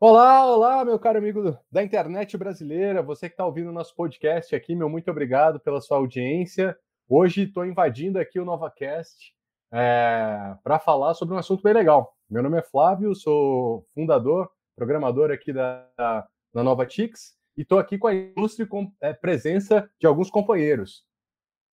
Olá, 0.00 0.46
olá, 0.46 0.84
meu 0.84 0.96
caro 0.96 1.18
amigo 1.18 1.58
da 1.72 1.82
internet 1.82 2.36
brasileira, 2.38 3.02
você 3.02 3.28
que 3.28 3.32
está 3.32 3.44
ouvindo 3.44 3.70
o 3.70 3.72
nosso 3.72 3.96
podcast 3.96 4.54
aqui, 4.54 4.76
meu 4.76 4.88
muito 4.88 5.10
obrigado 5.10 5.58
pela 5.58 5.80
sua 5.80 5.96
audiência. 5.96 6.78
Hoje 7.08 7.42
estou 7.42 7.66
invadindo 7.66 8.16
aqui 8.16 8.38
o 8.38 8.44
NovaCast 8.44 9.34
é, 9.72 10.54
para 10.62 10.78
falar 10.78 11.14
sobre 11.14 11.34
um 11.34 11.38
assunto 11.38 11.64
bem 11.64 11.72
legal. 11.72 12.16
Meu 12.30 12.44
nome 12.44 12.56
é 12.58 12.62
Flávio, 12.62 13.12
sou 13.12 13.84
fundador, 13.92 14.48
programador 14.76 15.32
aqui 15.32 15.52
da, 15.52 15.84
da, 15.96 16.28
da 16.54 16.62
NovaTix 16.62 17.36
e 17.56 17.62
estou 17.62 17.80
aqui 17.80 17.98
com 17.98 18.06
a 18.06 18.14
ilustre 18.14 18.66
com, 18.66 18.92
é, 19.00 19.12
presença 19.12 19.90
de 19.98 20.06
alguns 20.06 20.30
companheiros. 20.30 21.04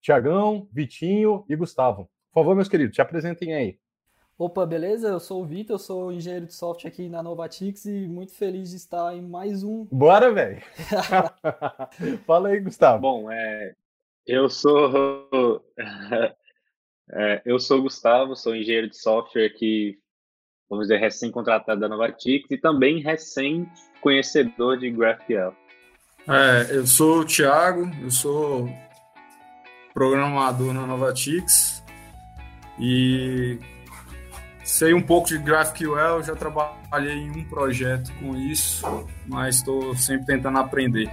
Tiagão, 0.02 0.68
Vitinho 0.72 1.44
e 1.48 1.54
Gustavo. 1.54 2.10
Por 2.32 2.40
favor, 2.40 2.56
meus 2.56 2.68
queridos, 2.68 2.96
te 2.96 3.00
apresentem 3.00 3.54
aí. 3.54 3.78
Opa, 4.38 4.66
beleza? 4.66 5.08
Eu 5.08 5.18
sou 5.18 5.42
o 5.42 5.46
Vitor, 5.46 5.76
eu 5.76 5.78
sou 5.78 6.12
engenheiro 6.12 6.44
de 6.44 6.52
software 6.52 6.90
aqui 6.90 7.08
na 7.08 7.22
Novatix 7.22 7.86
e 7.86 8.06
muito 8.06 8.34
feliz 8.34 8.68
de 8.68 8.76
estar 8.76 9.16
em 9.16 9.22
mais 9.22 9.62
um. 9.62 9.86
Bora, 9.90 10.30
velho! 10.30 10.60
Fala 12.26 12.50
aí, 12.50 12.60
Gustavo. 12.60 13.00
Bom, 13.00 13.30
é, 13.30 13.74
eu 14.26 14.50
sou 14.50 15.64
é, 17.12 17.40
eu 17.46 17.58
sou 17.58 17.78
o 17.78 17.82
Gustavo, 17.84 18.36
sou 18.36 18.54
engenheiro 18.54 18.90
de 18.90 18.98
software 18.98 19.46
aqui, 19.46 19.98
vamos 20.68 20.88
dizer, 20.88 20.98
recém-contratado 20.98 21.80
da 21.80 21.88
Novatix 21.88 22.50
e 22.50 22.58
também 22.58 23.00
recém-conhecedor 23.00 24.76
de 24.76 24.90
GraphQL. 24.90 25.56
É, 26.28 26.76
eu 26.76 26.86
sou 26.86 27.20
o 27.20 27.24
Thiago, 27.24 27.90
eu 28.02 28.10
sou 28.10 28.68
programador 29.94 30.74
na 30.74 30.86
Novatix 30.86 31.82
e 32.78 33.58
Sei 34.66 34.92
um 34.92 35.00
pouco 35.00 35.28
de 35.28 35.38
GraphQL, 35.38 36.24
já 36.24 36.34
trabalhei 36.34 37.14
em 37.14 37.30
um 37.30 37.44
projeto 37.48 38.12
com 38.18 38.34
isso, 38.34 38.84
mas 39.24 39.58
estou 39.58 39.94
sempre 39.94 40.26
tentando 40.26 40.58
aprender. 40.58 41.08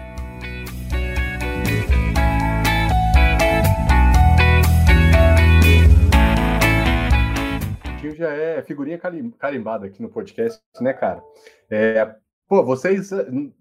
Tio 8.02 8.16
já 8.16 8.32
é 8.32 8.64
figurinha 8.64 9.00
carimbada 9.38 9.86
aqui 9.86 10.02
no 10.02 10.10
podcast, 10.10 10.60
né, 10.82 10.92
cara? 10.92 11.24
É, 11.70 12.12
pô, 12.48 12.64
vocês, 12.64 13.12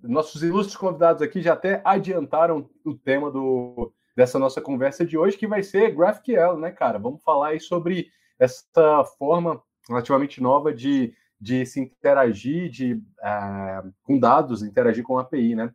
nossos 0.02 0.42
ilustres 0.42 0.74
convidados 0.74 1.20
aqui 1.20 1.42
já 1.42 1.52
até 1.52 1.82
adiantaram 1.84 2.66
o 2.82 2.94
tema 2.94 3.30
do, 3.30 3.92
dessa 4.16 4.38
nossa 4.38 4.62
conversa 4.62 5.04
de 5.04 5.18
hoje, 5.18 5.36
que 5.36 5.46
vai 5.46 5.62
ser 5.62 5.94
GraphQL, 5.94 6.56
né, 6.56 6.70
cara? 6.70 6.98
Vamos 6.98 7.22
falar 7.22 7.48
aí 7.48 7.60
sobre 7.60 8.08
essa 8.38 9.04
forma 9.18 9.62
relativamente 9.88 10.40
nova 10.40 10.72
de, 10.72 11.14
de 11.40 11.66
se 11.66 11.80
interagir 11.80 12.70
de, 12.70 12.94
uh, 12.94 13.92
com 14.02 14.18
dados, 14.18 14.62
interagir 14.62 15.04
com 15.04 15.18
a 15.18 15.22
API, 15.22 15.54
né? 15.54 15.74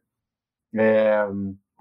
É, 0.75 1.25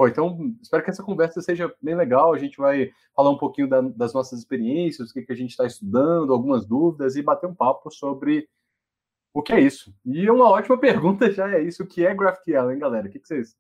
então, 0.01 0.55
espero 0.61 0.85
que 0.85 0.91
essa 0.91 1.03
conversa 1.03 1.41
seja 1.41 1.73
bem 1.81 1.95
legal. 1.95 2.35
A 2.35 2.39
gente 2.39 2.59
vai 2.59 2.93
falar 3.15 3.31
um 3.31 3.39
pouquinho 3.39 3.69
da, 3.69 3.81
das 3.81 4.13
nossas 4.13 4.39
experiências, 4.39 5.11
o 5.11 5.15
que, 5.15 5.23
que 5.23 5.33
a 5.33 5.37
gente 5.37 5.51
está 5.51 5.65
estudando, 5.65 6.33
algumas 6.33 6.67
dúvidas 6.67 7.17
e 7.17 7.23
bater 7.23 7.47
um 7.47 7.55
papo 7.55 7.91
sobre 7.91 8.49
o 9.33 9.43
que 9.43 9.53
é 9.53 9.61
isso. 9.61 9.95
E 10.05 10.29
uma 10.31 10.51
ótima 10.51 10.77
pergunta 10.81 11.31
já 11.31 11.51
é 11.51 11.63
isso: 11.63 11.83
o 11.83 11.87
que 11.87 12.05
é 12.05 12.15
GraphQL, 12.15 12.73
hein, 12.73 12.79
galera? 12.79 13.09
O 13.09 13.11
que, 13.11 13.19
que 13.19 13.27
vocês, 13.27 13.57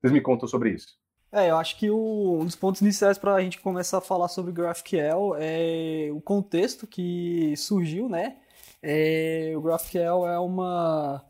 vocês 0.00 0.12
me 0.12 0.20
contam 0.20 0.48
sobre 0.48 0.70
isso? 0.70 1.01
É, 1.34 1.50
eu 1.50 1.56
acho 1.56 1.78
que 1.78 1.90
o, 1.90 2.40
um 2.40 2.44
dos 2.44 2.54
pontos 2.54 2.82
iniciais 2.82 3.16
para 3.16 3.34
a 3.34 3.40
gente 3.40 3.58
começar 3.58 3.98
a 3.98 4.00
falar 4.02 4.28
sobre 4.28 4.52
GraphQL 4.52 5.34
é 5.38 6.10
o 6.12 6.20
contexto 6.20 6.86
que 6.86 7.54
surgiu, 7.56 8.06
né? 8.06 8.36
É, 8.82 9.54
o 9.56 9.62
GraphQL 9.62 10.26
é 10.26 10.38
uma, 10.38 11.24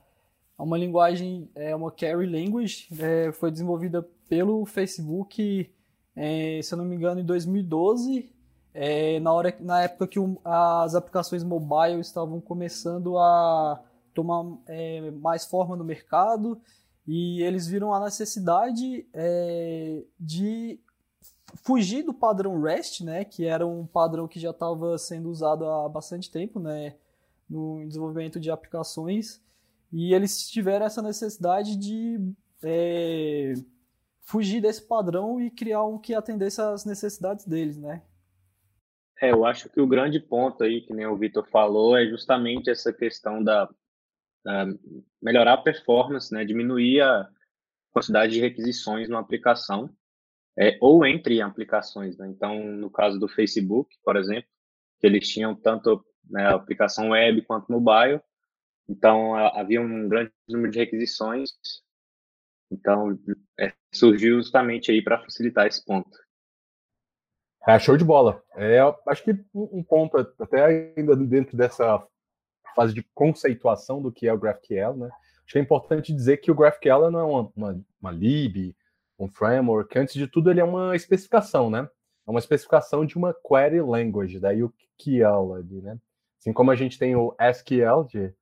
uma 0.58 0.76
linguagem, 0.76 1.48
é 1.54 1.74
uma 1.76 1.92
carry 1.92 2.26
language, 2.26 2.88
é, 2.98 3.30
foi 3.30 3.52
desenvolvida 3.52 4.02
pelo 4.28 4.66
Facebook, 4.66 5.72
é, 6.16 6.60
se 6.60 6.74
eu 6.74 6.78
não 6.78 6.84
me 6.84 6.96
engano, 6.96 7.20
em 7.20 7.24
2012, 7.24 8.28
é, 8.74 9.20
na, 9.20 9.32
hora, 9.32 9.56
na 9.60 9.82
época 9.82 10.08
que 10.08 10.18
o, 10.18 10.36
as 10.44 10.96
aplicações 10.96 11.44
mobile 11.44 12.00
estavam 12.00 12.40
começando 12.40 13.18
a 13.18 13.80
tomar 14.12 14.58
é, 14.66 15.12
mais 15.12 15.44
forma 15.44 15.76
no 15.76 15.84
mercado 15.84 16.60
e 17.06 17.42
eles 17.42 17.66
viram 17.66 17.92
a 17.92 18.04
necessidade 18.04 19.06
é, 19.12 20.02
de 20.18 20.80
fugir 21.56 22.02
do 22.02 22.14
padrão 22.14 22.60
REST, 22.60 23.04
né, 23.04 23.24
que 23.24 23.44
era 23.44 23.66
um 23.66 23.86
padrão 23.86 24.28
que 24.28 24.40
já 24.40 24.50
estava 24.50 24.96
sendo 24.98 25.28
usado 25.28 25.66
há 25.66 25.88
bastante 25.88 26.30
tempo, 26.30 26.58
né, 26.58 26.94
no 27.48 27.84
desenvolvimento 27.86 28.40
de 28.40 28.50
aplicações, 28.50 29.42
e 29.92 30.14
eles 30.14 30.48
tiveram 30.48 30.86
essa 30.86 31.02
necessidade 31.02 31.76
de 31.76 32.18
é, 32.62 33.52
fugir 34.20 34.60
desse 34.60 34.82
padrão 34.82 35.40
e 35.40 35.50
criar 35.50 35.84
um 35.84 35.98
que 35.98 36.14
atendesse 36.14 36.60
às 36.60 36.84
necessidades 36.84 37.46
deles, 37.46 37.76
né. 37.76 38.02
É, 39.20 39.30
eu 39.30 39.44
acho 39.44 39.68
que 39.68 39.80
o 39.80 39.86
grande 39.86 40.18
ponto 40.18 40.64
aí, 40.64 40.80
que 40.80 40.92
nem 40.92 41.06
o 41.06 41.16
Vitor 41.16 41.46
falou, 41.48 41.96
é 41.96 42.06
justamente 42.06 42.70
essa 42.70 42.92
questão 42.92 43.42
da 43.42 43.68
melhorar 45.20 45.54
a 45.54 45.62
performance, 45.62 46.32
né, 46.32 46.44
diminuir 46.44 47.00
a 47.00 47.28
quantidade 47.92 48.32
de 48.32 48.40
requisições 48.40 49.08
na 49.08 49.18
aplicação 49.18 49.94
é, 50.58 50.76
ou 50.80 51.06
entre 51.06 51.40
aplicações. 51.40 52.16
Né? 52.16 52.28
Então, 52.28 52.62
no 52.64 52.90
caso 52.90 53.18
do 53.18 53.28
Facebook, 53.28 53.94
por 54.04 54.16
exemplo, 54.16 54.48
que 54.98 55.06
eles 55.06 55.28
tinham 55.28 55.54
tanto 55.54 56.04
né, 56.28 56.46
aplicação 56.48 57.10
web 57.10 57.42
quanto 57.42 57.70
mobile, 57.70 58.20
então 58.88 59.34
a, 59.34 59.60
havia 59.60 59.80
um 59.80 60.08
grande 60.08 60.32
número 60.48 60.72
de 60.72 60.78
requisições. 60.78 61.50
Então, 62.70 63.18
é, 63.58 63.72
surgiu 63.92 64.36
justamente 64.36 64.90
aí 64.90 65.02
para 65.02 65.22
facilitar 65.22 65.66
esse 65.66 65.84
ponto. 65.84 66.10
É, 67.66 67.78
show 67.78 67.96
de 67.96 68.04
bola. 68.04 68.42
É, 68.56 68.80
acho 69.06 69.22
que 69.22 69.32
um 69.54 69.84
ponto, 69.84 70.16
até 70.16 70.94
ainda 70.96 71.14
dentro 71.14 71.56
dessa 71.56 72.04
fase 72.74 72.94
de 72.94 73.02
conceituação 73.14 74.00
do 74.00 74.12
que 74.12 74.26
é 74.26 74.32
o 74.32 74.38
GraphQL, 74.38 74.96
né? 74.96 75.10
Acho 75.44 75.52
que 75.52 75.58
é 75.58 75.62
importante 75.62 76.12
dizer 76.12 76.38
que 76.38 76.50
o 76.50 76.54
GraphQL 76.54 77.10
não 77.10 77.20
é 77.20 77.24
uma, 77.24 77.52
uma, 77.54 77.84
uma 78.00 78.10
lib, 78.10 78.74
um 79.18 79.28
framework. 79.28 79.98
Antes 79.98 80.14
de 80.14 80.26
tudo, 80.26 80.50
ele 80.50 80.60
é 80.60 80.64
uma 80.64 80.96
especificação, 80.96 81.70
né? 81.70 81.88
É 82.26 82.30
uma 82.30 82.40
especificação 82.40 83.04
de 83.04 83.16
uma 83.16 83.34
query 83.34 83.80
language, 83.80 84.38
daí 84.38 84.62
o 84.62 84.72
QL 84.98 85.54
ali, 85.54 85.80
né? 85.80 85.98
Assim 86.38 86.52
como 86.52 86.70
a 86.70 86.74
gente 86.74 86.98
tem 86.98 87.14
o 87.14 87.34
SQL, 87.38 88.04
de, 88.08 88.34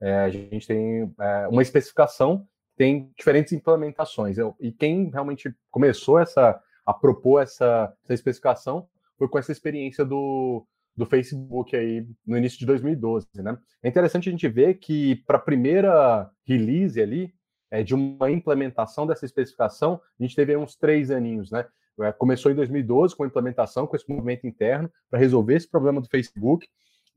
é, 0.00 0.14
a 0.20 0.30
gente 0.30 0.66
tem 0.66 1.14
é, 1.18 1.48
uma 1.48 1.62
especificação, 1.62 2.46
tem 2.76 3.10
diferentes 3.16 3.52
implementações. 3.52 4.36
E 4.60 4.70
quem 4.72 5.10
realmente 5.10 5.54
começou 5.70 6.18
essa, 6.18 6.60
a 6.84 6.92
propor 6.92 7.42
essa, 7.42 7.94
essa 8.04 8.14
especificação 8.14 8.88
foi 9.16 9.28
com 9.28 9.38
essa 9.38 9.52
experiência 9.52 10.04
do, 10.04 10.66
do 10.96 11.04
Facebook 11.04 11.76
aí 11.76 12.06
no 12.26 12.38
início 12.38 12.58
de 12.58 12.66
2012, 12.66 13.26
né? 13.36 13.58
É 13.82 13.88
interessante 13.88 14.28
a 14.28 14.32
gente 14.32 14.48
ver 14.48 14.74
que 14.74 15.16
para 15.26 15.36
a 15.36 15.40
primeira 15.40 16.30
release 16.46 17.00
ali, 17.00 17.34
é, 17.70 17.82
de 17.82 17.94
uma 17.94 18.30
implementação 18.30 19.06
dessa 19.06 19.26
especificação, 19.26 20.00
a 20.18 20.22
gente 20.22 20.34
teve 20.34 20.56
uns 20.56 20.76
três 20.76 21.10
aninhos, 21.10 21.50
né? 21.50 21.66
É, 22.00 22.12
começou 22.12 22.50
em 22.50 22.54
2012 22.54 23.16
com 23.16 23.24
a 23.24 23.26
implementação, 23.26 23.86
com 23.86 23.96
esse 23.96 24.08
movimento 24.08 24.46
interno 24.46 24.90
para 25.10 25.18
resolver 25.18 25.54
esse 25.54 25.68
problema 25.68 26.00
do 26.00 26.08
Facebook, 26.08 26.66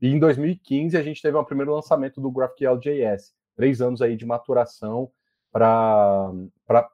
e 0.00 0.08
em 0.08 0.18
2015 0.18 0.96
a 0.96 1.02
gente 1.02 1.20
teve 1.20 1.36
o 1.36 1.44
primeiro 1.44 1.74
lançamento 1.74 2.20
do 2.20 2.30
GraphQL.js, 2.30 3.32
três 3.56 3.80
anos 3.82 4.00
aí 4.00 4.16
de 4.16 4.24
maturação 4.24 5.10
para 5.52 6.32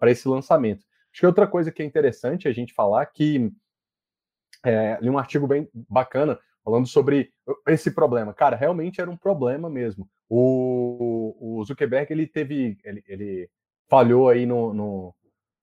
esse 0.07 0.29
lançamento. 0.29 0.85
Acho 1.13 1.21
que 1.21 1.27
outra 1.27 1.47
coisa 1.47 1.71
que 1.71 1.83
é 1.83 1.85
interessante 1.85 2.49
a 2.49 2.53
gente 2.53 2.75
falar 2.75 3.07
que 3.07 3.53
é, 4.65 4.99
li 5.01 5.09
um 5.09 5.19
artigo 5.19 5.47
bem 5.47 5.69
bacana 5.73 6.39
falando 6.67 6.89
sobre 6.89 7.31
esse 7.69 7.93
problema. 7.93 8.35
Cara, 8.35 8.57
realmente 8.57 9.01
era 9.01 9.09
um 9.09 9.17
problema 9.17 9.71
mesmo. 9.71 10.09
O, 10.29 11.37
o 11.61 11.65
Zuckerberg 11.65 12.13
ele 12.13 12.27
teve, 12.27 12.77
ele, 12.83 13.05
ele 13.07 13.49
falhou 13.89 14.29
aí 14.29 14.45
no, 14.45 14.75
no 14.75 15.15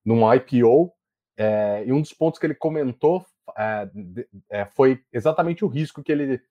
num 0.05 0.33
IPO 0.33 0.93
é, 1.37 1.83
e 1.85 1.91
um 1.91 1.99
dos 1.99 2.13
pontos 2.13 2.39
que 2.39 2.45
ele 2.45 2.55
comentou 2.55 3.25
é, 3.57 3.89
é, 4.49 4.65
foi 4.65 5.01
exatamente 5.11 5.65
o 5.65 5.67
risco 5.67 6.01
que 6.01 6.11
ele 6.11 6.41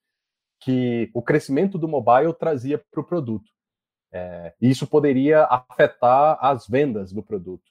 que 0.61 1.11
o 1.15 1.23
crescimento 1.23 1.79
do 1.79 1.89
mobile 1.89 2.33
trazia 2.35 2.79
para 2.79 3.01
o 3.01 3.05
produto. 3.05 3.51
É, 4.13 4.55
e 4.61 4.71
isso 4.71 4.87
poderia 4.87 5.45
afetar 5.45 6.39
as 6.41 6.69
vendas 6.69 7.11
do 7.13 7.23
produto. 7.23 7.65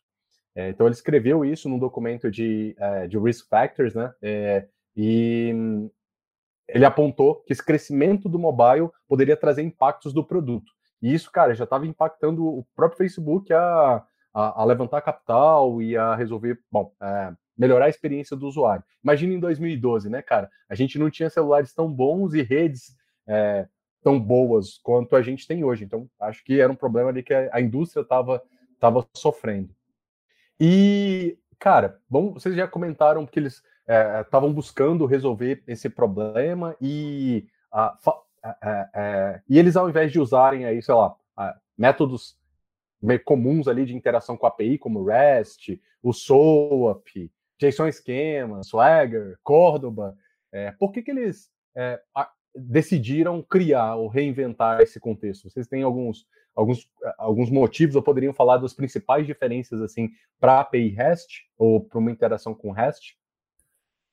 É, 0.56 0.70
então 0.70 0.88
ele 0.88 0.96
escreveu 0.96 1.46
isso 1.46 1.70
num 1.70 1.80
documento 1.80 2.30
de, 2.30 2.76
é, 2.78 3.08
de 3.08 3.20
risk 3.20 3.48
factors, 3.48 3.94
né? 3.94 4.14
e 4.96 5.54
ele 6.68 6.86
apontou 6.86 7.36
que 7.44 7.54
esse 7.54 7.64
crescimento 7.64 8.30
do 8.30 8.40
mobile 8.40 8.90
poderia 9.08 9.36
trazer 9.36 9.62
impactos 9.62 10.14
do 10.14 10.24
produto. 10.24 10.72
E 11.02 11.14
isso, 11.14 11.32
cara, 11.32 11.56
já 11.56 11.64
estava 11.64 11.88
impactando 11.88 12.46
o 12.46 12.66
próprio 12.76 12.98
Facebook 12.98 13.52
a, 13.52 14.04
a, 14.34 14.62
a, 14.62 14.66
levantar 14.66 15.02
capital 15.02 15.82
e 15.82 15.98
a 15.98 16.16
resolver, 16.16 16.60
bom, 16.72 16.94
é, 17.02 17.34
melhorar 17.58 17.86
a 17.86 17.90
experiência 17.90 18.38
do 18.38 18.48
usuário. 18.48 18.84
Imagina 19.04 19.34
em 19.34 19.40
2012, 19.40 20.10
né, 20.10 20.22
cara? 20.22 20.50
A 20.70 20.76
gente 20.76 21.00
não 21.00 21.10
tinha 21.10 21.30
celulares 21.30 21.74
tão 21.74 21.92
bons 21.92 22.34
e 22.34 22.42
redes 22.42 22.96
é, 23.28 23.68
tão 24.04 24.20
boas 24.20 24.78
quanto 24.84 25.16
a 25.16 25.22
gente 25.22 25.48
tem 25.48 25.64
hoje. 25.64 25.84
Então, 25.84 26.08
acho 26.20 26.44
que 26.44 26.60
era 26.60 26.72
um 26.72 26.76
problema 26.76 27.10
ali 27.10 27.24
que 27.24 27.34
a 27.34 27.60
indústria 27.60 28.02
estava 28.02 28.42
tava 28.80 29.08
sofrendo. 29.16 29.70
E, 30.60 31.38
cara, 31.60 32.00
bom, 32.10 32.34
vocês 32.34 32.56
já 32.56 32.68
comentaram 32.68 33.26
que 33.26 33.40
eles 33.40 33.62
estavam 34.22 34.50
é, 34.50 34.54
buscando 34.54 35.06
resolver 35.06 35.64
esse 35.68 35.90
problema 35.90 36.76
e, 36.80 37.48
a, 37.72 37.98
e 39.50 39.58
eles, 39.58 39.76
ao 39.76 39.90
invés 39.90 40.12
de 40.12 40.20
usarem 40.20 40.66
aí, 40.66 40.82
sei 40.82 40.94
lá, 40.94 41.16
métodos 41.78 42.38
comuns 43.26 43.68
ali 43.68 43.86
de 43.86 43.96
interação 43.96 44.38
com 44.38 44.46
a 44.46 44.50
API, 44.50 44.78
como 44.78 45.04
REST, 45.04 45.82
o 46.02 46.14
SOAP, 46.14 47.32
JSON 47.60 47.88
Esquema, 47.88 48.64
Swagger, 48.64 49.38
Córdoba, 49.44 50.16
é, 50.52 50.72
por 50.72 50.92
que, 50.92 51.02
que 51.02 51.12
eles 51.12 51.50
é, 51.76 52.02
decidiram 52.56 53.42
criar 53.42 53.96
ou 53.96 54.08
reinventar 54.08 54.82
esse 54.82 55.00
contexto? 55.00 55.50
Vocês 55.50 55.68
têm 55.68 55.84
alguns, 55.84 56.26
alguns, 56.56 56.90
alguns 57.18 57.50
motivos 57.50 57.96
ou 57.96 58.02
poderiam 58.02 58.34
falar 58.34 58.58
das 58.58 58.74
principais 58.74 59.26
diferenças 59.26 59.82
assim 59.82 60.10
para 60.40 60.54
a 60.54 60.60
API 60.62 60.90
REST 60.90 61.44
ou 61.58 61.82
para 61.82 62.00
uma 62.00 62.12
interação 62.12 62.54
com 62.54 62.72
REST? 62.72 63.16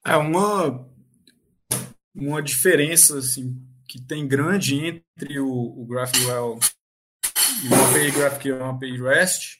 É 0.08 0.16
uma 0.16 0.88
uma 2.14 2.42
diferença 2.42 3.18
assim 3.18 3.62
que 3.86 4.00
tem 4.00 4.26
grande 4.26 4.74
entre 4.74 5.38
o, 5.38 5.50
o 5.50 5.86
GraphQL 5.86 6.58
e 7.62 7.66
uma 7.66 7.88
API 7.90 8.10
GraphQL 8.10 8.56
e 8.56 8.58
uma 8.58 8.70
API 8.70 9.02
REST 9.02 9.58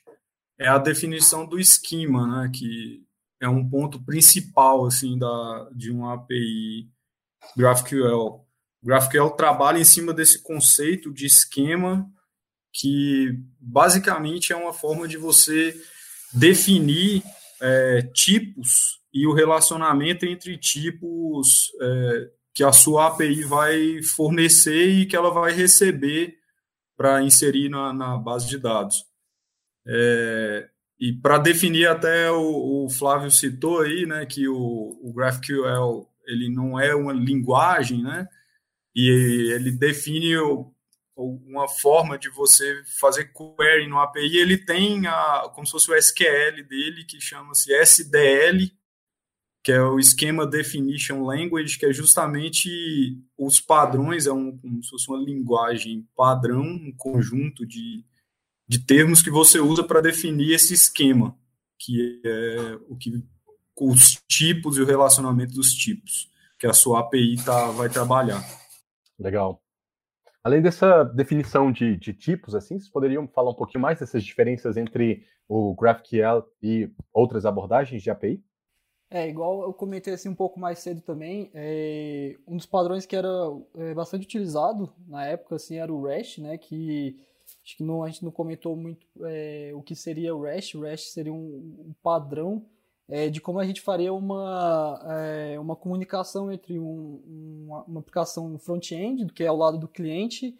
é 0.58 0.66
a 0.66 0.78
definição 0.78 1.46
do 1.46 1.60
esquema, 1.60 2.26
né, 2.26 2.50
que 2.52 3.04
é 3.40 3.48
um 3.48 3.68
ponto 3.68 4.02
principal 4.02 4.86
assim 4.86 5.18
da 5.18 5.68
de 5.74 5.90
uma 5.90 6.14
API 6.14 6.88
GraphQL. 7.54 8.46
GraphQL 8.82 9.30
trabalha 9.32 9.78
em 9.78 9.84
cima 9.84 10.14
desse 10.14 10.42
conceito 10.42 11.12
de 11.12 11.26
esquema 11.26 12.10
que 12.72 13.38
basicamente 13.60 14.52
é 14.52 14.56
uma 14.56 14.72
forma 14.72 15.06
de 15.06 15.18
você 15.18 15.78
definir 16.32 17.22
é, 17.60 18.02
tipos 18.14 18.98
e 19.18 19.26
o 19.26 19.32
relacionamento 19.32 20.24
entre 20.24 20.56
tipos 20.56 21.72
é, 21.80 22.30
que 22.54 22.62
a 22.62 22.72
sua 22.72 23.08
API 23.08 23.42
vai 23.42 24.00
fornecer 24.02 24.88
e 24.88 25.06
que 25.06 25.16
ela 25.16 25.30
vai 25.30 25.52
receber 25.52 26.38
para 26.96 27.20
inserir 27.22 27.68
na, 27.68 27.92
na, 27.92 28.16
base 28.16 28.48
de 28.48 28.58
dados. 28.58 29.04
É, 29.86 30.68
e 31.00 31.12
para 31.12 31.38
definir, 31.38 31.88
até 31.88 32.30
o, 32.30 32.84
o, 32.84 32.90
Flávio 32.90 33.30
citou 33.30 33.80
aí, 33.80 34.06
né, 34.06 34.24
que 34.24 34.46
o, 34.46 34.56
o 35.02 35.12
GraphQL 35.12 36.08
ele 36.26 36.48
não 36.48 36.78
é 36.78 36.94
uma 36.94 37.12
linguagem, 37.12 38.02
né, 38.02 38.28
e 38.94 39.52
ele 39.52 39.72
define 39.72 40.36
o, 40.36 40.72
uma 41.16 41.66
forma 41.68 42.16
de 42.16 42.28
você 42.30 42.82
fazer 43.00 43.32
query 43.32 43.88
no 43.88 43.98
API, 43.98 44.36
ele 44.36 44.58
tem 44.58 45.08
a, 45.08 45.50
como 45.52 45.66
se 45.66 45.72
fosse 45.72 45.90
o 45.90 45.96
SQL 45.96 46.62
dele, 46.68 47.04
que 47.04 47.20
chama-se 47.20 47.72
SDL, 47.72 48.77
que 49.62 49.72
é 49.72 49.82
o 49.82 50.00
Schema 50.00 50.46
Definition 50.46 51.22
Language, 51.24 51.78
que 51.78 51.86
é 51.86 51.92
justamente 51.92 53.18
os 53.36 53.60
padrões, 53.60 54.26
é 54.26 54.32
um, 54.32 54.56
como 54.56 54.82
se 54.82 54.90
fosse 54.90 55.08
uma 55.08 55.18
linguagem 55.18 56.06
padrão, 56.16 56.62
um 56.62 56.92
conjunto 56.96 57.66
de, 57.66 58.04
de 58.66 58.78
termos 58.78 59.22
que 59.22 59.30
você 59.30 59.58
usa 59.58 59.82
para 59.82 60.00
definir 60.00 60.52
esse 60.52 60.74
esquema, 60.74 61.36
que 61.78 62.20
é 62.24 62.78
o 62.88 62.96
que 62.96 63.22
os 63.80 64.18
tipos 64.28 64.76
e 64.76 64.82
o 64.82 64.86
relacionamento 64.86 65.54
dos 65.54 65.72
tipos, 65.72 66.30
que 66.58 66.66
a 66.66 66.72
sua 66.72 67.00
API 67.00 67.36
tá, 67.44 67.70
vai 67.70 67.88
trabalhar. 67.88 68.42
Legal. 69.18 69.62
Além 70.42 70.62
dessa 70.62 71.04
definição 71.04 71.70
de, 71.70 71.96
de 71.96 72.14
tipos, 72.14 72.54
assim, 72.54 72.78
vocês 72.78 72.90
poderiam 72.90 73.28
falar 73.28 73.50
um 73.50 73.54
pouquinho 73.54 73.82
mais 73.82 73.98
dessas 73.98 74.24
diferenças 74.24 74.76
entre 74.76 75.26
o 75.48 75.74
GraphQL 75.74 76.44
e 76.62 76.90
outras 77.12 77.44
abordagens 77.44 78.02
de 78.02 78.10
API? 78.10 78.42
É, 79.10 79.26
igual 79.26 79.62
eu 79.62 79.72
comentei 79.72 80.12
assim 80.12 80.28
um 80.28 80.34
pouco 80.34 80.60
mais 80.60 80.80
cedo 80.80 81.00
também, 81.00 81.50
é, 81.54 82.36
um 82.46 82.56
dos 82.56 82.66
padrões 82.66 83.06
que 83.06 83.16
era 83.16 83.28
é, 83.76 83.94
bastante 83.94 84.24
utilizado 84.24 84.92
na 85.06 85.24
época 85.24 85.56
assim 85.56 85.76
era 85.76 85.90
o 85.90 86.04
REST, 86.04 86.42
né, 86.42 86.58
que 86.58 87.18
acho 87.64 87.78
que 87.78 87.82
não, 87.82 88.02
a 88.02 88.08
gente 88.08 88.22
não 88.22 88.30
comentou 88.30 88.76
muito 88.76 89.06
é, 89.22 89.70
o 89.74 89.80
que 89.80 89.96
seria 89.96 90.36
o 90.36 90.42
REST, 90.42 90.76
o 90.76 90.82
REST 90.82 91.08
seria 91.10 91.32
um, 91.32 91.86
um 91.88 91.94
padrão 92.02 92.66
é, 93.08 93.30
de 93.30 93.40
como 93.40 93.58
a 93.58 93.64
gente 93.64 93.80
faria 93.80 94.12
uma, 94.12 95.00
é, 95.06 95.58
uma 95.58 95.74
comunicação 95.74 96.52
entre 96.52 96.78
um, 96.78 97.64
uma, 97.66 97.84
uma 97.84 98.00
aplicação 98.00 98.58
front-end, 98.58 99.32
que 99.32 99.42
é 99.42 99.50
o 99.50 99.56
lado 99.56 99.78
do 99.78 99.88
cliente, 99.88 100.54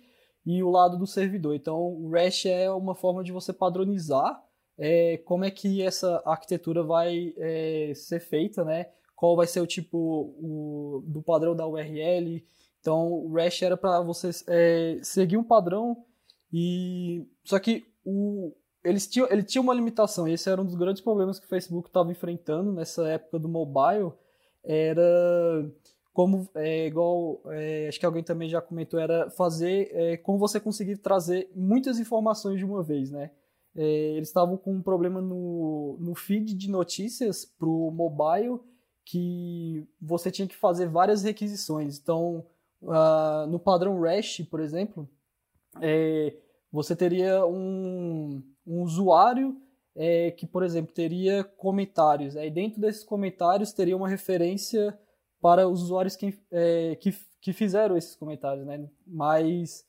e 0.46 0.62
o 0.62 0.70
lado 0.70 0.96
do 0.96 1.06
servidor. 1.06 1.54
Então, 1.54 1.78
o 1.78 2.10
REST 2.10 2.46
é 2.46 2.70
uma 2.70 2.94
forma 2.94 3.22
de 3.22 3.30
você 3.30 3.52
padronizar 3.52 4.42
é, 4.78 5.18
como 5.18 5.44
é 5.44 5.50
que 5.50 5.82
essa 5.82 6.22
arquitetura 6.24 6.82
vai 6.82 7.34
é, 7.36 7.92
ser 7.94 8.20
feita, 8.20 8.64
né? 8.64 8.86
Qual 9.16 9.36
vai 9.36 9.46
ser 9.46 9.60
o 9.60 9.66
tipo 9.66 9.98
o, 10.40 11.02
do 11.06 11.20
padrão 11.22 11.56
da 11.56 11.66
URL. 11.66 12.44
Então, 12.80 13.12
o 13.12 13.34
REST 13.34 13.62
era 13.62 13.76
para 13.76 14.00
você 14.00 14.30
é, 14.46 15.00
seguir 15.02 15.36
um 15.36 15.42
padrão 15.42 16.04
e 16.52 17.26
só 17.44 17.58
que 17.58 17.84
o, 18.04 18.54
eles 18.84 19.06
tinham, 19.06 19.28
ele 19.30 19.42
tinha 19.42 19.60
uma 19.60 19.74
limitação, 19.74 20.26
e 20.26 20.32
esse 20.32 20.48
era 20.48 20.60
um 20.60 20.64
dos 20.64 20.74
grandes 20.74 21.02
problemas 21.02 21.38
que 21.38 21.46
o 21.46 21.48
Facebook 21.48 21.88
estava 21.88 22.10
enfrentando 22.10 22.72
nessa 22.72 23.06
época 23.08 23.38
do 23.38 23.48
mobile, 23.48 24.12
era 24.64 25.70
como, 26.12 26.48
é, 26.54 26.86
igual, 26.86 27.40
é, 27.46 27.88
acho 27.88 28.00
que 28.00 28.06
alguém 28.06 28.22
também 28.22 28.48
já 28.48 28.60
comentou, 28.60 28.98
era 28.98 29.30
fazer 29.30 29.90
é, 29.92 30.16
como 30.16 30.38
você 30.38 30.58
conseguir 30.58 30.96
trazer 30.98 31.50
muitas 31.54 31.98
informações 32.00 32.58
de 32.58 32.64
uma 32.64 32.82
vez, 32.82 33.10
né? 33.10 33.30
É, 33.80 34.16
eles 34.16 34.26
estavam 34.26 34.56
com 34.56 34.72
um 34.72 34.82
problema 34.82 35.20
no, 35.20 35.96
no 36.00 36.12
feed 36.12 36.52
de 36.54 36.68
notícias 36.68 37.44
para 37.44 37.68
o 37.68 37.92
mobile, 37.92 38.58
que 39.04 39.86
você 40.02 40.32
tinha 40.32 40.48
que 40.48 40.56
fazer 40.56 40.88
várias 40.88 41.22
requisições. 41.22 41.96
Então, 41.96 42.44
uh, 42.82 43.46
no 43.48 43.60
padrão 43.60 44.00
REST, 44.00 44.44
por 44.46 44.58
exemplo, 44.58 45.08
é, 45.80 46.36
você 46.72 46.96
teria 46.96 47.46
um, 47.46 48.42
um 48.66 48.82
usuário 48.82 49.56
é, 49.94 50.32
que, 50.32 50.44
por 50.44 50.64
exemplo, 50.64 50.92
teria 50.92 51.44
comentários. 51.44 52.36
Aí 52.36 52.50
dentro 52.50 52.80
desses 52.80 53.04
comentários 53.04 53.72
teria 53.72 53.96
uma 53.96 54.08
referência 54.08 54.98
para 55.40 55.68
os 55.68 55.84
usuários 55.84 56.16
que, 56.16 56.36
é, 56.50 56.96
que, 56.96 57.14
que 57.40 57.52
fizeram 57.52 57.96
esses 57.96 58.16
comentários, 58.16 58.66
né? 58.66 58.90
Mas 59.06 59.87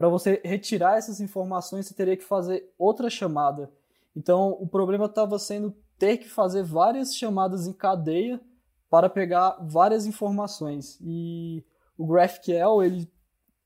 para 0.00 0.08
você 0.08 0.40
retirar 0.42 0.96
essas 0.96 1.20
informações, 1.20 1.86
você 1.86 1.92
teria 1.92 2.16
que 2.16 2.24
fazer 2.24 2.72
outra 2.78 3.10
chamada. 3.10 3.70
Então, 4.16 4.56
o 4.58 4.66
problema 4.66 5.04
estava 5.04 5.38
sendo 5.38 5.76
ter 5.98 6.16
que 6.16 6.26
fazer 6.26 6.62
várias 6.62 7.14
chamadas 7.14 7.66
em 7.66 7.72
cadeia 7.74 8.40
para 8.88 9.10
pegar 9.10 9.58
várias 9.60 10.06
informações. 10.06 10.98
E 11.02 11.62
o 11.98 12.06
GraphQL, 12.06 12.82
ele, 12.82 13.12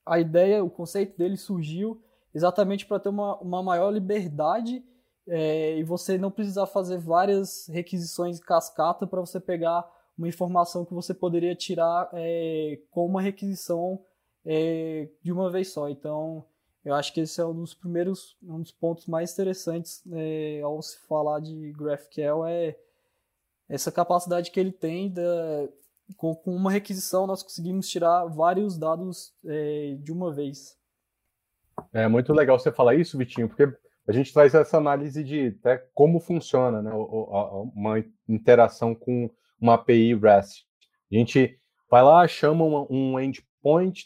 a 0.04 0.18
ideia, 0.18 0.64
o 0.64 0.68
conceito 0.68 1.16
dele 1.16 1.36
surgiu 1.36 2.02
exatamente 2.34 2.84
para 2.84 2.98
ter 2.98 3.10
uma, 3.10 3.36
uma 3.36 3.62
maior 3.62 3.90
liberdade 3.90 4.84
é, 5.28 5.78
e 5.78 5.84
você 5.84 6.18
não 6.18 6.32
precisar 6.32 6.66
fazer 6.66 6.98
várias 6.98 7.68
requisições 7.68 8.40
cascata 8.40 9.06
para 9.06 9.20
você 9.20 9.38
pegar 9.38 9.88
uma 10.18 10.26
informação 10.26 10.84
que 10.84 10.94
você 10.94 11.14
poderia 11.14 11.54
tirar 11.54 12.10
é, 12.12 12.80
com 12.90 13.06
uma 13.06 13.22
requisição 13.22 14.00
é, 14.44 15.08
de 15.22 15.32
uma 15.32 15.50
vez 15.50 15.72
só. 15.72 15.88
Então, 15.88 16.44
eu 16.84 16.94
acho 16.94 17.12
que 17.12 17.20
esse 17.20 17.40
é 17.40 17.44
um 17.44 17.54
dos 17.54 17.74
primeiros, 17.74 18.36
um 18.42 18.60
dos 18.60 18.72
pontos 18.72 19.06
mais 19.06 19.32
interessantes 19.32 20.02
é, 20.12 20.60
ao 20.62 20.80
se 20.82 20.98
falar 21.06 21.40
de 21.40 21.72
GraphQL 21.72 22.44
é 22.46 22.76
essa 23.68 23.90
capacidade 23.90 24.50
que 24.50 24.60
ele 24.60 24.72
tem 24.72 25.10
da, 25.10 25.68
com, 26.16 26.34
com 26.34 26.54
uma 26.54 26.70
requisição 26.70 27.26
nós 27.26 27.42
conseguimos 27.42 27.88
tirar 27.88 28.26
vários 28.26 28.76
dados 28.76 29.32
é, 29.44 29.96
de 29.98 30.12
uma 30.12 30.32
vez. 30.32 30.76
É 31.92 32.06
muito 32.06 32.32
legal 32.32 32.58
você 32.58 32.70
falar 32.70 32.94
isso, 32.94 33.16
Vitinho, 33.16 33.48
porque 33.48 33.66
a 34.06 34.12
gente 34.12 34.32
traz 34.32 34.54
essa 34.54 34.76
análise 34.76 35.24
de 35.24 35.56
até 35.58 35.78
como 35.94 36.20
funciona 36.20 36.82
né, 36.82 36.92
uma 36.92 38.04
interação 38.28 38.94
com 38.94 39.30
uma 39.58 39.74
API 39.74 40.14
REST. 40.14 40.66
A 41.10 41.16
gente 41.16 41.58
vai 41.90 42.02
lá, 42.02 42.28
chama 42.28 42.64
um 42.90 43.18
endpoint, 43.18 43.53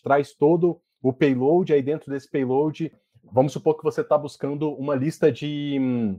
traz 0.03 0.33
todo 0.33 0.81
o 1.03 1.13
payload, 1.13 1.73
aí 1.73 1.83
dentro 1.83 2.11
desse 2.11 2.31
payload, 2.31 2.93
vamos 3.23 3.53
supor 3.53 3.77
que 3.77 3.85
você 3.85 4.01
está 4.01 4.17
buscando 4.17 4.73
uma 4.75 4.95
lista 4.95 5.31
de 5.31 5.79
hum, 5.81 6.19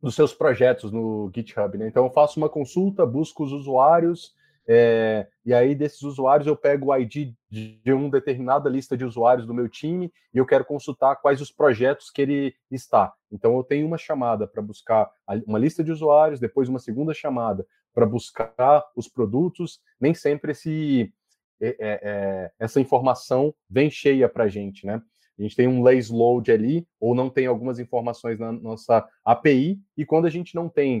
dos 0.00 0.14
seus 0.14 0.32
projetos 0.32 0.92
no 0.92 1.30
GitHub, 1.34 1.76
né? 1.76 1.88
Então 1.88 2.04
eu 2.04 2.10
faço 2.10 2.38
uma 2.38 2.48
consulta, 2.48 3.04
busco 3.04 3.44
os 3.44 3.52
usuários, 3.52 4.34
é, 4.72 5.26
e 5.44 5.52
aí, 5.52 5.74
desses 5.74 6.02
usuários, 6.02 6.46
eu 6.46 6.56
pego 6.56 6.92
o 6.92 6.96
ID 6.96 7.34
de 7.50 7.92
uma 7.92 8.08
determinada 8.08 8.68
lista 8.68 8.96
de 8.96 9.04
usuários 9.04 9.44
do 9.44 9.52
meu 9.52 9.68
time 9.68 10.12
e 10.32 10.38
eu 10.38 10.46
quero 10.46 10.64
consultar 10.64 11.16
quais 11.16 11.40
os 11.40 11.50
projetos 11.50 12.08
que 12.08 12.22
ele 12.22 12.54
está. 12.70 13.12
Então, 13.32 13.56
eu 13.56 13.64
tenho 13.64 13.84
uma 13.84 13.98
chamada 13.98 14.46
para 14.46 14.62
buscar 14.62 15.10
uma 15.44 15.58
lista 15.58 15.82
de 15.82 15.90
usuários, 15.90 16.38
depois 16.38 16.68
uma 16.68 16.78
segunda 16.78 17.12
chamada 17.12 17.66
para 17.92 18.06
buscar 18.06 18.84
os 18.94 19.08
produtos. 19.08 19.80
Nem 20.00 20.14
sempre 20.14 20.52
esse, 20.52 21.12
é, 21.60 21.76
é, 21.80 22.52
essa 22.58 22.80
informação 22.80 23.54
vem 23.68 23.90
cheia 23.90 24.28
para 24.28 24.44
a 24.44 24.48
gente, 24.48 24.86
né? 24.86 25.02
A 25.38 25.42
gente 25.42 25.56
tem 25.56 25.66
um 25.66 25.82
lazy 25.82 26.12
load 26.12 26.52
ali, 26.52 26.86
ou 26.98 27.14
não 27.14 27.30
tem 27.30 27.46
algumas 27.46 27.78
informações 27.78 28.38
na 28.38 28.52
nossa 28.52 29.08
API, 29.24 29.80
e 29.96 30.04
quando 30.04 30.26
a 30.26 30.30
gente 30.30 30.54
não 30.54 30.68
tem 30.68 31.00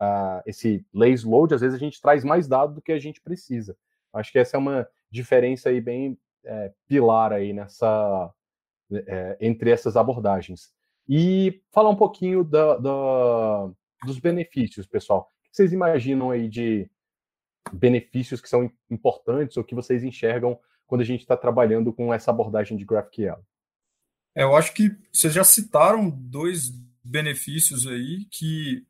uh, 0.00 0.42
esse 0.44 0.84
lazy 0.92 1.26
load, 1.26 1.54
às 1.54 1.62
vezes 1.62 1.74
a 1.76 1.78
gente 1.78 2.00
traz 2.00 2.22
mais 2.22 2.46
dados 2.46 2.74
do 2.74 2.82
que 2.82 2.92
a 2.92 2.98
gente 2.98 3.22
precisa. 3.22 3.74
Acho 4.12 4.30
que 4.30 4.38
essa 4.38 4.56
é 4.56 4.60
uma 4.60 4.86
diferença 5.10 5.70
aí 5.70 5.80
bem 5.80 6.18
é, 6.44 6.72
pilar 6.86 7.32
aí 7.32 7.52
nessa 7.52 8.30
é, 8.92 9.36
entre 9.40 9.70
essas 9.70 9.96
abordagens. 9.96 10.70
E 11.08 11.62
falar 11.72 11.88
um 11.88 11.96
pouquinho 11.96 12.44
da, 12.44 12.76
da, 12.76 13.70
dos 14.04 14.18
benefícios, 14.18 14.86
pessoal. 14.86 15.20
O 15.20 15.50
que 15.50 15.56
vocês 15.56 15.72
imaginam 15.72 16.30
aí 16.30 16.48
de 16.48 16.90
benefícios 17.72 18.40
que 18.40 18.48
são 18.48 18.70
importantes 18.90 19.56
ou 19.56 19.64
que 19.64 19.74
vocês 19.74 20.02
enxergam 20.02 20.58
quando 20.86 21.02
a 21.02 21.04
gente 21.04 21.20
está 21.20 21.36
trabalhando 21.36 21.92
com 21.92 22.12
essa 22.12 22.30
abordagem 22.30 22.76
de 22.76 22.84
GraphQL? 22.84 23.36
É, 24.34 24.42
eu 24.44 24.56
acho 24.56 24.72
que 24.72 24.96
vocês 25.12 25.32
já 25.32 25.44
citaram 25.44 26.10
dois 26.10 26.70
benefícios 27.04 27.86
aí 27.86 28.26
que 28.30 28.86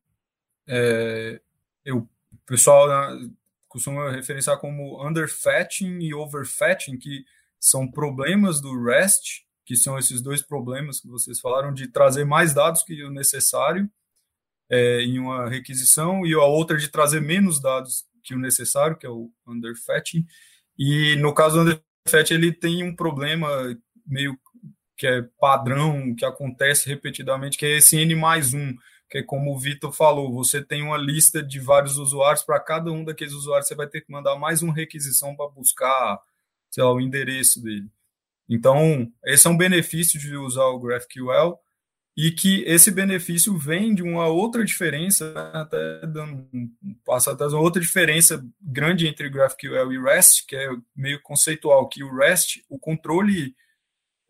é, 0.69 1.41
eu, 1.85 1.99
o 1.99 2.37
pessoal 2.47 2.89
né, 2.89 3.31
costuma 3.69 4.11
referenciar 4.11 4.59
como 4.59 5.05
underfetching 5.07 5.99
e 6.01 6.15
overfetching, 6.15 6.99
que 6.99 7.25
são 7.59 7.91
problemas 7.91 8.61
do 8.61 8.83
REST, 8.85 9.47
que 9.65 9.77
são 9.77 9.99
esses 9.99 10.21
dois 10.21 10.43
problemas 10.43 11.01
que 11.01 11.09
vocês 11.09 11.41
falaram, 11.41 11.73
de 11.73 11.89
trazer 11.89 12.25
mais 12.25 12.53
dados 12.53 12.83
que 12.83 13.03
o 13.03 13.11
necessário 13.11 13.91
é, 14.71 15.03
em 15.03 15.19
uma 15.19 15.49
requisição, 15.49 16.27
e 16.27 16.35
a 16.35 16.45
outra 16.45 16.77
de 16.77 16.89
trazer 16.89 17.21
menos 17.21 17.61
dados 17.61 18.05
que 18.23 18.35
o 18.35 18.39
necessário, 18.39 18.97
que 18.97 19.07
é 19.07 19.11
o 19.11 19.31
underfetching. 19.47 20.27
E 20.79 21.17
no 21.17 21.35
caso 21.35 21.65
do 21.65 21.83
underfetching, 22.07 22.35
ele 22.35 22.53
tem 22.53 22.85
um 22.85 22.95
problema 22.95 23.49
meio 24.07 24.39
que 24.97 25.07
é 25.07 25.23
padrão, 25.41 26.15
que 26.15 26.25
acontece 26.25 26.89
repetidamente, 26.89 27.59
que 27.59 27.67
é 27.67 27.79
esse 27.79 27.97
N 27.97 28.15
mais 28.15 28.55
1, 28.55 28.77
que 29.11 29.19
é 29.19 29.23
como 29.23 29.53
o 29.53 29.59
Vitor 29.59 29.93
falou, 29.93 30.33
você 30.33 30.63
tem 30.65 30.83
uma 30.83 30.97
lista 30.97 31.43
de 31.43 31.59
vários 31.61 31.99
usuários, 31.99 32.45
para 32.45 32.61
cada 32.61 32.91
um 32.91 33.05
daqueles 33.05 33.35
usuários 33.35 33.69
você 33.69 33.75
vai 33.75 33.87
ter 33.87 34.01
que 34.01 34.13
mandar 34.13 34.37
mais 34.37 34.63
uma 34.63 34.73
requisição 34.73 35.35
para 35.37 35.51
buscar, 35.51 36.21
sei 36.71 36.83
lá, 36.83 36.93
o 36.93 37.01
endereço 37.01 37.63
dele. 37.63 37.91
Então, 38.49 39.11
esse 39.25 39.47
é 39.47 39.51
um 39.51 39.57
benefício 39.57 40.19
de 40.19 40.37
usar 40.37 40.67
o 40.67 40.79
GraphQL 40.79 41.59
e 42.17 42.31
que 42.31 42.63
esse 42.67 42.91
benefício 42.91 43.57
vem 43.57 43.95
de 43.95 44.03
uma 44.03 44.27
outra 44.27 44.65
diferença, 44.65 45.33
né, 45.33 45.51
até 45.55 46.07
dando 46.07 46.47
passo 47.05 47.31
atrás, 47.31 47.53
uma 47.53 47.63
outra 47.63 47.81
diferença 47.81 48.45
grande 48.61 49.07
entre 49.07 49.31
GraphQL 49.31 49.93
e 49.93 50.03
REST, 50.03 50.47
que 50.47 50.55
é 50.55 50.69
meio 50.95 51.21
conceitual, 51.23 51.89
que 51.89 52.05
o 52.05 52.15
REST, 52.15 52.63
o 52.69 52.79
controle 52.79 53.55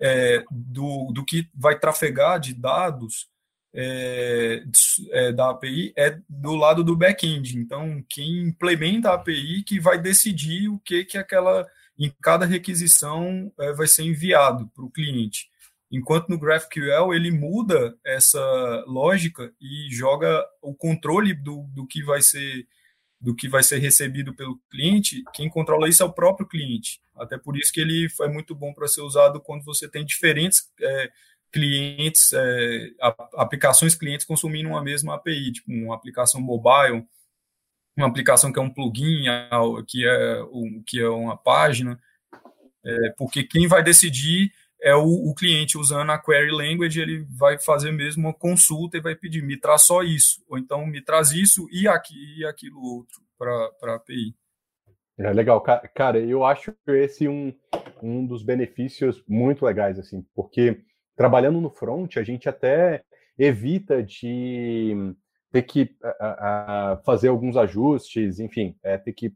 é, 0.01 0.45
do, 0.51 1.13
do 1.13 1.25
que 1.25 1.49
vai 1.55 1.79
trafegar 1.79 2.39
de 2.39 2.55
dados 2.55 3.29
é, 3.75 4.63
é, 5.11 5.33
da 5.33 5.51
API 5.51 5.93
é 5.97 6.19
do 6.29 6.55
lado 6.55 6.85
do 6.85 6.97
back-end. 6.97 7.59
Então, 7.59 8.05
quem 8.09 8.43
implementa 8.43 9.11
a 9.11 9.15
API 9.15 9.63
que 9.63 9.81
vai 9.81 9.99
decidir 9.99 10.69
o 10.69 10.79
que 10.79 11.05
que 11.05 11.19
aquela 11.19 11.67
em 11.99 12.13
cada 12.21 12.47
requisição 12.47 13.53
é, 13.59 13.73
vai 13.73 13.87
ser 13.87 14.03
enviado 14.05 14.69
para 14.75 14.85
o 14.85 14.91
cliente. 14.91 15.52
Enquanto 15.93 16.31
no 16.31 16.39
GraphQL 16.39 17.13
ele 17.13 17.31
muda 17.31 17.95
essa 18.03 18.41
lógica 18.87 19.53
e 19.61 19.89
joga 19.91 20.43
o 20.63 20.75
controle 20.75 21.35
do, 21.35 21.67
do 21.75 21.87
que 21.87 22.03
vai 22.03 22.23
ser 22.23 22.67
do 23.21 23.37
que 23.37 23.47
vai 23.49 23.63
ser 23.63 23.79
recebido 23.79 24.35
pelo 24.35 24.59
cliente, 24.69 25.23
quem 25.33 25.49
controla 25.49 25.89
isso 25.89 26.03
é 26.03 26.07
o 26.07 26.13
próprio 26.13 26.45
cliente. 26.45 27.01
Até 27.15 27.39
por 27.39 27.57
isso 27.57 27.73
que 27.73 27.81
ele 27.81 28.09
é 28.21 28.27
muito 28.27 28.53
bom 28.53 28.75
para 28.75 28.89
ser 28.89 29.01
usado 29.03 29.41
quando 29.41 29.63
você 29.63 29.89
tem 29.89 30.05
diferentes 30.05 30.69
é, 30.81 31.11
clientes, 31.53 32.33
é, 32.33 32.91
aplicações 33.35 33.95
clientes 33.95 34.27
consumindo 34.27 34.71
uma 34.71 34.83
mesma 34.83 35.15
API, 35.15 35.53
tipo 35.53 35.71
uma 35.71 35.95
aplicação 35.95 36.41
mobile, 36.41 37.07
uma 37.97 38.09
aplicação 38.09 38.53
que 38.53 38.59
é 38.59 38.63
um 38.63 38.73
plugin, 38.73 39.27
que 39.87 40.05
é, 40.05 40.39
que 40.85 40.99
é 40.99 41.09
uma 41.09 41.37
página, 41.37 42.01
é, 42.85 43.11
porque 43.11 43.45
quem 43.45 43.69
vai 43.69 43.85
decidir 43.85 44.53
é 44.83 44.95
o, 44.97 45.31
o, 45.31 45.35
cliente 45.35 45.79
usando 45.79 46.11
a 46.11 46.19
query 46.19 46.51
language, 46.51 47.01
ele 47.01 47.25
vai 47.31 47.59
fazer 47.59 47.93
mesmo 47.93 48.27
uma 48.27 48.35
consulta 48.35 48.97
e 48.97 49.01
vai 49.01 49.15
pedir, 49.15 49.43
me 49.43 49.57
traz 49.57 49.83
só 49.83 50.03
isso, 50.03 50.45
ou 50.49 50.59
então 50.59 50.85
me 50.87 51.01
traz 51.01 51.31
isso 51.31 51.69
e, 51.71 51.87
aqui, 51.87 52.39
e 52.39 52.45
aquilo 52.45 52.81
outro 52.83 53.21
para 53.39 53.93
a 53.93 53.95
API. 53.95 54.35
É 55.19 55.33
legal, 55.33 55.61
cara, 55.61 56.19
eu 56.19 56.45
acho 56.45 56.75
esse 56.89 57.29
um, 57.29 57.55
um 58.03 58.27
dos 58.27 58.43
benefícios 58.43 59.23
muito 59.29 59.65
legais, 59.65 59.99
assim, 59.99 60.27
porque 60.35 60.83
trabalhando 61.17 61.61
no 61.61 61.71
front, 61.71 62.17
a 62.17 62.25
gente 62.25 62.49
até 62.49 63.05
evita 63.39 64.03
de 64.03 65.15
ter 65.53 65.63
que 65.63 65.95
a, 66.03 66.93
a 66.93 66.97
fazer 67.05 67.29
alguns 67.29 67.57
ajustes, 67.57 68.41
enfim, 68.41 68.75
é, 68.83 68.99
ter 68.99 69.13
que 69.13 69.33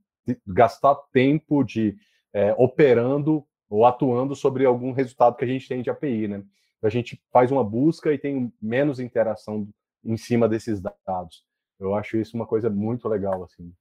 gastar 0.47 0.97
tempo 1.13 1.63
de 1.63 1.95
é, 2.33 2.53
operando 2.59 3.47
ou 3.69 3.85
atuando 3.85 4.35
sobre 4.35 4.65
algum 4.65 4.93
resultado 4.93 5.37
que 5.37 5.45
a 5.45 5.49
gente 5.49 5.69
tem 5.69 5.83
de 5.83 5.91
API, 5.91 6.29
né? 6.29 6.43
A 6.83 6.89
gente 6.89 7.21
faz 7.33 7.51
uma 7.51 7.65
busca 7.65 8.13
e 8.13 8.19
tem 8.19 8.53
menos 8.61 9.01
interação 9.01 9.69
em 10.05 10.17
cima 10.17 10.49
desses 10.49 10.81
dados. 10.81 11.45
Eu 11.79 11.95
acho 11.95 12.17
isso 12.17 12.37
uma 12.37 12.47
coisa 12.47 12.71
muito 12.71 13.09
legal, 13.09 13.43
assim. 13.45 13.73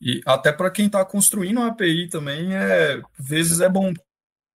E 0.00 0.20
até 0.26 0.52
para 0.52 0.70
quem 0.70 0.86
está 0.86 1.04
construindo 1.04 1.58
uma 1.58 1.68
API 1.68 2.08
também, 2.08 2.54
é, 2.54 3.00
vezes 3.18 3.60
é 3.60 3.68
bom, 3.68 3.92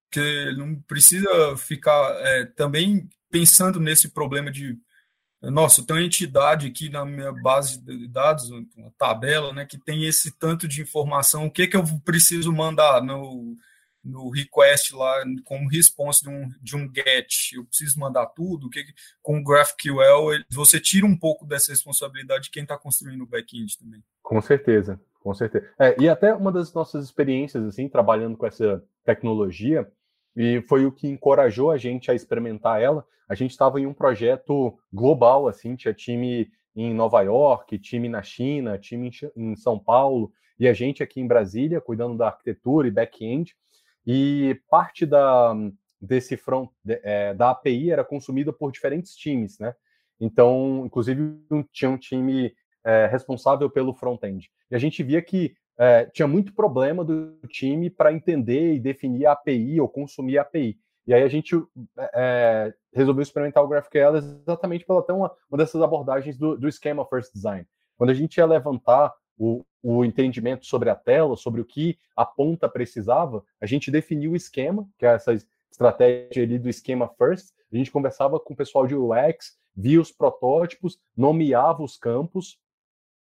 porque 0.08 0.52
não 0.56 0.80
precisa 0.82 1.56
ficar 1.56 2.12
é, 2.20 2.44
também 2.44 3.08
pensando 3.30 3.80
nesse 3.80 4.10
problema 4.10 4.50
de 4.50 4.78
nossa, 5.42 5.82
tem 5.84 5.96
uma 5.96 6.04
entidade 6.04 6.66
aqui 6.66 6.90
na 6.90 7.02
minha 7.02 7.32
base 7.32 7.80
de 7.80 8.06
dados, 8.08 8.50
uma 8.50 8.92
tabela, 8.98 9.54
né, 9.54 9.64
que 9.64 9.78
tem 9.78 10.04
esse 10.04 10.36
tanto 10.38 10.68
de 10.68 10.82
informação, 10.82 11.46
o 11.46 11.50
que, 11.50 11.66
que 11.66 11.76
eu 11.76 11.82
preciso 12.04 12.52
mandar 12.52 13.02
no, 13.02 13.56
no 14.04 14.30
request 14.30 14.94
lá 14.94 15.22
como 15.44 15.68
response 15.68 16.22
de 16.22 16.30
um, 16.30 16.48
de 16.60 16.76
um 16.76 16.90
get, 16.92 17.52
eu 17.54 17.64
preciso 17.64 17.98
mandar 17.98 18.26
tudo, 18.26 18.70
que 18.70 18.84
com 19.22 19.38
o 19.38 19.44
GraphQL 19.44 20.44
você 20.50 20.80
tira 20.80 21.06
um 21.06 21.16
pouco 21.16 21.46
dessa 21.46 21.70
responsabilidade 21.72 22.44
de 22.44 22.50
quem 22.50 22.62
está 22.62 22.78
construindo 22.78 23.22
o 23.22 23.26
back-end 23.26 23.78
também. 23.78 24.02
Com 24.22 24.40
certeza, 24.40 25.00
com 25.20 25.34
certeza. 25.34 25.68
É, 25.78 25.96
e 26.00 26.08
até 26.08 26.34
uma 26.34 26.50
das 26.50 26.72
nossas 26.72 27.04
experiências 27.04 27.64
assim 27.64 27.88
trabalhando 27.88 28.36
com 28.36 28.46
essa 28.46 28.82
tecnologia 29.04 29.90
e 30.36 30.62
foi 30.62 30.86
o 30.86 30.92
que 30.92 31.08
encorajou 31.08 31.70
a 31.70 31.76
gente 31.76 32.10
a 32.10 32.14
experimentar 32.14 32.80
ela. 32.80 33.04
A 33.28 33.34
gente 33.34 33.50
estava 33.50 33.80
em 33.80 33.86
um 33.86 33.94
projeto 33.94 34.78
global, 34.92 35.46
assim, 35.46 35.76
tinha 35.76 35.94
time 35.94 36.50
em 36.74 36.94
Nova 36.94 37.20
York, 37.22 37.78
time 37.78 38.08
na 38.08 38.22
China, 38.22 38.78
time 38.78 39.10
em 39.36 39.56
São 39.56 39.78
Paulo 39.78 40.32
e 40.60 40.68
a 40.68 40.74
gente 40.74 41.02
aqui 41.02 41.20
em 41.20 41.26
Brasília 41.26 41.80
cuidando 41.80 42.18
da 42.18 42.26
arquitetura 42.26 42.86
e 42.86 42.90
back-end. 42.90 43.56
E 44.06 44.60
parte 44.68 45.04
da, 45.04 45.54
desse 46.00 46.36
front, 46.36 46.70
é, 46.86 47.34
da 47.34 47.50
API 47.50 47.90
era 47.90 48.04
consumida 48.04 48.52
por 48.52 48.72
diferentes 48.72 49.14
times, 49.14 49.58
né? 49.58 49.74
Então, 50.20 50.82
inclusive, 50.84 51.38
tinha 51.72 51.90
um 51.90 51.96
time 51.96 52.54
é, 52.84 53.06
responsável 53.06 53.70
pelo 53.70 53.94
front-end. 53.94 54.50
E 54.70 54.74
a 54.74 54.78
gente 54.78 55.02
via 55.02 55.22
que 55.22 55.54
é, 55.78 56.04
tinha 56.06 56.28
muito 56.28 56.54
problema 56.54 57.04
do 57.04 57.38
time 57.48 57.88
para 57.88 58.12
entender 58.12 58.74
e 58.74 58.80
definir 58.80 59.26
a 59.26 59.32
API 59.32 59.80
ou 59.80 59.88
consumir 59.88 60.38
a 60.38 60.42
API. 60.42 60.78
E 61.06 61.14
aí 61.14 61.22
a 61.22 61.28
gente 61.28 61.56
é, 62.14 62.72
resolveu 62.92 63.22
experimentar 63.22 63.64
o 63.64 63.68
GraphQL 63.68 64.16
exatamente 64.16 64.84
pela 64.84 65.00
até 65.00 65.12
uma, 65.12 65.32
uma 65.50 65.58
dessas 65.58 65.80
abordagens 65.80 66.36
do, 66.36 66.56
do 66.56 66.70
Schema 66.70 67.06
First 67.06 67.32
Design. 67.32 67.66
Quando 67.96 68.10
a 68.10 68.14
gente 68.14 68.36
ia 68.36 68.46
levantar 68.46 69.12
o, 69.40 69.64
o 69.82 70.04
entendimento 70.04 70.66
sobre 70.66 70.90
a 70.90 70.94
tela, 70.94 71.34
sobre 71.34 71.62
o 71.62 71.64
que 71.64 71.98
a 72.14 72.26
ponta 72.26 72.68
precisava, 72.68 73.42
a 73.58 73.64
gente 73.64 73.90
definiu 73.90 74.32
o 74.32 74.36
esquema, 74.36 74.86
que 74.98 75.06
é 75.06 75.14
essa 75.14 75.32
estratégia 75.72 76.42
ali 76.42 76.58
do 76.58 76.68
esquema 76.68 77.08
first. 77.16 77.54
A 77.72 77.76
gente 77.76 77.90
conversava 77.90 78.38
com 78.38 78.52
o 78.52 78.56
pessoal 78.56 78.86
de 78.86 78.94
UX, 78.94 79.58
via 79.74 79.98
os 79.98 80.12
protótipos, 80.12 81.00
nomeava 81.16 81.82
os 81.82 81.96
campos, 81.96 82.60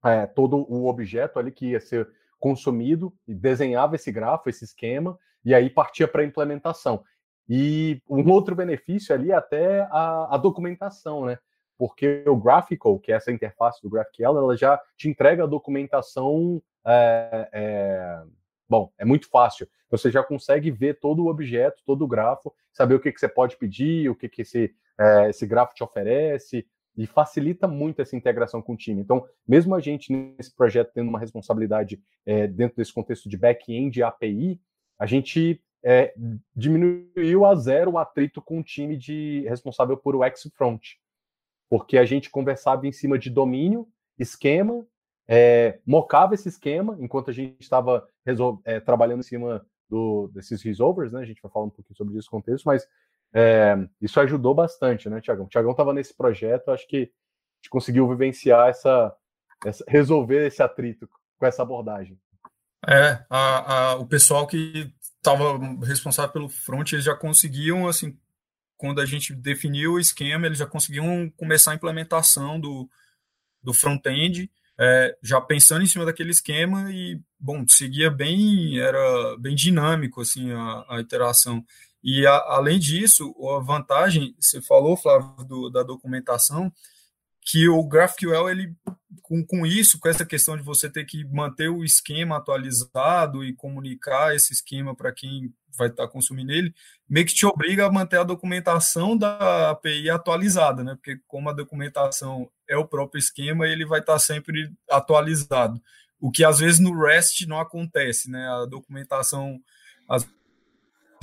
é, 0.04 0.26
todo 0.26 0.70
o 0.70 0.86
objeto 0.86 1.38
ali 1.38 1.50
que 1.50 1.68
ia 1.68 1.80
ser 1.80 2.06
consumido, 2.38 3.14
e 3.26 3.32
desenhava 3.32 3.96
esse 3.96 4.12
grafo, 4.12 4.50
esse 4.50 4.64
esquema, 4.64 5.18
e 5.42 5.54
aí 5.54 5.70
partia 5.70 6.06
para 6.06 6.20
a 6.20 6.26
implementação. 6.26 7.02
E 7.48 8.02
um 8.06 8.28
outro 8.30 8.54
benefício 8.54 9.14
ali 9.14 9.30
é 9.30 9.34
até 9.34 9.80
a, 9.90 10.34
a 10.34 10.36
documentação, 10.36 11.24
né? 11.24 11.38
Porque 11.78 12.24
o 12.26 12.36
Graphical, 12.36 12.98
que 12.98 13.12
é 13.12 13.16
essa 13.16 13.32
interface 13.32 13.82
do 13.82 13.90
GraphQL, 13.90 14.38
ela 14.38 14.56
já 14.56 14.80
te 14.96 15.08
entrega 15.08 15.44
a 15.44 15.48
documentação. 15.48 16.62
É, 16.86 17.48
é, 17.52 18.22
bom, 18.68 18.92
é 18.98 19.04
muito 19.04 19.28
fácil. 19.28 19.68
Você 19.90 20.10
já 20.10 20.22
consegue 20.22 20.70
ver 20.70 20.98
todo 21.00 21.24
o 21.24 21.28
objeto, 21.28 21.82
todo 21.84 22.04
o 22.04 22.08
grafo, 22.08 22.52
saber 22.72 22.94
o 22.94 23.00
que, 23.00 23.12
que 23.12 23.20
você 23.20 23.28
pode 23.28 23.56
pedir, 23.56 24.08
o 24.08 24.14
que, 24.14 24.28
que 24.28 24.42
esse, 24.42 24.74
é, 24.98 25.28
esse 25.28 25.46
grafo 25.46 25.74
te 25.74 25.84
oferece. 25.84 26.66
e 26.96 27.06
facilita 27.06 27.66
muito 27.66 28.02
essa 28.02 28.16
integração 28.16 28.60
com 28.62 28.74
o 28.74 28.76
time. 28.76 29.00
Então, 29.00 29.26
mesmo 29.46 29.74
a 29.74 29.80
gente 29.80 30.12
nesse 30.12 30.54
projeto 30.54 30.92
tendo 30.94 31.08
uma 31.08 31.18
responsabilidade 31.18 32.00
é, 32.24 32.46
dentro 32.46 32.76
desse 32.76 32.92
contexto 32.92 33.28
de 33.28 33.36
back-end 33.36 34.02
API, 34.02 34.60
a 34.98 35.06
gente 35.06 35.60
é, 35.84 36.14
diminuiu 36.54 37.44
a 37.44 37.54
zero 37.54 37.92
o 37.92 37.98
atrito 37.98 38.40
com 38.40 38.60
o 38.60 38.62
time 38.62 38.96
de 38.96 39.44
responsável 39.48 39.96
por 39.96 40.14
o 40.14 40.22
X-Front, 40.24 40.94
porque 41.72 41.96
a 41.96 42.04
gente 42.04 42.28
conversava 42.28 42.86
em 42.86 42.92
cima 42.92 43.18
de 43.18 43.30
domínio, 43.30 43.88
esquema, 44.18 44.86
é, 45.26 45.78
mocava 45.86 46.34
esse 46.34 46.46
esquema 46.46 46.98
enquanto 47.00 47.30
a 47.30 47.32
gente 47.32 47.62
estava 47.62 48.06
é, 48.66 48.78
trabalhando 48.78 49.20
em 49.20 49.22
cima 49.22 49.64
do, 49.88 50.28
desses 50.34 50.60
resolvers, 50.60 51.12
né? 51.12 51.22
A 51.22 51.24
gente 51.24 51.40
vai 51.40 51.50
falar 51.50 51.64
um 51.64 51.70
pouquinho 51.70 51.96
sobre 51.96 52.18
isso 52.18 52.30
contexto, 52.30 52.66
mas 52.66 52.86
é, 53.32 53.74
isso 54.02 54.20
ajudou 54.20 54.54
bastante, 54.54 55.08
né, 55.08 55.18
Tiagão? 55.22 55.48
Tiagão 55.48 55.70
estava 55.70 55.94
nesse 55.94 56.14
projeto, 56.14 56.72
acho 56.72 56.86
que 56.86 56.96
a 56.98 57.56
gente 57.62 57.70
conseguiu 57.70 58.06
vivenciar 58.06 58.68
essa, 58.68 59.16
essa, 59.64 59.82
resolver 59.88 60.48
esse 60.48 60.62
atrito 60.62 61.08
com 61.38 61.46
essa 61.46 61.62
abordagem. 61.62 62.20
É, 62.86 63.24
a, 63.30 63.92
a, 63.92 63.94
o 63.94 64.06
pessoal 64.06 64.46
que 64.46 64.92
estava 65.00 65.56
responsável 65.86 66.32
pelo 66.34 66.50
front, 66.50 66.92
eles 66.92 67.06
já 67.06 67.16
conseguiam, 67.16 67.88
assim, 67.88 68.14
quando 68.82 69.00
a 69.00 69.06
gente 69.06 69.32
definiu 69.32 69.92
o 69.92 70.00
esquema, 70.00 70.44
eles 70.44 70.58
já 70.58 70.66
conseguiam 70.66 71.30
começar 71.36 71.70
a 71.70 71.74
implementação 71.76 72.58
do, 72.58 72.90
do 73.62 73.72
front-end, 73.72 74.50
é, 74.76 75.16
já 75.22 75.40
pensando 75.40 75.84
em 75.84 75.86
cima 75.86 76.04
daquele 76.04 76.32
esquema 76.32 76.90
e, 76.90 77.20
bom, 77.38 77.64
seguia 77.68 78.10
bem, 78.10 78.80
era 78.80 79.36
bem 79.38 79.54
dinâmico, 79.54 80.20
assim, 80.20 80.50
a, 80.50 80.84
a. 80.88 81.00
E, 82.02 82.26
a, 82.26 82.36
além 82.48 82.80
disso, 82.80 83.32
a 83.56 83.60
vantagem, 83.60 84.34
você 84.40 84.60
falou, 84.60 84.96
Flávio, 84.96 85.44
do, 85.44 85.70
da 85.70 85.84
documentação, 85.84 86.72
que 87.44 87.68
o 87.68 87.82
GraphQL, 87.84 88.48
ele, 88.48 88.74
com, 89.20 89.44
com 89.44 89.66
isso, 89.66 89.98
com 89.98 90.08
essa 90.08 90.24
questão 90.24 90.56
de 90.56 90.62
você 90.62 90.88
ter 90.88 91.04
que 91.04 91.24
manter 91.24 91.68
o 91.68 91.84
esquema 91.84 92.36
atualizado 92.36 93.44
e 93.44 93.52
comunicar 93.52 94.34
esse 94.34 94.52
esquema 94.52 94.94
para 94.94 95.12
quem 95.12 95.52
vai 95.76 95.88
estar 95.88 96.06
tá 96.06 96.08
consumindo 96.08 96.52
ele, 96.52 96.74
meio 97.08 97.26
que 97.26 97.34
te 97.34 97.46
obriga 97.46 97.86
a 97.86 97.92
manter 97.92 98.18
a 98.18 98.24
documentação 98.24 99.16
da 99.16 99.70
API 99.70 100.10
atualizada, 100.10 100.84
né? 100.84 100.94
Porque 100.94 101.18
como 101.26 101.48
a 101.48 101.52
documentação 101.52 102.50
é 102.68 102.76
o 102.76 102.86
próprio 102.86 103.18
esquema, 103.18 103.66
ele 103.66 103.84
vai 103.84 104.00
estar 104.00 104.14
tá 104.14 104.18
sempre 104.18 104.70
atualizado. 104.88 105.82
O 106.20 106.30
que 106.30 106.44
às 106.44 106.58
vezes 106.58 106.78
no 106.78 106.96
REST 106.96 107.46
não 107.46 107.58
acontece, 107.58 108.30
né? 108.30 108.46
A 108.48 108.66
documentação 108.66 109.60
às 110.08 110.26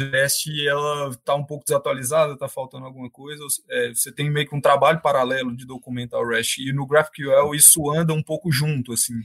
REST 0.03 0.48
ela 0.68 1.10
está 1.10 1.36
um 1.36 1.44
pouco 1.44 1.65
desatualizada, 1.65 2.34
está 2.34 2.48
faltando 2.48 2.86
alguma 2.86 3.10
coisa. 3.10 3.44
É, 3.70 3.89
você 3.89 4.12
tem 4.12 4.29
meio 4.29 4.48
que 4.48 4.56
um 4.56 4.62
trabalho 4.62 5.01
paralelo 5.01 5.56
de 5.56 5.65
documentar 5.65 6.20
o 6.20 6.27
REST. 6.27 6.60
E 6.60 6.74
no 6.74 6.86
GraphQL 6.86 7.53
isso 7.53 7.89
anda 7.91 8.13
um 8.13 8.24
pouco 8.24 8.51
junto, 8.51 8.94
assim. 8.94 9.15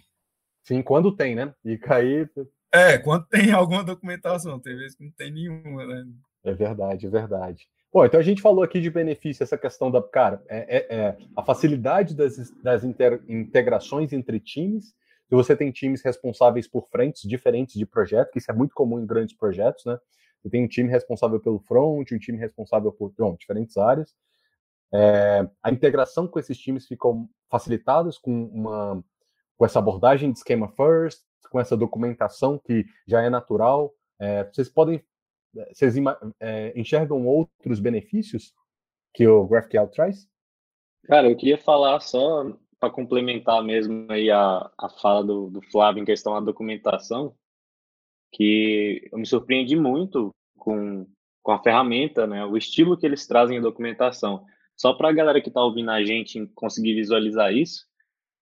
Sim, 0.63 0.83
quando 0.83 1.15
tem, 1.15 1.35
né? 1.35 1.55
E 1.65 1.77
cair. 1.77 2.31
É, 2.73 2.99
quando 2.99 3.27
tem 3.27 3.53
alguma 3.53 3.85
documentação, 3.85 4.59
tem 4.59 4.77
vezes 4.77 4.97
que 4.97 5.05
não 5.05 5.13
tem 5.13 5.31
nenhuma, 5.31 5.87
né? 5.87 6.05
É 6.45 6.53
verdade, 6.53 7.07
é 7.07 7.11
verdade. 7.11 7.67
Bom, 7.93 8.05
então 8.05 8.19
a 8.19 8.23
gente 8.25 8.43
falou 8.43 8.65
aqui 8.65 8.81
de 8.81 8.91
benefício, 8.91 9.45
essa 9.45 9.57
questão 9.57 9.89
da, 9.89 10.03
cara, 10.03 10.43
é, 10.49 10.79
é, 10.79 10.97
é 10.97 11.17
a 11.37 11.45
facilidade 11.45 12.15
das, 12.17 12.51
das 12.61 12.83
inter, 12.83 13.23
integrações 13.29 14.13
entre 14.13 14.41
times. 14.41 14.87
Se 15.29 15.35
você 15.35 15.55
tem 15.57 15.71
times 15.71 16.03
responsáveis 16.03 16.67
por 16.67 16.89
frentes 16.89 17.23
diferentes 17.23 17.77
de 17.77 17.87
projeto, 17.87 18.33
que 18.33 18.39
isso 18.39 18.51
é 18.51 18.55
muito 18.55 18.75
comum 18.75 18.99
em 18.99 19.07
grandes 19.07 19.37
projetos, 19.37 19.85
né? 19.85 19.97
Você 20.45 20.51
tem 20.51 20.63
um 20.63 20.69
time 20.69 20.91
responsável 20.91 21.41
pelo 21.41 21.59
front, 21.61 22.13
um 22.13 22.19
time 22.19 22.37
responsável 22.37 22.93
por 22.93 23.15
bom, 23.17 23.35
diferentes 23.35 23.79
áreas. 23.79 24.15
É, 24.93 25.49
a 25.63 25.71
integração 25.71 26.29
com 26.29 26.39
esses 26.39 26.59
times 26.59 26.87
ficou 26.87 27.27
facilitadas 27.51 28.19
com 28.19 28.45
uma 28.45 29.03
com 29.57 29.65
essa 29.65 29.79
abordagem 29.79 30.33
de 30.33 30.39
esquema 30.39 30.69
first, 30.73 31.23
com 31.49 31.61
essa 31.61 31.77
documentação 31.77 32.59
que 32.59 32.85
já 33.07 33.23
é 33.23 33.31
natural. 33.31 33.95
É, 34.21 34.45
vocês 34.45 34.69
podem, 34.69 35.03
vocês 35.73 35.95
é, 36.41 36.73
enxergam 36.79 37.25
outros 37.25 37.79
benefícios 37.81 38.53
que 39.15 39.27
o 39.27 39.47
GraphQL 39.47 39.87
traz? 39.87 40.29
Cara, 41.05 41.31
eu 41.31 41.37
queria 41.37 41.57
falar 41.57 42.01
só 42.01 42.53
para 42.81 42.91
complementar 42.91 43.63
mesmo 43.63 44.11
aí 44.11 44.29
a, 44.29 44.71
a 44.77 44.89
fala 45.01 45.25
do, 45.25 45.49
do 45.49 45.63
Flávio 45.63 46.03
em 46.03 46.05
questão 46.05 46.35
da 46.35 46.41
documentação 46.41 47.35
que 48.35 49.09
eu 49.13 49.19
me 49.19 49.27
surpreendi 49.27 49.77
muito 49.77 50.35
com, 50.59 51.07
com 51.41 51.53
a 51.53 51.63
ferramenta, 51.63 52.27
né, 52.27 52.45
o 52.45 52.57
estilo 52.57 52.99
que 52.99 53.07
eles 53.07 53.27
trazem 53.27 53.59
em 53.59 53.63
documentação. 53.63 54.45
Só 54.77 54.93
para 54.93 55.09
a 55.09 55.13
galera 55.13 55.41
que 55.41 55.49
está 55.49 55.63
ouvindo 55.63 55.91
a 55.91 56.03
gente 56.03 56.45
conseguir 56.55 56.95
visualizar 56.95 57.55
isso, 57.55 57.87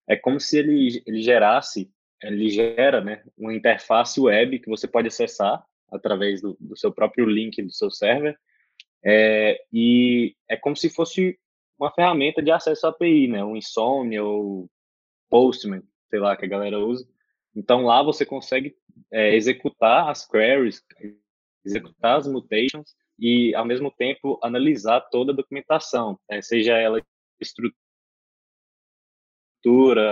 é 0.09 0.15
como 0.15 0.39
se 0.39 0.57
ele, 0.57 1.03
ele 1.05 1.21
gerasse, 1.21 1.91
ele 2.23 2.49
gera 2.49 3.01
né, 3.01 3.23
uma 3.37 3.53
interface 3.53 4.19
web 4.19 4.59
que 4.59 4.69
você 4.69 4.87
pode 4.87 5.07
acessar 5.07 5.63
através 5.91 6.41
do, 6.41 6.57
do 6.59 6.75
seu 6.75 6.91
próprio 6.91 7.27
link 7.27 7.61
do 7.61 7.71
seu 7.71 7.91
server, 7.91 8.35
é, 9.05 9.61
e 9.71 10.35
é 10.49 10.57
como 10.57 10.75
se 10.75 10.89
fosse 10.89 11.37
uma 11.77 11.91
ferramenta 11.91 12.41
de 12.41 12.49
acesso 12.49 12.87
à 12.87 12.89
API, 12.89 13.27
né, 13.27 13.43
um 13.43 13.55
Insomnia 13.55 14.23
ou 14.23 14.67
Postman, 15.29 15.83
sei 16.09 16.19
lá, 16.19 16.35
que 16.35 16.45
a 16.45 16.49
galera 16.49 16.79
usa. 16.79 17.07
Então 17.55 17.83
lá 17.83 18.01
você 18.01 18.25
consegue 18.25 18.75
é, 19.11 19.35
executar 19.35 20.09
as 20.09 20.25
queries, 20.25 20.81
executar 21.65 22.17
as 22.17 22.27
mutations 22.27 22.95
e, 23.19 23.53
ao 23.55 23.65
mesmo 23.65 23.91
tempo, 23.91 24.39
analisar 24.43 25.01
toda 25.01 25.31
a 25.31 25.35
documentação, 25.35 26.19
né? 26.29 26.41
seja 26.41 26.77
ela 26.77 27.01
estrutura, 27.39 27.73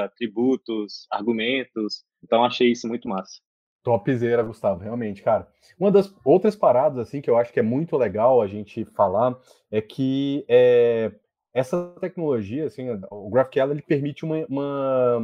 atributos, 0.06 1.08
argumentos. 1.12 2.04
Então, 2.23 2.43
achei 2.43 2.71
isso 2.71 2.88
muito 2.88 3.08
massa. 3.08 3.39
Topzera, 3.84 4.43
Gustavo, 4.43 4.82
realmente, 4.82 5.23
cara. 5.23 5.47
Uma 5.80 5.91
das 5.91 6.13
outras 6.23 6.56
paradas, 6.56 6.99
assim, 6.99 7.19
que 7.19 7.30
eu 7.30 7.38
acho 7.38 7.51
que 7.51 7.60
é 7.60 7.63
muito 7.63 7.97
legal 7.97 8.41
a 8.41 8.47
gente 8.47 8.86
falar 8.86 9.36
é 9.71 9.82
que 9.82 10.45
é, 10.47 11.12
essa 11.54 11.95
tecnologia, 11.99 12.65
assim, 12.65 12.88
o 13.10 13.30
GraphQL, 13.30 13.71
ele 13.71 13.82
permite 13.82 14.23
uma, 14.23 14.45
uma, 14.45 15.17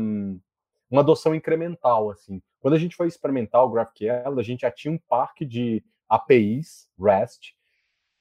uma 0.89 1.02
adoção 1.02 1.36
incremental, 1.36 2.10
assim. 2.10 2.41
Quando 2.60 2.76
a 2.76 2.80
gente 2.80 2.95
foi 2.95 3.08
experimentar 3.08 3.63
o 3.63 3.69
GraphQL, 3.69 4.39
a 4.39 4.43
gente 4.43 4.62
já 4.62 4.71
tinha 4.71 4.93
um 4.93 5.00
parque 5.08 5.45
de 5.45 5.84
APIs 6.10 6.88
REST 7.00 7.54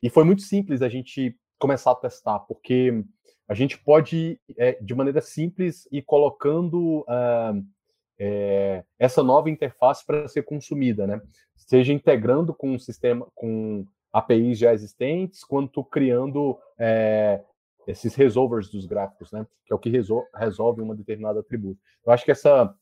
e 0.02 0.10
foi 0.10 0.24
muito 0.24 0.42
simples 0.42 0.82
a 0.82 0.88
gente 0.88 1.36
começar 1.58 1.92
a 1.92 1.96
testar, 1.96 2.40
porque 2.40 3.04
a 3.48 3.54
gente 3.54 3.78
pode, 3.78 4.40
é, 4.56 4.72
de 4.80 4.94
maneira 4.94 5.20
simples, 5.20 5.88
ir 5.90 6.02
colocando 6.02 7.00
uh, 7.00 7.64
é, 8.18 8.84
essa 8.98 9.22
nova 9.22 9.48
interface 9.48 10.04
para 10.04 10.26
ser 10.28 10.42
consumida, 10.42 11.06
né? 11.06 11.20
Seja 11.56 11.92
integrando 11.92 12.52
com 12.52 12.70
um 12.72 12.78
sistema, 12.78 13.26
com 13.34 13.86
APIs 14.12 14.58
já 14.58 14.72
existentes, 14.72 15.44
quanto 15.44 15.84
criando 15.84 16.58
é, 16.78 17.42
esses 17.86 18.14
resolvers 18.14 18.68
dos 18.68 18.84
gráficos, 18.86 19.30
né? 19.30 19.46
Que 19.64 19.72
é 19.72 19.76
o 19.76 19.78
que 19.78 19.88
resol 19.88 20.26
resolve 20.34 20.80
uma 20.80 20.94
determinada 20.94 21.40
atributo. 21.40 21.80
Eu 22.04 22.12
acho 22.12 22.24
que 22.24 22.30
essa, 22.30 22.74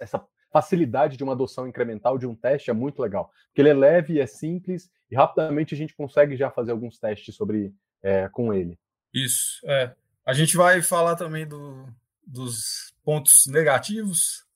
essa 0.00 0.24
facilidade 0.52 1.16
de 1.16 1.24
uma 1.24 1.32
adoção 1.32 1.66
incremental 1.66 2.18
de 2.18 2.26
um 2.26 2.34
teste 2.34 2.70
é 2.70 2.74
muito 2.74 3.00
legal, 3.00 3.30
porque 3.46 3.62
ele 3.62 3.70
é 3.70 3.74
leve, 3.74 4.20
é 4.20 4.26
simples 4.26 4.90
e 5.10 5.16
rapidamente 5.16 5.74
a 5.74 5.78
gente 5.78 5.94
consegue 5.94 6.36
já 6.36 6.50
fazer 6.50 6.72
alguns 6.72 6.98
testes 6.98 7.34
sobre 7.34 7.74
é, 8.02 8.28
com 8.28 8.52
ele. 8.52 8.78
Isso, 9.12 9.60
é. 9.64 9.94
A 10.24 10.32
gente 10.32 10.56
vai 10.56 10.80
falar 10.82 11.16
também 11.16 11.46
do, 11.46 11.86
dos 12.26 12.94
pontos 13.04 13.46
negativos. 13.46 14.46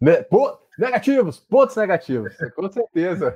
Ne 0.00 0.22
pô, 0.22 0.58
negativos, 0.78 1.40
pontos 1.40 1.76
negativos, 1.76 2.34
com 2.54 2.70
certeza. 2.70 3.34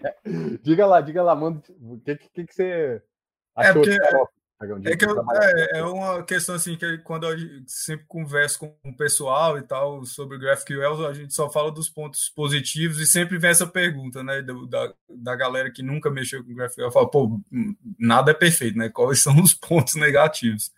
diga 0.62 0.86
lá, 0.86 1.00
diga 1.00 1.22
lá, 1.22 1.34
manda 1.34 1.62
o 1.80 1.98
que, 2.00 2.16
que, 2.16 2.46
que 2.46 2.54
você 2.54 3.02
é 3.56 3.68
achou. 3.68 3.82
É 3.82 3.98
porque, 3.98 3.98
é, 4.84 4.96
que 4.96 5.04
eu, 5.04 5.24
é, 5.30 5.78
é, 5.78 5.84
uma 5.84 6.22
questão 6.22 6.54
assim 6.54 6.76
que 6.76 6.98
quando 6.98 7.26
eu 7.26 7.36
sempre 7.66 8.04
converso 8.06 8.58
com 8.58 8.76
o 8.84 8.96
pessoal 8.96 9.58
e 9.58 9.62
tal 9.62 10.04
sobre 10.04 10.38
GraphQL, 10.38 11.06
a 11.06 11.12
gente 11.12 11.34
só 11.34 11.50
fala 11.50 11.70
dos 11.70 11.88
pontos 11.88 12.28
positivos 12.28 12.98
e 12.98 13.06
sempre 13.06 13.38
vem 13.38 13.50
essa 13.50 13.66
pergunta, 13.66 14.22
né, 14.22 14.42
da, 14.42 14.92
da 15.08 15.36
galera 15.36 15.70
que 15.70 15.82
nunca 15.82 16.10
mexeu 16.10 16.44
com 16.44 16.54
GraphQL, 16.54 16.90
fala, 16.90 17.10
pô, 17.10 17.40
nada 17.98 18.30
é 18.30 18.34
perfeito, 18.34 18.78
né? 18.78 18.88
Quais 18.88 19.20
são 19.22 19.40
os 19.40 19.54
pontos 19.54 19.94
negativos? 19.94 20.72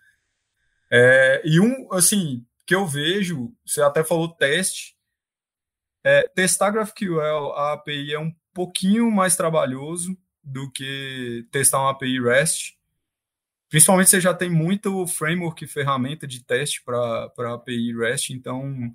É, 0.91 1.43
e 1.45 1.61
um, 1.61 1.93
assim, 1.93 2.45
que 2.67 2.75
eu 2.75 2.87
vejo, 2.87 3.53
você 3.65 3.83
até 3.83 4.05
falou 4.05 4.29
teste, 4.29 4.97
é, 6.05 6.29
testar 6.29 6.71
GraphQL, 6.71 7.53
a 7.55 7.73
API 7.73 8.15
é 8.15 8.19
um 8.19 8.33
pouquinho 8.55 9.11
mais 9.11 9.37
trabalhoso 9.37 10.17
do 10.43 10.71
que 10.71 11.47
testar 11.51 11.81
uma 11.81 11.91
API 11.91 12.21
REST, 12.21 12.77
Principalmente 13.69 14.11
você 14.11 14.21
já 14.21 14.33
tem 14.33 14.49
muito 14.49 15.07
framework 15.07 15.65
e 15.65 15.69
ferramenta 15.69 16.27
de 16.27 16.43
teste 16.43 16.83
para 16.85 17.55
API 17.55 17.97
REST, 17.97 18.31
então 18.31 18.95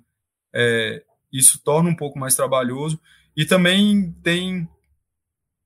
é, 0.52 1.04
isso 1.32 1.62
torna 1.62 1.90
um 1.90 1.96
pouco 1.96 2.18
mais 2.18 2.34
trabalhoso. 2.34 3.00
E 3.36 3.44
também 3.44 4.12
tem 4.22 4.68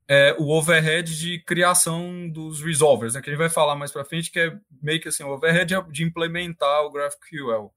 é, 0.08 0.34
o 0.38 0.50
overhead 0.50 1.16
de 1.18 1.40
criação 1.40 2.28
dos 2.28 2.62
resolvers, 2.62 3.14
né, 3.14 3.20
que 3.20 3.28
a 3.28 3.32
gente 3.32 3.38
vai 3.38 3.50
falar 3.50 3.74
mais 3.74 3.90
para 3.90 4.04
frente, 4.04 4.30
que 4.30 4.38
é 4.38 4.56
meio 4.82 5.00
que 5.00 5.08
assim, 5.08 5.24
o 5.24 5.30
overhead 5.30 5.74
de 5.90 6.04
implementar 6.04 6.82
o 6.84 6.90
GraphQL. 6.90 7.72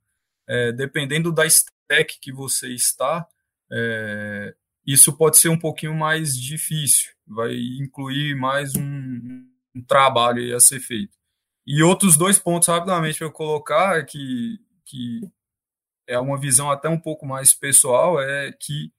É, 0.47 0.71
dependendo 0.71 1.31
da 1.31 1.45
stack 1.45 2.19
que 2.19 2.31
você 2.31 2.69
está, 2.69 3.27
é, 3.71 4.55
isso 4.85 5.15
pode 5.15 5.37
ser 5.37 5.49
um 5.49 5.59
pouquinho 5.59 5.93
mais 5.93 6.35
difícil, 6.35 7.11
vai 7.27 7.55
incluir 7.79 8.35
mais 8.35 8.75
um, 8.75 9.45
um 9.75 9.83
trabalho 9.83 10.55
a 10.55 10.59
ser 10.59 10.79
feito. 10.79 11.18
E 11.71 11.83
outros 11.83 12.17
dois 12.17 12.39
pontos, 12.39 12.67
rapidamente, 12.67 13.19
para 13.19 13.27
eu 13.27 13.31
colocar, 13.31 14.03
que, 14.03 14.59
que 14.83 15.21
é 16.07 16.17
uma 16.17 16.35
visão 16.35 16.71
até 16.71 16.89
um 16.89 16.99
pouco 16.99 17.27
mais 17.27 17.53
pessoal, 17.53 18.19
é 18.19 18.51
que 18.51 18.91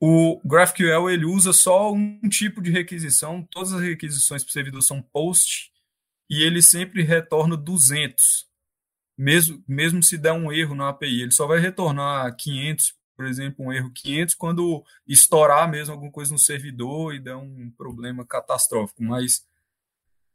o 0.00 0.40
GraphQL 0.44 1.10
ele 1.10 1.24
usa 1.24 1.52
só 1.52 1.92
um 1.92 2.20
tipo 2.28 2.62
de 2.62 2.70
requisição, 2.70 3.42
todas 3.50 3.72
as 3.72 3.80
requisições 3.80 4.44
para 4.44 4.50
o 4.50 4.52
servidor 4.52 4.80
são 4.80 5.02
POST, 5.02 5.72
e 6.30 6.44
ele 6.44 6.62
sempre 6.62 7.02
retorna 7.02 7.56
200, 7.56 8.46
mesmo, 9.18 9.60
mesmo 9.66 10.04
se 10.04 10.16
der 10.16 10.34
um 10.34 10.52
erro 10.52 10.76
na 10.76 10.90
API. 10.90 11.22
Ele 11.22 11.32
só 11.32 11.48
vai 11.48 11.58
retornar 11.58 12.36
500, 12.36 12.94
por 13.16 13.26
exemplo, 13.26 13.66
um 13.66 13.72
erro 13.72 13.90
500 13.92 14.36
quando 14.36 14.84
estourar 15.04 15.68
mesmo 15.68 15.94
alguma 15.94 16.12
coisa 16.12 16.32
no 16.32 16.38
servidor 16.38 17.12
e 17.12 17.18
der 17.18 17.34
um 17.34 17.72
problema 17.76 18.24
catastrófico. 18.24 19.02
Mas 19.02 19.44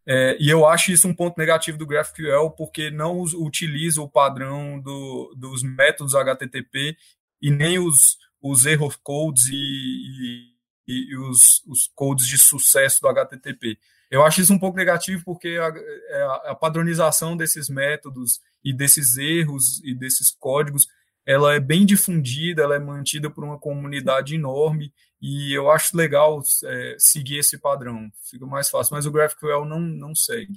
é, 0.10 0.38
e 0.40 0.50
eu 0.50 0.66
acho 0.66 0.90
isso 0.90 1.06
um 1.06 1.14
ponto 1.14 1.38
negativo 1.38 1.78
do 1.78 1.86
GraphQL, 1.86 2.52
porque 2.52 2.90
não 2.90 3.20
utiliza 3.22 4.02
o 4.02 4.10
padrão 4.10 4.80
do, 4.80 5.36
dos 5.36 5.62
métodos 5.62 6.16
HTTP 6.16 6.96
e 7.42 7.52
nem 7.52 7.78
os, 7.78 8.18
os 8.42 8.66
error 8.66 8.98
codes 9.04 9.48
e, 9.48 10.54
e, 10.88 11.12
e 11.12 11.18
os, 11.18 11.62
os, 11.68 11.92
codes 11.94 12.26
de 12.26 12.38
sucesso 12.38 13.02
do 13.02 13.10
HTTP. 13.10 13.78
Eu 14.10 14.24
acho 14.24 14.40
isso 14.40 14.54
um 14.54 14.60
pouco 14.60 14.78
negativo 14.78 15.22
porque 15.26 15.50
é, 15.50 16.22
a, 16.22 16.36
a, 16.52 16.56
padronização 16.56 17.36
desses 17.36 17.68
métodos 17.68 18.40
e 18.64 18.72
desses 18.74 19.18
erros 19.18 19.84
e 19.84 19.94
desses 19.94 20.32
códigos 20.32 20.88
ela 21.28 21.54
é 21.54 21.60
bem 21.60 21.86
difundida, 21.86 22.64
ela 22.64 22.76
é 22.76 22.80
mantida 22.80 23.30
por 23.30 23.44
uma 23.44 23.60
comunidade 23.60 24.34
enorme 24.34 24.94
e 25.22 25.54
eu 25.54 25.70
acho 25.70 25.98
legal 25.98 26.42
é, 26.64 26.96
seguir 26.98 27.40
esse 27.40 27.60
padrão, 27.60 28.10
fica 28.24 28.46
mais 28.46 28.70
fácil. 28.70 28.96
Mas 28.96 29.06
o 29.06 29.12
GraphQL 29.12 29.66
não, 29.66 29.80
não 29.80 30.16
segue. 30.16 30.56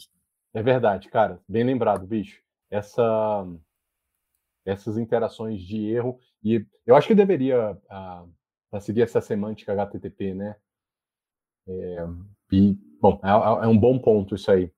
É 0.54 0.62
verdade, 0.62 1.08
cara. 1.08 1.40
Bem 1.48 1.64
lembrado, 1.64 2.06
bicho. 2.06 2.40
Essa, 2.70 3.44
essas 4.64 4.96
interações 4.96 5.60
de 5.60 5.90
erro 5.90 6.20
e 6.42 6.64
eu 6.86 6.94
acho 6.94 7.08
que 7.08 7.14
deveria 7.14 7.72
uh, 7.72 8.80
seguir 8.80 9.02
essa 9.02 9.20
semântica 9.20 9.72
HTTP, 9.72 10.34
né? 10.34 10.56
É, 11.68 12.06
e, 12.52 12.78
bom, 13.00 13.20
é, 13.22 13.64
é, 13.64 13.68
um 13.68 13.78
bom 13.78 13.98
ponto 13.98 14.36
isso 14.36 14.50
aí. 14.50 14.72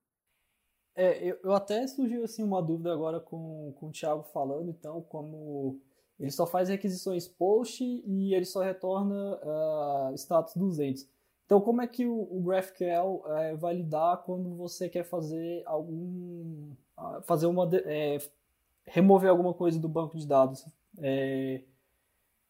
É, 0.94 1.24
eu, 1.24 1.38
eu, 1.42 1.52
até 1.54 1.86
surgiu 1.86 2.22
assim 2.24 2.42
uma 2.42 2.62
dúvida 2.62 2.92
agora 2.92 3.18
com, 3.18 3.72
com 3.76 3.88
o 3.88 3.92
Thiago 3.92 4.22
falando, 4.24 4.68
então, 4.68 5.00
como 5.02 5.80
ele 6.20 6.30
só 6.30 6.46
faz 6.46 6.68
requisições 6.68 7.26
post 7.26 7.82
e 7.82 8.34
ele 8.34 8.44
só 8.44 8.60
retorna 8.62 9.40
uh, 9.42 10.14
status 10.14 10.54
200. 10.54 11.08
Então, 11.46 11.60
como 11.60 11.82
é 11.82 11.86
que 11.86 12.06
o, 12.06 12.28
o 12.30 12.42
GraphQL 12.42 13.22
é, 13.38 13.56
vai 13.56 13.74
lidar 13.74 14.18
quando 14.18 14.54
você 14.54 14.88
quer 14.88 15.04
fazer 15.04 15.62
algum, 15.66 16.72
uh, 16.98 17.22
fazer 17.22 17.46
uma, 17.46 17.68
é, 17.84 18.18
remover 18.84 19.30
alguma 19.30 19.54
coisa 19.54 19.78
do 19.78 19.88
banco 19.88 20.16
de 20.16 20.26
dados? 20.26 20.66
É, 20.98 21.62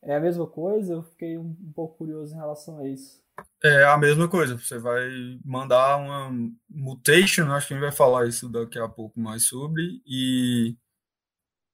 é 0.02 0.16
a 0.16 0.20
mesma 0.20 0.46
coisa? 0.46 0.94
Eu 0.94 1.02
fiquei 1.02 1.38
um, 1.38 1.56
um 1.60 1.72
pouco 1.72 1.96
curioso 1.96 2.34
em 2.34 2.38
relação 2.38 2.78
a 2.78 2.88
isso. 2.88 3.21
É 3.62 3.84
a 3.84 3.96
mesma 3.96 4.28
coisa. 4.28 4.56
Você 4.58 4.78
vai 4.78 5.38
mandar 5.44 5.96
uma 5.96 6.30
mutation, 6.68 7.50
acho 7.52 7.68
que 7.68 7.74
a 7.74 7.76
gente 7.76 7.84
vai 7.84 7.92
falar 7.92 8.26
isso 8.26 8.48
daqui 8.48 8.78
a 8.78 8.88
pouco 8.88 9.20
mais 9.20 9.46
sobre, 9.46 10.02
e, 10.04 10.76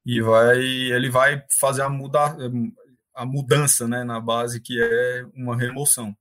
e 0.05 0.21
vai, 0.21 0.59
ele 0.59 1.09
vai 1.11 1.43
fazer 1.59 1.83
a, 1.83 1.89
muda, 1.89 2.37
a 3.15 3.25
mudança 3.25 3.89
né, 3.89 4.05
na 4.05 4.21
base, 4.21 4.61
que 4.61 4.81
é 4.81 5.27
uma 5.35 5.57
remoção. 5.57 6.15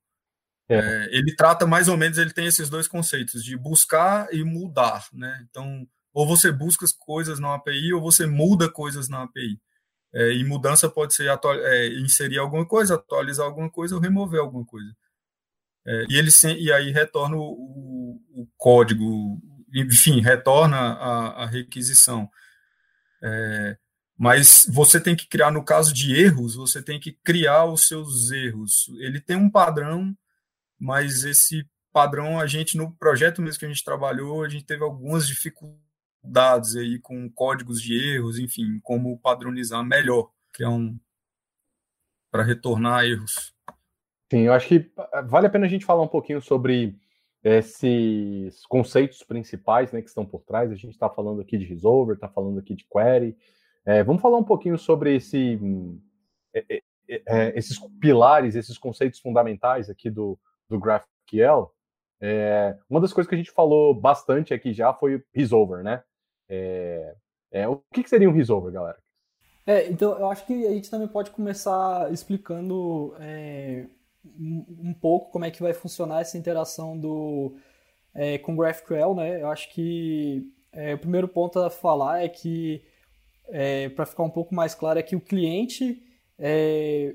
É. 0.68 0.76
É, 0.78 1.16
ele 1.16 1.34
trata 1.34 1.66
mais 1.66 1.88
ou 1.88 1.96
menos, 1.96 2.18
ele 2.18 2.32
tem 2.32 2.46
esses 2.46 2.68
dois 2.68 2.86
conceitos, 2.86 3.42
de 3.42 3.56
buscar 3.56 4.32
e 4.32 4.44
mudar. 4.44 5.06
Né? 5.12 5.46
Então, 5.48 5.86
ou 6.12 6.26
você 6.26 6.50
busca 6.52 6.84
coisas 6.98 7.38
na 7.38 7.54
API, 7.54 7.92
ou 7.94 8.00
você 8.00 8.26
muda 8.26 8.70
coisas 8.70 9.08
na 9.08 9.22
API. 9.22 9.60
É, 10.14 10.32
e 10.32 10.44
mudança 10.44 10.88
pode 10.88 11.14
ser 11.14 11.28
atual, 11.30 11.54
é, 11.54 11.88
inserir 11.88 12.38
alguma 12.38 12.66
coisa, 12.66 12.94
atualizar 12.94 13.46
alguma 13.46 13.70
coisa 13.70 13.94
ou 13.94 14.00
remover 14.00 14.40
alguma 14.40 14.64
coisa. 14.64 14.94
É, 15.90 16.04
e 16.10 16.18
ele 16.18 16.28
e 16.58 16.70
aí 16.70 16.90
retorna 16.90 17.34
o, 17.38 18.20
o, 18.34 18.46
código, 18.58 19.40
enfim, 19.74 20.20
retorna 20.20 20.76
a, 20.76 21.44
a 21.44 21.46
requisição. 21.46 22.28
É, 23.22 23.78
mas 24.18 24.66
você 24.68 25.00
tem 25.00 25.16
que 25.16 25.26
criar, 25.26 25.50
no 25.50 25.64
caso 25.64 25.94
de 25.94 26.14
erros, 26.14 26.54
você 26.54 26.82
tem 26.82 27.00
que 27.00 27.12
criar 27.24 27.64
os 27.64 27.88
seus 27.88 28.30
erros. 28.30 28.90
Ele 28.98 29.18
tem 29.18 29.36
um 29.36 29.48
padrão, 29.50 30.14
mas 30.78 31.24
esse 31.24 31.66
padrão 31.90 32.38
a 32.38 32.46
gente, 32.46 32.76
no 32.76 32.92
projeto 32.92 33.40
mesmo 33.40 33.58
que 33.58 33.64
a 33.64 33.68
gente 33.68 33.82
trabalhou, 33.82 34.44
a 34.44 34.48
gente 34.48 34.66
teve 34.66 34.84
algumas 34.84 35.26
dificuldades 35.26 36.76
aí 36.76 36.98
com 36.98 37.30
códigos 37.30 37.80
de 37.80 37.94
erros, 37.94 38.38
enfim, 38.38 38.78
como 38.82 39.18
padronizar 39.18 39.82
melhor, 39.82 40.30
que 40.52 40.62
é 40.62 40.68
um 40.68 40.98
para 42.30 42.42
retornar 42.42 43.06
erros. 43.06 43.54
Sim, 44.30 44.40
eu 44.40 44.52
acho 44.52 44.68
que 44.68 44.90
ah, 45.12 45.22
vale 45.22 45.46
a 45.46 45.50
pena 45.50 45.66
a 45.66 45.68
gente 45.68 45.84
falar 45.84 46.02
um 46.02 46.08
pouquinho 46.08 46.40
sobre 46.40 46.96
esses 47.42 48.66
conceitos 48.66 49.22
principais 49.22 49.92
né, 49.92 50.02
que 50.02 50.08
estão 50.08 50.24
por 50.26 50.42
trás. 50.42 50.70
A 50.70 50.74
gente 50.74 50.90
está 50.90 51.08
falando 51.08 51.40
aqui 51.40 51.56
de 51.56 51.64
resolver, 51.64 52.14
está 52.14 52.28
falando 52.28 52.58
aqui 52.58 52.74
de 52.74 52.84
query. 52.84 53.36
É, 53.86 54.02
vamos 54.02 54.20
falar 54.20 54.36
um 54.36 54.44
pouquinho 54.44 54.76
sobre 54.76 55.16
esse, 55.16 55.58
é, 56.52 56.82
é, 57.08 57.22
é, 57.26 57.58
esses 57.58 57.78
pilares, 58.00 58.54
esses 58.54 58.76
conceitos 58.76 59.18
fundamentais 59.18 59.88
aqui 59.88 60.10
do, 60.10 60.38
do 60.68 60.78
GraphQL. 60.78 61.72
É, 62.20 62.76
uma 62.90 63.00
das 63.00 63.12
coisas 63.12 63.28
que 63.28 63.34
a 63.34 63.38
gente 63.38 63.50
falou 63.50 63.94
bastante 63.94 64.52
aqui 64.52 64.72
já 64.74 64.92
foi 64.92 65.22
resolver, 65.32 65.82
né? 65.82 66.02
É, 66.48 67.14
é, 67.50 67.68
o 67.68 67.80
que, 67.92 68.02
que 68.02 68.10
seria 68.10 68.28
um 68.28 68.32
resolver, 68.32 68.72
galera? 68.72 68.98
É, 69.64 69.88
então 69.88 70.18
eu 70.18 70.28
acho 70.30 70.44
que 70.46 70.66
a 70.66 70.70
gente 70.70 70.90
também 70.90 71.08
pode 71.08 71.30
começar 71.30 72.12
explicando 72.12 73.14
é, 73.20 73.86
um, 74.38 74.94
pouco 74.94 75.30
como 75.30 75.44
é 75.44 75.50
que 75.50 75.62
vai 75.62 75.72
funcionar 75.72 76.20
essa 76.20 76.38
interação 76.38 76.98
do 76.98 77.56
é, 78.14 78.38
com 78.38 78.56
GraphQL, 78.56 79.14
né? 79.14 79.42
Eu 79.42 79.48
acho 79.48 79.70
que 79.70 80.50
é, 80.72 80.94
o 80.94 80.98
primeiro 80.98 81.28
ponto 81.28 81.58
a 81.60 81.70
falar 81.70 82.24
é 82.24 82.28
que 82.28 82.82
é, 83.48 83.88
para 83.88 84.06
ficar 84.06 84.22
um 84.22 84.30
pouco 84.30 84.54
mais 84.54 84.74
claro 84.74 84.98
é 84.98 85.02
que 85.02 85.16
o 85.16 85.20
cliente 85.20 86.02
é, 86.38 87.14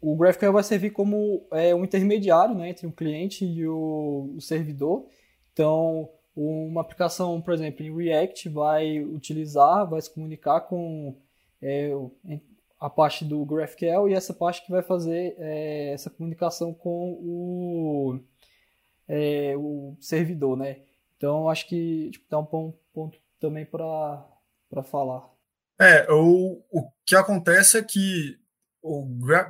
o 0.00 0.16
GraphQL 0.16 0.52
vai 0.52 0.62
servir 0.62 0.90
como 0.90 1.46
é, 1.52 1.74
um 1.74 1.84
intermediário 1.84 2.54
né, 2.54 2.70
entre 2.70 2.86
o 2.86 2.92
cliente 2.92 3.44
e 3.44 3.66
o, 3.66 4.34
o 4.36 4.40
servidor. 4.40 5.06
Então, 5.52 6.08
uma 6.34 6.82
aplicação, 6.82 7.40
por 7.40 7.54
exemplo, 7.54 7.84
em 7.84 7.94
React 7.94 8.48
vai 8.50 9.00
utilizar, 9.00 9.88
vai 9.88 10.00
se 10.00 10.12
comunicar 10.12 10.60
com 10.60 11.16
é, 11.62 11.90
a 12.78 12.90
parte 12.90 13.24
do 13.24 13.44
GraphQL 13.44 14.08
e 14.08 14.14
essa 14.14 14.34
parte 14.34 14.64
que 14.64 14.70
vai 14.70 14.82
fazer 14.82 15.34
é, 15.38 15.92
essa 15.92 16.10
comunicação 16.10 16.74
com 16.74 17.12
o, 17.12 18.20
é, 19.08 19.54
o 19.56 19.96
servidor, 20.00 20.56
né? 20.56 20.82
Então, 21.16 21.48
acho 21.48 21.66
que 21.66 22.10
tipo, 22.10 22.26
dá 22.28 22.38
um 22.38 22.44
ponto, 22.44 22.78
ponto 22.92 23.18
também 23.40 23.64
para 23.64 24.82
falar. 24.84 25.28
É, 25.80 26.06
o, 26.10 26.62
o 26.70 26.90
que 27.04 27.16
acontece 27.16 27.78
é 27.78 27.82
que 27.82 28.38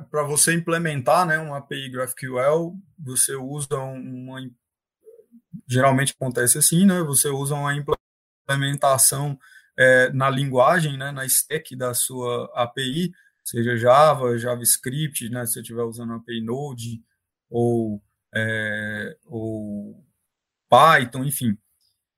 para 0.09 0.23
você 0.23 0.53
implementar 0.53 1.25
né, 1.25 1.37
uma 1.37 1.57
API 1.57 1.89
GraphQL, 1.89 2.75
você 2.97 3.35
usa 3.35 3.77
uma 3.77 4.41
geralmente 5.67 6.13
acontece 6.13 6.57
assim, 6.57 6.85
né? 6.85 7.01
Você 7.03 7.29
usa 7.29 7.55
uma 7.55 7.73
implementação 7.75 9.37
é, 9.77 10.09
na 10.11 10.29
linguagem, 10.29 10.97
né, 10.97 11.11
na 11.11 11.25
stack 11.25 11.75
da 11.75 11.93
sua 11.93 12.51
API, 12.55 13.11
seja 13.43 13.77
Java, 13.77 14.37
JavaScript, 14.37 15.29
né, 15.29 15.45
se 15.45 15.53
você 15.53 15.61
estiver 15.61 15.83
usando 15.83 16.13
API 16.13 16.41
Node 16.41 17.01
ou, 17.49 18.01
é, 18.33 19.17
ou 19.25 20.03
Python, 20.69 21.23
enfim. 21.23 21.57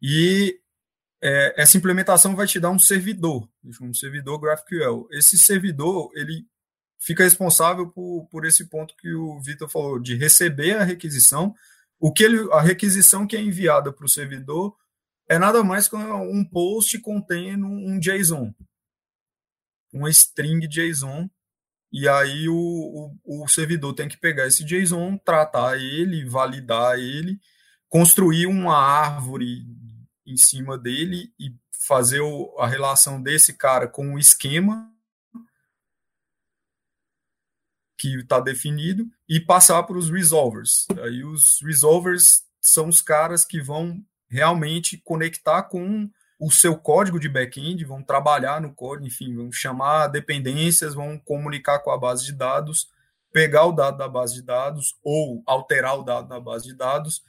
E 0.02 0.60
é, 1.22 1.62
essa 1.62 1.78
implementação 1.78 2.36
vai 2.36 2.48
te 2.48 2.60
dar 2.60 2.70
um 2.70 2.80
servidor, 2.80 3.48
um 3.82 3.94
servidor 3.94 4.40
GraphQL. 4.40 5.08
Esse 5.12 5.38
servidor, 5.38 6.12
ele 6.16 6.48
fica 6.98 7.24
responsável 7.24 7.88
por, 7.90 8.28
por 8.32 8.46
esse 8.46 8.66
ponto 8.66 8.96
que 8.96 9.14
o 9.14 9.40
Vitor 9.42 9.70
falou, 9.70 10.00
de 10.00 10.16
receber 10.16 10.78
a 10.78 10.84
requisição 10.84 11.54
o 12.00 12.14
que 12.14 12.24
ele, 12.24 12.48
a 12.54 12.62
requisição 12.62 13.28
que 13.28 13.36
é 13.36 13.42
enviada 13.42 13.92
para 13.92 14.06
o 14.06 14.10
servidor 14.10 14.76
é 15.30 15.38
nada 15.38 15.64
mais 15.64 15.88
que 15.88 15.96
um 15.96 16.44
post 16.44 16.98
contendo 17.00 17.68
um 17.68 18.00
JSON, 18.00 18.54
uma 19.94 20.10
string 20.10 20.68
JSON 20.68 21.30
e 21.92 22.08
aí 22.08 22.48
o, 22.48 22.56
o, 23.24 23.44
o, 23.44 23.48
servidor 23.48 23.94
tem 23.94 24.08
que 24.08 24.18
pegar 24.18 24.46
esse 24.46 24.64
JSON, 24.64 25.18
tratar 25.18 25.78
ele, 25.78 26.24
validar 26.24 27.00
ele, 27.00 27.40
construir 27.88 28.46
uma 28.46 28.78
árvore 28.78 29.66
em 30.26 30.38
cima 30.38 30.78
dele 30.78 31.34
e 31.40 31.56
fazer 31.88 32.20
o, 32.20 32.56
a 32.60 32.68
relação 32.68 33.22
desse 33.22 33.54
cara 33.54 33.88
com 33.88 34.14
o 34.14 34.20
esquema 34.20 34.94
que 37.98 38.20
está 38.20 38.40
definido 38.40 39.10
e 39.28 39.40
passar 39.40 39.82
para 39.84 39.98
os 39.98 40.10
resolvers. 40.10 40.86
Aí 41.04 41.24
os 41.24 41.60
resolvers 41.62 42.44
são 42.62 42.88
os 42.88 43.02
caras 43.02 43.44
que 43.44 43.60
vão 43.60 44.06
realmente 44.30 44.98
conectar 44.98 45.64
com 45.64 46.10
o 46.40 46.50
seu 46.50 46.78
código 46.78 47.20
de 47.20 47.28
back-end, 47.28 47.84
vão 47.84 48.02
trabalhar 48.02 48.62
no 48.62 48.74
código, 48.74 49.08
enfim, 49.08 49.36
vão 49.36 49.52
chamar 49.52 50.08
dependências, 50.08 50.94
vão 50.94 51.20
comunicar 51.20 51.80
com 51.80 51.92
a 51.92 51.98
base 51.98 52.26
de 52.26 52.34
dados, 52.34 52.88
pegar 53.32 53.66
o 53.66 53.74
dado 53.74 53.98
da 53.98 54.08
base 54.08 54.36
de 54.36 54.42
dados 54.42 54.96
ou 55.04 55.44
alterar 55.46 56.00
o 56.00 56.04
dado 56.04 56.28
da 56.30 56.40
base 56.40 56.68
de 56.68 56.76
dados 56.76 57.24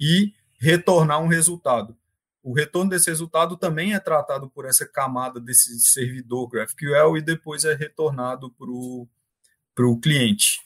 e 0.00 0.34
retornar 0.60 1.22
um 1.22 1.28
resultado. 1.28 1.96
O 2.42 2.52
retorno 2.52 2.90
desse 2.90 3.10
resultado 3.10 3.56
também 3.56 3.94
é 3.94 4.00
tratado 4.00 4.48
por 4.48 4.64
essa 4.64 4.86
camada 4.86 5.38
desse 5.40 5.78
servidor 5.80 6.48
GraphQL 6.48 7.16
e 7.16 7.22
depois 7.22 7.64
é 7.64 7.74
retornado 7.74 8.50
para 8.50 9.86
o 9.86 10.00
cliente. 10.00 10.60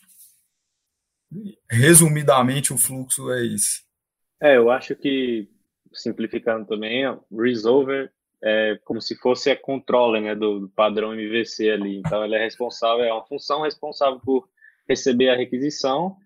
Resumidamente, 1.69 2.73
o 2.73 2.79
fluxo 2.79 3.31
é 3.33 3.45
esse. 3.47 3.83
É, 4.41 4.57
eu 4.57 4.71
acho 4.71 4.95
que, 4.95 5.49
simplificando 5.95 6.67
também, 6.67 7.05
resolver 7.31 8.13
é 8.43 8.77
como 8.85 9.01
se 9.01 9.15
fosse 9.17 9.51
a 9.51 9.57
controller 9.57 10.21
né, 10.21 10.35
do, 10.35 10.61
do 10.61 10.69
padrão 10.69 11.15
MVC 11.15 11.71
ali. 11.71 11.97
Então, 11.97 12.25
ele 12.25 12.35
é 12.35 12.43
responsável, 12.43 13.05
é 13.05 13.13
uma 13.13 13.25
função 13.25 13.63
responsável 13.63 14.19
por 14.19 14.49
receber 14.89 15.31
a 15.31 15.37
requisição, 15.37 16.17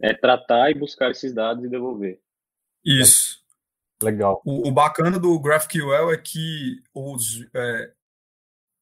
é, 0.00 0.12
tratar 0.12 0.70
e 0.70 0.74
buscar 0.74 1.10
esses 1.10 1.32
dados 1.32 1.64
e 1.64 1.70
devolver. 1.70 2.20
Isso. 2.84 3.40
Legal. 4.02 4.42
O, 4.44 4.68
o 4.68 4.72
bacana 4.72 5.18
do 5.18 5.38
GraphQL 5.40 6.12
é 6.12 6.18
que 6.18 6.82
os, 6.92 7.46
é, 7.54 7.92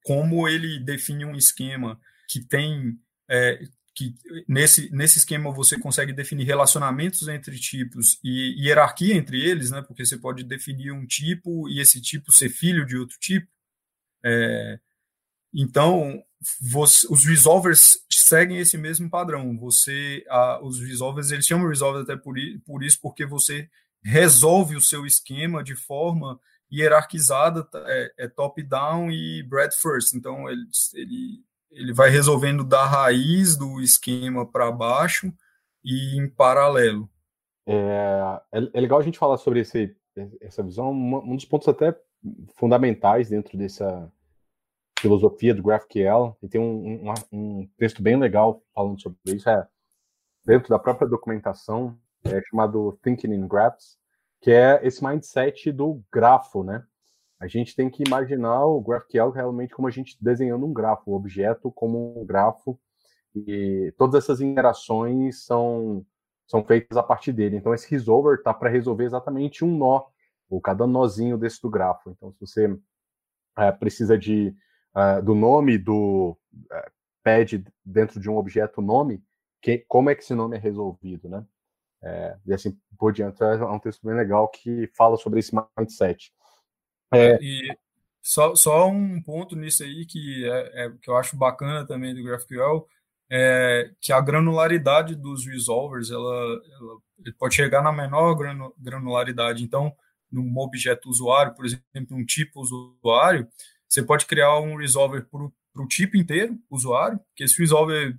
como 0.04 0.48
ele 0.48 0.80
define 0.80 1.24
um 1.24 1.36
esquema 1.36 2.00
que 2.28 2.40
tem 2.40 2.98
é, 3.28 3.60
que 4.00 4.14
nesse, 4.48 4.90
nesse 4.90 5.18
esquema 5.18 5.52
você 5.52 5.78
consegue 5.78 6.12
definir 6.12 6.44
relacionamentos 6.44 7.28
entre 7.28 7.58
tipos 7.58 8.18
e 8.24 8.54
hierarquia 8.58 9.14
entre 9.14 9.38
eles, 9.38 9.70
né? 9.70 9.82
Porque 9.82 10.06
você 10.06 10.16
pode 10.16 10.42
definir 10.42 10.90
um 10.92 11.06
tipo 11.06 11.68
e 11.68 11.80
esse 11.80 12.00
tipo 12.00 12.32
ser 12.32 12.48
filho 12.48 12.86
de 12.86 12.96
outro 12.96 13.18
tipo. 13.18 13.46
É, 14.24 14.80
então, 15.52 16.22
você, 16.60 17.06
os 17.10 17.26
resolvers 17.26 17.98
seguem 18.10 18.58
esse 18.58 18.78
mesmo 18.78 19.10
padrão. 19.10 19.58
Você, 19.58 20.24
a, 20.30 20.64
os 20.64 20.80
resolvers, 20.80 21.30
eles 21.30 21.46
chamam 21.46 21.68
resolvers 21.68 22.04
até 22.04 22.16
por, 22.16 22.36
por 22.64 22.82
isso, 22.82 22.98
porque 23.02 23.26
você 23.26 23.68
resolve 24.02 24.76
o 24.76 24.80
seu 24.80 25.04
esquema 25.04 25.62
de 25.62 25.76
forma 25.76 26.40
hierarquizada, 26.72 27.68
é, 27.86 28.12
é 28.20 28.28
top-down 28.28 29.10
e 29.10 29.42
breadth 29.42 29.74
first. 29.74 30.14
Então, 30.14 30.48
ele, 30.48 30.64
ele 30.94 31.44
ele 31.70 31.92
vai 31.92 32.10
resolvendo 32.10 32.64
da 32.64 32.84
raiz 32.84 33.56
do 33.56 33.80
esquema 33.80 34.44
para 34.44 34.70
baixo 34.70 35.32
e 35.84 36.18
em 36.18 36.28
paralelo. 36.28 37.08
É, 37.66 38.40
é, 38.52 38.58
é, 38.74 38.80
legal 38.80 38.98
a 38.98 39.02
gente 39.02 39.18
falar 39.18 39.36
sobre 39.38 39.60
esse, 39.60 39.94
essa 40.40 40.62
visão. 40.62 40.92
Um 40.92 41.36
dos 41.36 41.44
pontos 41.44 41.68
até 41.68 41.96
fundamentais 42.56 43.28
dentro 43.28 43.56
dessa 43.56 44.10
filosofia 45.00 45.54
do 45.54 45.62
GraphQL, 45.62 46.36
e 46.42 46.48
tem 46.48 46.60
um, 46.60 47.10
um, 47.10 47.14
um 47.32 47.68
texto 47.78 48.02
bem 48.02 48.18
legal 48.18 48.62
falando 48.74 49.00
sobre 49.00 49.18
isso, 49.26 49.48
é 49.48 49.66
dentro 50.44 50.68
da 50.68 50.78
própria 50.78 51.08
documentação, 51.08 51.98
é 52.24 52.40
chamado 52.42 52.98
Thinking 53.02 53.32
in 53.32 53.48
Graphs, 53.48 53.98
que 54.42 54.50
é 54.50 54.80
esse 54.86 55.02
mindset 55.02 55.72
do 55.72 56.02
grafo, 56.12 56.62
né? 56.62 56.84
A 57.40 57.46
gente 57.46 57.74
tem 57.74 57.88
que 57.88 58.04
imaginar 58.06 58.66
o 58.66 58.80
GraphQL 58.80 59.30
realmente 59.30 59.74
como 59.74 59.88
a 59.88 59.90
gente 59.90 60.16
desenhando 60.20 60.66
um 60.66 60.72
grafo, 60.72 61.10
o 61.10 61.14
objeto 61.14 61.72
como 61.72 62.20
um 62.20 62.24
grafo, 62.24 62.78
e 63.34 63.94
todas 63.96 64.22
essas 64.22 64.40
interações 64.42 65.44
são, 65.44 66.04
são 66.46 66.62
feitas 66.62 66.98
a 66.98 67.02
partir 67.02 67.32
dele. 67.32 67.56
Então, 67.56 67.72
esse 67.72 67.90
resolver 67.90 68.36
está 68.36 68.52
para 68.52 68.68
resolver 68.68 69.04
exatamente 69.04 69.64
um 69.64 69.74
nó, 69.76 70.04
ou 70.50 70.60
cada 70.60 70.86
nozinho 70.86 71.38
desse 71.38 71.62
do 71.62 71.70
grafo. 71.70 72.10
Então, 72.10 72.30
se 72.32 72.40
você 72.40 72.78
é, 73.56 73.72
precisa 73.72 74.18
de, 74.18 74.54
uh, 74.94 75.22
do 75.22 75.34
nome 75.34 75.78
do 75.78 76.36
uh, 76.54 76.90
pede 77.22 77.64
dentro 77.84 78.20
de 78.20 78.28
um 78.28 78.36
objeto 78.36 78.82
nome, 78.82 79.22
que, 79.62 79.78
como 79.88 80.10
é 80.10 80.14
que 80.14 80.22
esse 80.22 80.34
nome 80.34 80.56
é 80.56 80.60
resolvido, 80.60 81.28
né? 81.28 81.44
É, 82.02 82.36
e 82.46 82.54
assim 82.54 82.78
por 82.98 83.12
diante, 83.12 83.42
é 83.42 83.62
um 83.64 83.78
texto 83.78 84.06
bem 84.06 84.16
legal 84.16 84.48
que 84.48 84.90
fala 84.96 85.18
sobre 85.18 85.40
esse 85.40 85.54
mindset. 85.78 86.32
É. 87.12 87.38
E 87.42 87.76
só, 88.22 88.54
só 88.54 88.88
um 88.88 89.20
ponto 89.22 89.56
nisso 89.56 89.82
aí 89.82 90.06
que, 90.06 90.44
é, 90.48 90.84
é, 90.84 90.90
que 91.00 91.10
eu 91.10 91.16
acho 91.16 91.36
bacana 91.36 91.86
também 91.86 92.14
do 92.14 92.22
GraphQL 92.22 92.86
é 93.30 93.90
que 94.00 94.12
a 94.12 94.20
granularidade 94.20 95.14
dos 95.14 95.46
resolvers 95.46 96.10
ela, 96.10 96.60
ela 96.72 97.32
pode 97.38 97.54
chegar 97.54 97.82
na 97.82 97.92
menor 97.92 98.36
granularidade. 98.78 99.62
Então, 99.62 99.94
num 100.30 100.52
objeto 100.58 101.08
usuário, 101.08 101.54
por 101.54 101.64
exemplo, 101.64 102.16
um 102.16 102.24
tipo 102.24 102.60
usuário, 102.60 103.48
você 103.88 104.02
pode 104.02 104.26
criar 104.26 104.58
um 104.58 104.76
resolver 104.76 105.22
para 105.22 105.82
o 105.82 105.88
tipo 105.88 106.16
inteiro 106.16 106.58
usuário, 106.68 107.20
que 107.34 107.44
esse 107.44 107.58
resolver 107.58 108.18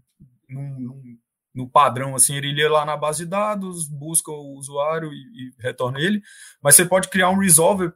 num, 0.50 0.80
num, 0.80 1.18
no 1.54 1.70
padrão, 1.70 2.16
assim, 2.16 2.36
ele 2.36 2.54
ia 2.54 2.70
lá 2.70 2.86
na 2.86 2.96
base 2.96 3.24
de 3.24 3.30
dados, 3.30 3.88
busca 3.88 4.32
o 4.32 4.58
usuário 4.58 5.12
e, 5.12 5.16
e 5.16 5.54
retorna 5.60 6.00
ele, 6.00 6.22
mas 6.62 6.76
você 6.76 6.86
pode 6.86 7.10
criar 7.10 7.30
um 7.30 7.40
resolver 7.40 7.94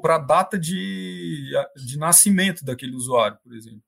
para 0.00 0.16
a 0.16 0.18
data 0.18 0.58
de, 0.58 1.52
de 1.76 1.98
nascimento 1.98 2.64
daquele 2.64 2.94
usuário, 2.94 3.38
por 3.42 3.54
exemplo. 3.54 3.82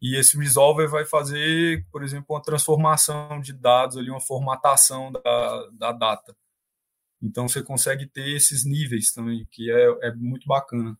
E 0.00 0.16
esse 0.16 0.36
resolver 0.36 0.86
vai 0.88 1.04
fazer, 1.04 1.84
por 1.90 2.02
exemplo, 2.02 2.26
uma 2.30 2.42
transformação 2.42 3.40
de 3.40 3.52
dados, 3.52 3.96
ali, 3.96 4.10
uma 4.10 4.20
formatação 4.20 5.10
da, 5.10 5.68
da 5.72 5.92
data. 5.92 6.36
Então 7.20 7.48
você 7.48 7.62
consegue 7.62 8.06
ter 8.06 8.36
esses 8.36 8.64
níveis 8.64 9.12
também, 9.12 9.46
que 9.50 9.70
é, 9.70 10.08
é 10.08 10.14
muito 10.14 10.46
bacana. 10.46 10.96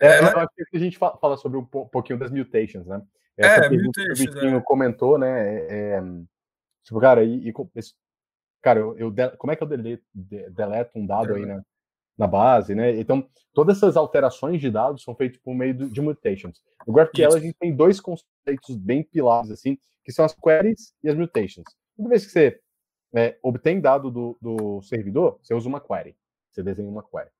É, 0.00 0.06
é, 0.06 0.20
eu 0.20 0.38
acho 0.38 0.48
que 0.70 0.76
a 0.76 0.80
gente 0.80 0.98
fala 0.98 1.36
sobre 1.36 1.58
um 1.58 1.64
pouquinho 1.64 2.18
das 2.18 2.30
mutations, 2.30 2.86
né? 2.86 3.02
Essa 3.36 3.66
é, 3.66 3.70
mutations. 3.70 4.20
O 4.20 4.22
Vitinho 4.22 4.56
é. 4.56 4.62
comentou, 4.62 5.18
né? 5.18 5.56
É, 5.56 5.96
é, 5.96 6.02
tipo, 6.84 7.00
cara, 7.00 7.24
e, 7.24 7.48
e 7.48 7.52
cara, 8.62 8.80
eu, 8.80 8.96
eu, 8.96 9.14
como 9.36 9.52
é 9.52 9.56
que 9.56 9.62
eu 9.62 9.66
deleto, 9.66 10.04
deleto 10.14 10.98
um 10.98 11.06
dado 11.06 11.34
aí, 11.34 11.44
né? 11.44 11.62
Na 12.16 12.26
base, 12.26 12.74
né? 12.74 12.98
Então, 12.98 13.26
todas 13.52 13.76
essas 13.76 13.96
alterações 13.96 14.60
de 14.60 14.70
dados 14.70 15.02
são 15.02 15.14
feitas 15.14 15.38
por 15.38 15.54
meio 15.54 15.74
de 15.74 16.00
mutations. 16.00 16.62
No 16.86 16.92
GraphQL, 16.92 17.34
a 17.34 17.40
gente 17.40 17.56
tem 17.58 17.74
dois 17.74 18.00
conceitos 18.00 18.76
bem 18.76 19.02
pilares, 19.02 19.50
assim, 19.50 19.78
que 20.04 20.12
são 20.12 20.24
as 20.24 20.34
queries 20.34 20.94
e 21.02 21.08
as 21.08 21.16
mutations. 21.16 21.64
Toda 21.96 22.08
vez 22.08 22.24
que 22.26 22.32
você 22.32 22.60
é, 23.14 23.38
obtém 23.42 23.80
dado 23.80 24.10
do, 24.10 24.36
do 24.40 24.82
servidor, 24.82 25.38
você 25.42 25.54
usa 25.54 25.68
uma 25.68 25.80
query. 25.80 26.16
Você 26.50 26.62
desenha 26.62 26.88
uma 26.88 27.02
query. 27.02 27.30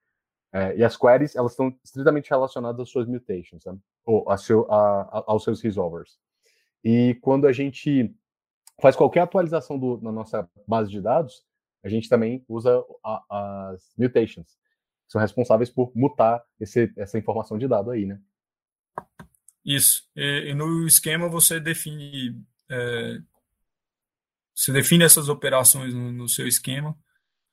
É, 0.52 0.76
e 0.76 0.84
as 0.84 0.96
queries, 0.96 1.34
elas 1.34 1.52
estão 1.52 1.76
estritamente 1.82 2.30
relacionadas 2.30 2.80
às 2.80 2.88
suas 2.88 3.08
mutations, 3.08 3.64
né? 3.64 3.76
ou 4.04 4.30
a 4.30 4.36
seu, 4.36 4.70
a, 4.70 5.02
a, 5.02 5.24
aos 5.26 5.42
seus 5.42 5.60
resolvers. 5.60 6.18
E 6.82 7.16
quando 7.20 7.46
a 7.46 7.52
gente 7.52 8.14
faz 8.80 8.94
qualquer 8.94 9.20
atualização 9.20 9.78
do, 9.78 10.00
na 10.00 10.12
nossa 10.12 10.48
base 10.66 10.90
de 10.90 11.00
dados, 11.00 11.44
a 11.82 11.88
gente 11.88 12.08
também 12.08 12.44
usa 12.48 12.84
as 13.28 13.92
mutations 13.98 14.56
são 15.08 15.20
responsáveis 15.20 15.70
por 15.70 15.92
mutar 15.94 16.42
esse, 16.58 16.92
essa 16.96 17.18
informação 17.18 17.58
de 17.58 17.68
dado 17.68 17.90
aí, 17.90 18.06
né? 18.06 18.20
Isso. 19.64 20.04
E, 20.14 20.50
e 20.50 20.54
no 20.54 20.86
esquema 20.86 21.28
você 21.28 21.58
define 21.58 22.40
é, 22.70 23.18
você 24.54 24.72
define 24.72 25.04
essas 25.04 25.28
operações 25.28 25.92
no, 25.92 26.12
no 26.12 26.28
seu 26.28 26.46
esquema 26.46 26.96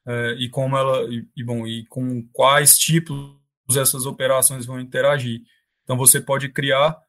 é, 0.06 0.32
e 0.34 0.50
como 0.50 0.78
ela 0.78 1.04
e, 1.12 1.28
e, 1.36 1.44
bom 1.44 1.66
e 1.66 1.86
com 1.88 2.28
quais 2.32 2.78
tipos 2.78 3.40
essas 3.76 4.06
operações 4.06 4.66
vão 4.66 4.80
interagir. 4.80 5.42
Então 5.84 5.98
você 5.98 6.20
pode 6.22 6.50
criar 6.50 7.02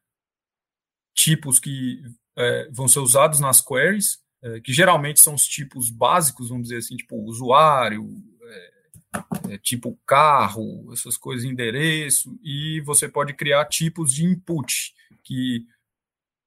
tipos 1.14 1.58
que 1.58 2.02
é, 2.36 2.68
vão 2.70 2.88
ser 2.88 3.00
usados 3.00 3.40
nas 3.40 3.60
queries, 3.60 4.18
é, 4.42 4.60
que 4.60 4.72
geralmente 4.72 5.20
são 5.20 5.34
os 5.34 5.46
tipos 5.46 5.90
básicos, 5.90 6.48
vamos 6.48 6.64
dizer 6.64 6.78
assim, 6.78 6.96
tipo 6.96 7.16
usuário, 7.16 8.08
é, 9.50 9.58
tipo 9.58 9.98
carro, 10.06 10.92
essas 10.92 11.16
coisas, 11.16 11.44
endereço, 11.44 12.38
e 12.42 12.80
você 12.82 13.08
pode 13.08 13.34
criar 13.34 13.64
tipos 13.66 14.12
de 14.12 14.24
input 14.24 14.94
que 15.22 15.66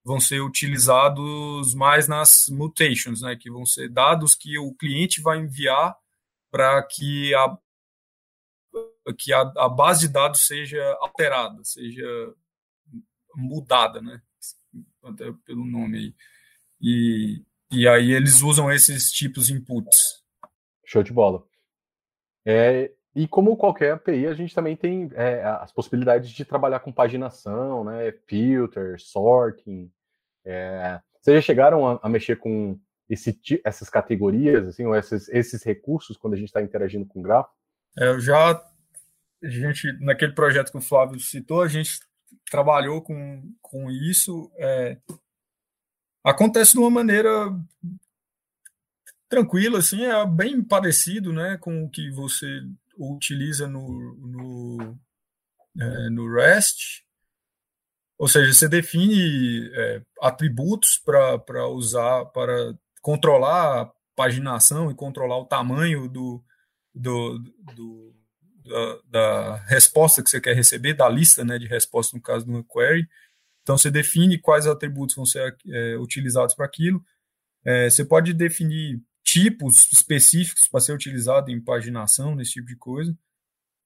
vão 0.04 0.20
ser 0.20 0.42
utilizados 0.42 1.74
mais 1.74 2.08
nas 2.08 2.48
mutations, 2.50 3.22
né, 3.22 3.36
que 3.36 3.50
vão 3.50 3.66
ser 3.66 3.90
dados 3.90 4.36
que 4.36 4.58
o 4.60 4.74
cliente 4.74 5.22
vai 5.22 5.40
enviar 5.40 5.96
para 6.52 6.82
que 6.84 7.34
a 7.36 7.58
que 9.20 9.32
a, 9.32 9.42
a, 9.58 9.70
base 9.70 10.08
de 10.08 10.14
dados 10.14 10.42
seja 10.42 10.84
alterada, 11.00 11.64
seja 11.64 12.34
mudada, 13.36 14.02
né? 14.02 14.22
até 15.04 15.32
pelo 15.46 15.66
nome 15.66 15.98
aí. 15.98 16.16
E, 16.82 17.44
e 17.72 17.88
aí 17.88 18.12
eles 18.12 18.42
usam 18.42 18.72
esses 18.72 19.12
tipos 19.12 19.48
de 19.48 19.54
inputs. 19.54 20.24
Show 20.86 21.04
de 21.04 21.14
bola. 21.14 21.44
É, 22.46 22.92
e 23.16 23.28
como 23.28 23.56
qualquer 23.56 23.94
API, 23.94 24.28
a 24.28 24.34
gente 24.34 24.54
também 24.54 24.76
tem 24.76 25.10
é, 25.14 25.42
as 25.44 25.72
possibilidades 25.72 26.30
de 26.30 26.44
trabalhar 26.44 26.80
com 26.82 26.92
paginação, 26.92 27.84
né, 27.84 28.12
filter, 28.28 29.00
sorting. 29.00 29.90
É, 30.44 31.00
vocês 31.22 31.38
já 31.38 31.42
chegaram 31.42 31.88
a, 31.88 32.00
a 32.04 32.10
mexer 32.10 32.36
com 32.36 32.78
esse, 33.10 33.40
essas 33.64 33.90
categorias, 33.90 34.68
assim, 34.68 34.86
ou 34.86 34.96
esses, 34.96 35.30
esses 35.30 35.64
recursos 35.64 36.18
quando 36.18 36.34
a 36.34 36.38
gente 36.38 36.48
está 36.48 36.62
interagindo 36.62 37.06
com 37.06 37.20
o 37.20 37.24
grafo? 37.24 37.50
É, 37.98 38.08
eu 38.10 38.20
já, 38.20 38.52
a 38.52 39.50
gente, 39.50 39.92
naquele 40.02 40.34
projeto 40.34 40.72
que 40.72 40.78
o 40.78 40.82
Flávio 40.82 41.20
citou, 41.20 41.62
a 41.62 41.68
gente 41.68 42.00
trabalhou 42.52 43.02
com, 43.02 43.42
com 43.62 43.90
isso. 43.90 44.52
É, 44.58 44.98
acontece 46.24 46.74
de 46.74 46.80
uma 46.80 46.90
maneira 46.90 47.30
tranquila, 49.30 49.80
assim, 49.80 50.04
é 50.04 50.26
bem 50.26 50.64
parecido, 50.64 51.34
né, 51.34 51.58
com 51.58 51.84
o 51.84 51.90
que 51.90 52.10
você 52.12 52.62
utiliza 52.98 53.68
no, 53.68 54.16
no, 54.16 55.00
é, 55.80 56.10
no 56.10 56.34
REST. 56.34 57.04
Ou 58.18 58.28
seja, 58.28 58.54
você 58.54 58.70
define 58.70 59.70
é, 59.74 60.02
atributos 60.22 61.02
para 61.04 61.68
usar, 61.68 62.26
para 62.28 62.74
controlar 63.02 63.82
a 63.82 63.92
paginação 64.16 64.90
e 64.90 64.96
controlar 64.96 65.38
o 65.38 65.46
tamanho 65.46 66.08
do, 66.08 66.44
do, 66.94 67.40
do 67.76 68.16
da, 68.64 69.00
da, 69.06 69.56
resposta 69.68 70.24
que 70.24 70.30
você 70.30 70.40
quer 70.40 70.56
receber, 70.56 70.94
da 70.94 71.10
lista 71.10 71.44
né, 71.44 71.60
de 71.60 71.68
resposta 71.68 72.16
no 72.16 72.24
caso 72.24 72.46
de 72.46 72.52
uma 72.52 72.64
query. 72.64 73.08
Então, 73.62 73.78
você 73.78 73.92
define 73.92 74.40
quais 74.40 74.66
atributos 74.66 75.16
vão 75.16 75.26
ser 75.26 75.56
é, 75.68 75.98
utilizados 75.98 76.56
para 76.56 76.66
aquilo. 76.66 77.04
É, 77.66 77.90
você 77.90 78.06
pode 78.06 78.34
definir 78.34 79.02
tipos 79.26 79.92
específicos 79.92 80.68
para 80.68 80.80
ser 80.80 80.94
utilizado 80.94 81.52
em 81.52 81.60
paginação, 81.60 82.36
nesse 82.36 82.52
tipo 82.52 82.68
de 82.68 82.76
coisa. 82.76 83.18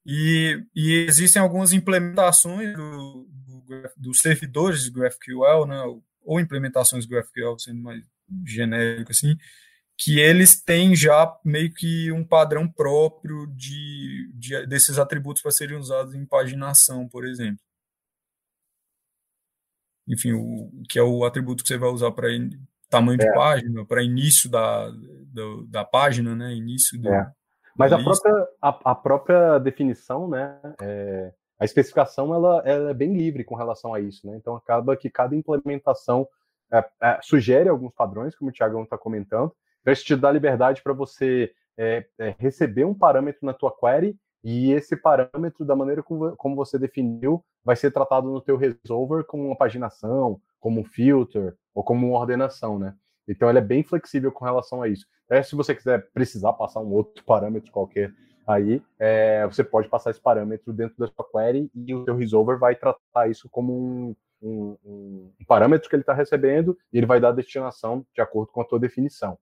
E, 0.06 0.64
e 0.76 1.06
existem 1.08 1.42
algumas 1.42 1.72
implementações 1.72 2.76
do, 2.76 3.28
do, 3.30 3.64
dos 3.98 4.20
servidores 4.20 4.84
de 4.84 4.92
GraphQL, 4.92 5.66
né, 5.66 5.82
ou 6.22 6.40
implementações 6.40 7.06
de 7.06 7.10
GraphQL, 7.10 7.58
sendo 7.58 7.82
mais 7.82 8.04
genérico 8.46 9.12
assim, 9.12 9.38
que 9.98 10.20
eles 10.20 10.62
têm 10.62 10.96
já 10.96 11.38
meio 11.44 11.74
que 11.74 12.12
um 12.12 12.24
padrão 12.24 12.68
próprio 12.72 13.48
de, 13.48 14.32
de 14.34 14.66
desses 14.68 15.00
atributos 15.00 15.42
para 15.42 15.52
serem 15.52 15.78
usados 15.78 16.14
em 16.16 16.26
paginação, 16.26 17.08
por 17.08 17.26
exemplo. 17.26 17.60
Enfim, 20.08 20.34
o, 20.34 20.72
que 20.90 20.98
é 20.98 21.04
o 21.04 21.24
atributo 21.24 21.64
que 21.64 21.68
você 21.68 21.78
vai 21.78 21.90
usar 21.90 22.12
para 22.12 22.30
tamanho 22.90 23.22
é. 23.22 23.26
de 23.26 23.34
página, 23.34 23.86
para 23.86 24.04
início 24.04 24.50
da, 24.50 24.90
da, 24.90 25.44
da, 25.68 25.86
página, 25.86 26.36
né? 26.36 26.54
Início 26.54 27.00
do, 27.00 27.10
é. 27.10 27.32
Mas 27.78 27.94
a 27.94 28.04
própria, 28.04 28.48
a, 28.62 28.92
a, 28.92 28.96
própria 28.96 29.60
definição, 29.60 30.28
né? 30.28 30.60
É, 30.82 31.32
a 31.60 31.66
especificação 31.66 32.34
ela, 32.34 32.62
ela, 32.66 32.90
é 32.92 32.94
bem 32.94 33.16
livre 33.16 33.44
com 33.44 33.56
relação 33.56 33.94
a 33.94 34.00
isso, 34.00 34.28
né? 34.28 34.36
Então 34.36 34.56
acaba 34.56 34.98
que 34.98 35.10
cada 35.10 35.36
implementação 35.36 36.28
é, 36.72 36.86
é, 37.02 37.20
sugere 37.22 37.70
alguns 37.70 37.94
padrões, 37.94 38.36
como 38.36 38.50
o 38.50 38.54
Thiago 38.54 38.82
está 38.82 38.98
comentando, 38.98 39.54
então 39.82 39.94
isso 39.94 40.06
te 40.06 40.16
dá 40.16 40.32
liberdade 40.32 40.82
para 40.82 40.94
você 40.94 41.52
é, 41.78 42.06
é, 42.20 42.36
receber 42.38 42.86
um 42.86 42.94
parâmetro 42.94 43.46
na 43.46 43.54
tua 43.54 43.74
query 43.76 44.18
e 44.44 44.72
esse 44.72 44.96
parâmetro, 44.96 45.66
da 45.66 45.76
maneira 45.76 46.02
como, 46.02 46.36
como 46.36 46.56
você 46.56 46.78
definiu, 46.78 47.44
vai 47.64 47.76
ser 47.76 47.92
tratado 47.92 48.30
no 48.30 48.42
teu 48.42 48.58
resolver 48.58 49.24
como 49.26 49.46
uma 49.46 49.58
paginação, 49.58 50.40
como 50.60 50.82
um 50.82 50.86
filter 50.86 51.56
ou 51.80 51.84
como 51.84 52.10
uma 52.10 52.20
ordenação, 52.20 52.78
né? 52.78 52.94
Então 53.26 53.50
ele 53.50 53.60
é 53.60 53.62
bem 53.62 53.84
flexível 53.84 54.34
com 54.34 54.44
relação 54.44 54.82
a 54.82 54.90
isso. 54.90 55.06
É, 55.30 55.42
se 55.42 55.56
você 55.56 55.74
quiser 55.74 56.12
precisar 56.12 56.52
passar 56.52 56.82
um 56.82 56.92
outro 56.92 57.24
parâmetro 57.24 57.72
qualquer 57.72 58.14
aí, 58.46 58.84
é, 59.00 59.48
você 59.48 59.64
pode 59.64 59.88
passar 59.88 60.10
esse 60.10 60.20
parâmetro 60.20 60.74
dentro 60.74 60.98
da 60.98 61.08
sua 61.08 61.26
query 61.32 61.72
e 61.74 61.96
o 61.96 62.04
teu 62.04 62.18
resolver 62.18 62.58
vai 62.58 62.76
tratar 62.76 63.30
isso 63.30 63.48
como 63.50 63.72
um, 63.74 64.16
um, 64.42 64.78
um, 64.84 65.46
parâmetro 65.48 65.90
que 65.90 65.96
ele 65.96 66.04
está 66.04 66.14
recebendo 66.14 66.78
e 66.92 66.98
ele 66.98 67.06
vai 67.06 67.22
dar 67.22 67.30
a 67.30 67.34
destinação 67.34 68.06
de 68.14 68.22
acordo 68.22 68.52
com 68.52 68.60
a 68.60 68.66
tua 68.66 68.80
definição. 68.80 69.40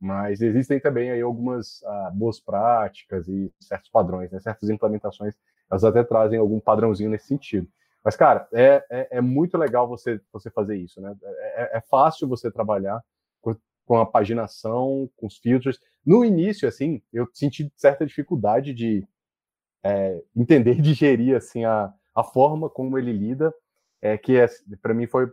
Mas 0.00 0.42
existem 0.42 0.80
também 0.80 1.12
aí 1.12 1.20
algumas 1.20 1.80
ah, 1.84 2.10
boas 2.12 2.40
práticas 2.40 3.28
e 3.28 3.52
certos 3.60 3.88
padrões, 3.88 4.32
né? 4.32 4.40
certas 4.40 4.68
implementações, 4.68 5.36
elas 5.70 5.84
até 5.84 6.02
trazem 6.02 6.40
algum 6.40 6.58
padrãozinho 6.58 7.10
nesse 7.10 7.28
sentido. 7.28 7.68
Mas, 8.08 8.16
cara, 8.16 8.48
é, 8.54 8.82
é, 8.90 9.18
é 9.18 9.20
muito 9.20 9.58
legal 9.58 9.86
você, 9.86 10.18
você 10.32 10.50
fazer 10.50 10.78
isso, 10.78 10.98
né? 10.98 11.14
É, 11.22 11.62
é, 11.62 11.76
é 11.76 11.80
fácil 11.90 12.26
você 12.26 12.50
trabalhar 12.50 13.04
com, 13.38 13.54
com 13.84 13.98
a 13.98 14.06
paginação, 14.06 15.10
com 15.14 15.26
os 15.26 15.36
filtros. 15.36 15.78
No 16.06 16.24
início, 16.24 16.66
assim, 16.66 17.02
eu 17.12 17.28
senti 17.34 17.70
certa 17.76 18.06
dificuldade 18.06 18.72
de 18.72 19.06
é, 19.84 20.22
entender 20.34 20.78
e 20.78 20.80
digerir, 20.80 21.36
assim, 21.36 21.66
a, 21.66 21.92
a 22.14 22.24
forma 22.24 22.70
como 22.70 22.96
ele 22.96 23.12
lida 23.12 23.54
é 24.00 24.16
que 24.16 24.38
é, 24.38 24.46
para 24.80 24.94
mim 24.94 25.06
foi, 25.06 25.30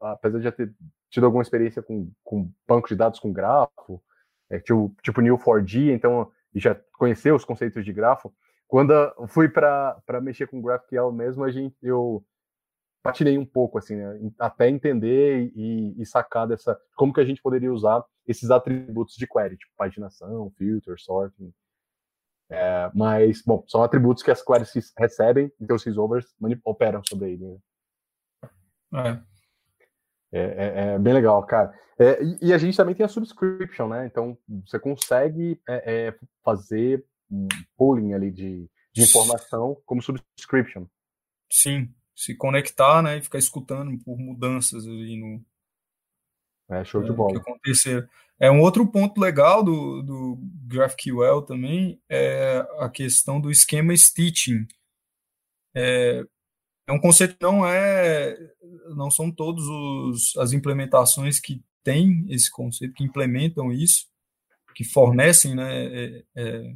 apesar 0.00 0.38
de 0.38 0.44
já 0.44 0.52
ter 0.52 0.72
tido 1.10 1.26
alguma 1.26 1.42
experiência 1.42 1.82
com, 1.82 2.08
com 2.22 2.48
banco 2.68 2.86
de 2.86 2.94
dados 2.94 3.18
com 3.18 3.32
grafo, 3.32 4.00
é, 4.48 4.60
tipo, 4.60 4.94
tipo 5.02 5.20
New4G, 5.20 5.92
então 5.92 6.30
já 6.54 6.76
conheceu 6.92 7.34
os 7.34 7.44
conceitos 7.44 7.84
de 7.84 7.92
grafo. 7.92 8.32
Quando 8.72 8.90
eu 8.90 9.28
fui 9.28 9.50
para 9.50 10.18
mexer 10.22 10.46
com 10.46 10.62
GraphQL 10.62 11.12
mesmo, 11.12 11.44
a 11.44 11.50
gente, 11.50 11.76
eu 11.82 12.24
patinei 13.02 13.36
um 13.36 13.44
pouco, 13.44 13.76
assim, 13.76 13.96
né, 13.96 14.18
até 14.38 14.66
entender 14.66 15.52
e, 15.54 15.94
e, 16.00 16.06
sacar 16.06 16.48
dessa, 16.48 16.80
como 16.96 17.12
que 17.12 17.20
a 17.20 17.24
gente 17.26 17.42
poderia 17.42 17.70
usar 17.70 18.02
esses 18.26 18.50
atributos 18.50 19.16
de 19.16 19.26
query, 19.26 19.58
tipo 19.58 19.70
paginação, 19.76 20.50
filter, 20.56 20.98
sorting. 20.98 21.52
É, 22.48 22.90
mas, 22.94 23.42
bom, 23.42 23.62
são 23.68 23.82
atributos 23.82 24.22
que 24.22 24.30
as 24.30 24.42
queries 24.42 24.72
recebem, 24.98 25.52
então 25.60 25.76
os 25.76 25.84
resolvers 25.84 26.34
operam 26.64 27.02
sobre 27.06 27.32
ele. 27.32 27.60
Né? 28.90 29.22
É. 30.32 30.38
É, 30.40 30.40
é, 30.40 30.94
é, 30.94 30.98
bem 30.98 31.12
legal, 31.12 31.44
cara. 31.44 31.78
É, 31.98 32.18
e, 32.40 32.54
a 32.54 32.56
gente 32.56 32.74
também 32.74 32.94
tem 32.94 33.04
a 33.04 33.08
subscription, 33.08 33.86
né? 33.88 34.06
Então 34.06 34.34
você 34.64 34.78
consegue 34.78 35.60
é, 35.68 36.16
fazer 36.42 37.04
pooling 37.76 38.12
ali 38.12 38.30
de, 38.30 38.68
de 38.94 39.02
informação 39.02 39.80
como 39.86 40.02
subscription. 40.02 40.86
Sim, 41.50 41.92
se 42.14 42.34
conectar, 42.34 43.02
né? 43.02 43.18
E 43.18 43.22
ficar 43.22 43.38
escutando 43.38 43.96
por 44.04 44.18
mudanças 44.18 44.86
ali 44.86 45.16
no. 45.16 45.44
É, 46.70 46.84
show 46.84 47.02
de 47.02 47.12
bola. 47.12 47.32
Que 47.32 47.38
acontecer. 47.38 48.08
É 48.38 48.50
um 48.50 48.60
outro 48.60 48.86
ponto 48.90 49.20
legal 49.20 49.62
do, 49.62 50.02
do 50.02 50.38
GraphQL 50.66 51.42
também 51.42 52.00
é 52.08 52.66
a 52.78 52.88
questão 52.88 53.40
do 53.40 53.50
esquema 53.50 53.96
stitching. 53.96 54.66
É, 55.74 56.24
é 56.88 56.92
um 56.92 57.00
conceito 57.00 57.36
que 57.36 57.42
não 57.42 57.66
é, 57.66 58.36
não 58.96 59.10
são 59.10 59.30
todos 59.30 59.64
os, 59.66 60.36
as 60.38 60.52
implementações 60.52 61.38
que 61.38 61.62
têm 61.84 62.26
esse 62.28 62.50
conceito, 62.50 62.94
que 62.94 63.04
implementam 63.04 63.70
isso, 63.70 64.06
que 64.74 64.84
fornecem, 64.84 65.54
né, 65.54 65.86
é, 65.86 66.24
é, 66.34 66.74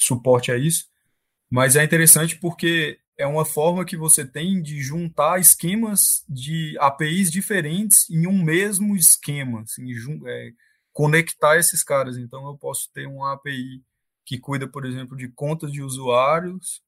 suporte 0.00 0.50
a 0.50 0.56
isso, 0.56 0.86
mas 1.50 1.76
é 1.76 1.84
interessante 1.84 2.36
porque 2.38 2.98
é 3.18 3.26
uma 3.26 3.44
forma 3.44 3.84
que 3.84 3.96
você 3.96 4.24
tem 4.24 4.62
de 4.62 4.80
juntar 4.80 5.40
esquemas 5.40 6.24
de 6.28 6.76
APIs 6.78 7.30
diferentes 7.30 8.08
em 8.08 8.26
um 8.26 8.42
mesmo 8.42 8.96
esquema, 8.96 9.62
assim, 9.62 9.84
é, 10.26 10.52
conectar 10.92 11.58
esses 11.58 11.84
caras. 11.84 12.16
Então, 12.16 12.46
eu 12.46 12.56
posso 12.56 12.90
ter 12.92 13.06
uma 13.06 13.34
API 13.34 13.84
que 14.24 14.38
cuida, 14.38 14.66
por 14.66 14.86
exemplo, 14.86 15.16
de 15.16 15.28
contas 15.28 15.70
de 15.70 15.82
usuários 15.82 16.82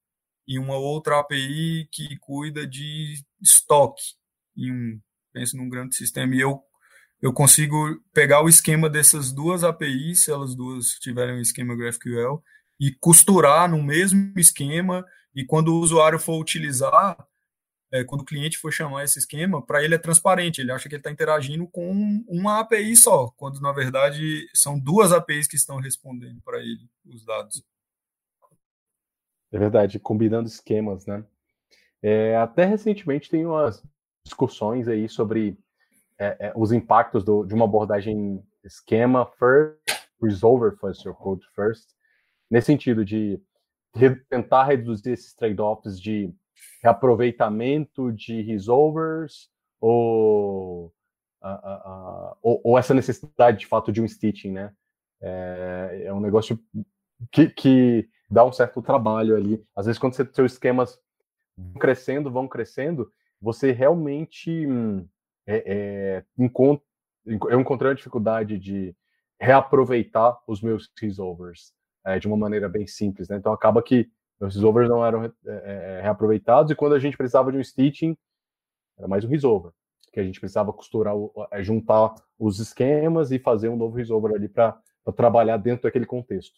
e 0.47 0.59
uma 0.59 0.77
outra 0.77 1.19
API 1.21 1.89
que 1.91 2.17
cuida 2.19 2.67
de 2.67 3.23
estoque 3.41 4.15
em 4.57 4.73
um, 4.73 5.01
penso 5.33 5.57
num 5.57 5.69
grande 5.69 5.97
sistema, 5.97 6.35
e 6.35 6.41
eu, 6.41 6.63
eu 7.21 7.33
consigo 7.33 7.77
pegar 8.13 8.43
o 8.43 8.49
esquema 8.49 8.89
dessas 8.89 9.33
duas 9.33 9.65
APIs, 9.65 10.25
se 10.25 10.31
elas 10.31 10.55
duas 10.55 10.95
tiverem 11.01 11.37
um 11.37 11.41
esquema 11.41 11.77
GraphQL, 11.77 12.43
e 12.83 12.91
costurar 12.91 13.71
no 13.71 13.81
mesmo 13.81 14.37
esquema, 14.37 15.07
e 15.33 15.45
quando 15.45 15.69
o 15.69 15.79
usuário 15.79 16.19
for 16.19 16.41
utilizar, 16.41 17.17
é, 17.93 18.03
quando 18.03 18.23
o 18.23 18.25
cliente 18.25 18.59
for 18.59 18.73
chamar 18.73 19.05
esse 19.05 19.21
esquema, 19.21 19.65
para 19.65 19.85
ele 19.85 19.95
é 19.95 19.99
transparente, 19.99 20.61
ele 20.61 20.73
acha 20.73 20.89
que 20.89 20.97
ele 20.97 21.01
está 21.01 21.09
interagindo 21.09 21.65
com 21.69 22.25
uma 22.27 22.59
API 22.59 22.97
só, 22.97 23.29
quando 23.37 23.61
na 23.61 23.71
verdade 23.71 24.49
são 24.53 24.81
duas 24.81 25.13
APIs 25.13 25.47
que 25.47 25.55
estão 25.55 25.77
respondendo 25.77 26.43
para 26.43 26.59
ele 26.59 26.91
os 27.07 27.25
dados. 27.25 27.65
É 29.53 29.59
verdade, 29.61 30.01
combinando 30.01 30.49
esquemas, 30.49 31.07
né? 31.07 31.25
É, 32.03 32.37
até 32.37 32.65
recentemente 32.65 33.31
tem 33.31 33.47
umas 33.47 33.81
discussões 34.25 34.89
aí 34.89 35.09
sobre 35.09 35.57
é, 36.19 36.49
é, 36.49 36.53
os 36.57 36.73
impactos 36.73 37.23
do, 37.23 37.45
de 37.45 37.55
uma 37.55 37.67
abordagem 37.67 38.45
esquema 38.65 39.25
first, 39.39 39.79
resolver 40.21 40.77
first, 40.81 41.07
or 41.07 41.15
code 41.15 41.47
first, 41.55 41.93
nesse 42.53 42.67
sentido 42.67 43.03
de 43.03 43.41
re, 43.97 44.15
tentar 44.29 44.65
reduzir 44.65 45.13
esses 45.13 45.35
trade-offs 45.35 45.99
de 45.99 46.31
reaproveitamento 46.83 48.13
de 48.13 48.43
resolvers 48.43 49.49
ou, 49.81 50.93
ou, 52.43 52.61
ou, 52.63 52.79
essa 52.79 52.93
necessidade 52.93 53.61
de 53.61 53.67
fato 53.67 53.91
de 53.91 54.03
um 54.03 54.07
stitching, 54.07 54.53
né? 54.53 54.73
É, 55.23 56.03
é 56.07 56.13
um 56.13 56.21
negócio 56.21 56.59
que, 57.31 57.49
que, 57.49 58.09
dá 58.31 58.45
um 58.45 58.53
certo 58.53 58.83
trabalho 58.83 59.37
ali. 59.37 59.65
Às 59.75 59.87
vezes, 59.87 59.99
quando 59.99 60.15
você, 60.15 60.25
seus 60.33 60.53
esquemas 60.53 60.99
vão 61.57 61.75
crescendo, 61.75 62.31
vão 62.31 62.49
crescendo, 62.49 63.11
você 63.41 63.73
realmente 63.73 64.67
hum, 64.67 65.07
é, 65.47 65.65
é, 65.67 66.25
encontra, 66.39 66.85
eu 67.27 67.61
encontrei 67.61 67.93
a 67.93 67.95
dificuldade 67.95 68.59
de 68.59 68.95
reaproveitar 69.41 70.39
os 70.47 70.61
meus 70.63 70.91
resolvers 71.01 71.73
é, 72.05 72.19
de 72.19 72.27
uma 72.27 72.37
maneira 72.37 72.69
bem 72.69 72.87
simples, 72.87 73.29
né? 73.29 73.37
Então 73.37 73.53
acaba 73.53 73.83
que 73.83 74.11
meus 74.41 74.55
resolvers 74.55 74.89
não 74.89 75.05
eram 75.05 75.25
é, 75.25 75.31
é, 75.47 76.01
reaproveitados 76.03 76.71
e 76.71 76.75
quando 76.75 76.95
a 76.95 76.99
gente 76.99 77.17
precisava 77.17 77.53
de 77.53 77.59
um 77.59 77.65
stitching 77.65 78.17
era 78.99 79.07
mais 79.07 79.25
um 79.25 79.29
resolver 79.29 79.71
que 80.13 80.21
a 80.21 80.25
gente 80.25 80.39
precisava 80.39 80.73
costurar, 80.73 81.15
é, 81.51 81.63
juntar 81.63 82.15
os 82.39 82.59
esquemas 82.61 83.33
e 83.33 83.39
fazer 83.39 83.69
um 83.69 83.77
novo 83.77 83.97
resolver 83.97 84.35
ali 84.35 84.49
para 84.49 84.79
trabalhar 85.17 85.57
dentro 85.57 85.85
daquele 85.85 86.05
contexto. 86.05 86.55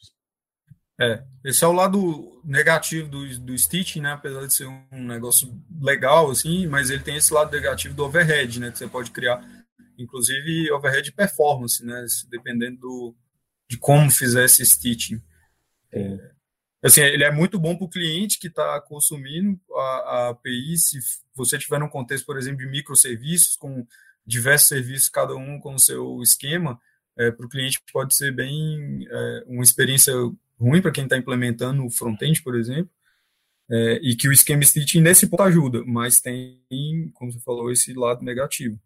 É, 1.01 1.25
esse 1.45 1.65
é 1.65 1.67
o 1.67 1.73
lado 1.73 2.41
negativo 2.45 3.09
do, 3.09 3.39
do 3.41 3.57
stitching, 3.57 4.01
né? 4.01 4.13
Apesar 4.13 4.47
de 4.47 4.53
ser 4.53 4.67
um 4.67 5.05
negócio 5.05 5.53
legal, 5.81 6.31
assim, 6.31 6.67
mas 6.67 6.91
ele 6.91 7.03
tem 7.03 7.17
esse 7.17 7.33
lado 7.33 7.51
negativo 7.51 7.95
do 7.95 8.05
overhead, 8.05 8.61
né? 8.61 8.71
Que 8.71 8.79
você 8.79 8.89
pode 8.89 9.11
criar 9.11 9.45
inclusive 9.97 10.71
overhead 10.73 11.11
performance, 11.13 11.85
né? 11.85 12.05
Dependendo 12.29 12.79
do, 12.81 13.15
de 13.69 13.77
como 13.77 14.11
fizer 14.11 14.45
esse 14.45 14.65
stitching. 14.65 15.21
É, 15.99 16.31
assim, 16.83 17.01
ele 17.01 17.25
é 17.25 17.31
muito 17.31 17.59
bom 17.59 17.77
para 17.77 17.85
o 17.85 17.91
cliente 17.91 18.39
que 18.39 18.49
está 18.49 18.81
consumindo 18.81 19.59
a, 19.73 19.81
a, 19.81 20.29
API. 20.31 20.77
Se 20.77 20.99
você 21.35 21.59
tiver 21.59 21.83
um 21.83 21.89
contexto, 21.89 22.27
por 22.27 22.37
exemplo, 22.37 22.59
de 22.59 22.67
microserviços, 22.67 23.57
com 23.57 23.87
diversos 24.27 24.69
serviços, 24.69 25.09
cada 25.09 25.35
um 25.35 25.59
com 25.61 25.75
o 25.75 25.79
seu 25.79 26.21
esquema, 26.23 26.81
é, 27.17 27.31
para 27.31 27.47
o 27.47 27.49
cliente 27.49 27.83
pode 27.93 28.15
ser 28.15 28.33
bem 28.33 29.07
é, 29.09 29.45
uma 29.47 29.63
experiência 29.63 30.13
ruim 30.59 30.81
para 30.81 30.91
quem 30.91 31.05
está 31.05 31.17
implementando 31.17 31.85
o 31.85 31.91
front-end, 31.91 32.43
por 32.43 32.57
exemplo. 32.57 32.91
É, 33.71 33.95
e 34.03 34.15
que 34.15 34.29
o 34.29 34.33
esquema 34.33 34.63
stitching 34.63 35.01
nesse 35.01 35.27
ponto 35.27 35.43
ajuda, 35.43 35.83
mas 35.87 36.21
tem, 36.21 36.61
como 37.15 37.33
você 37.33 37.41
falou, 37.41 37.73
esse 37.73 37.95
lado 37.95 38.23
negativo. 38.23 38.79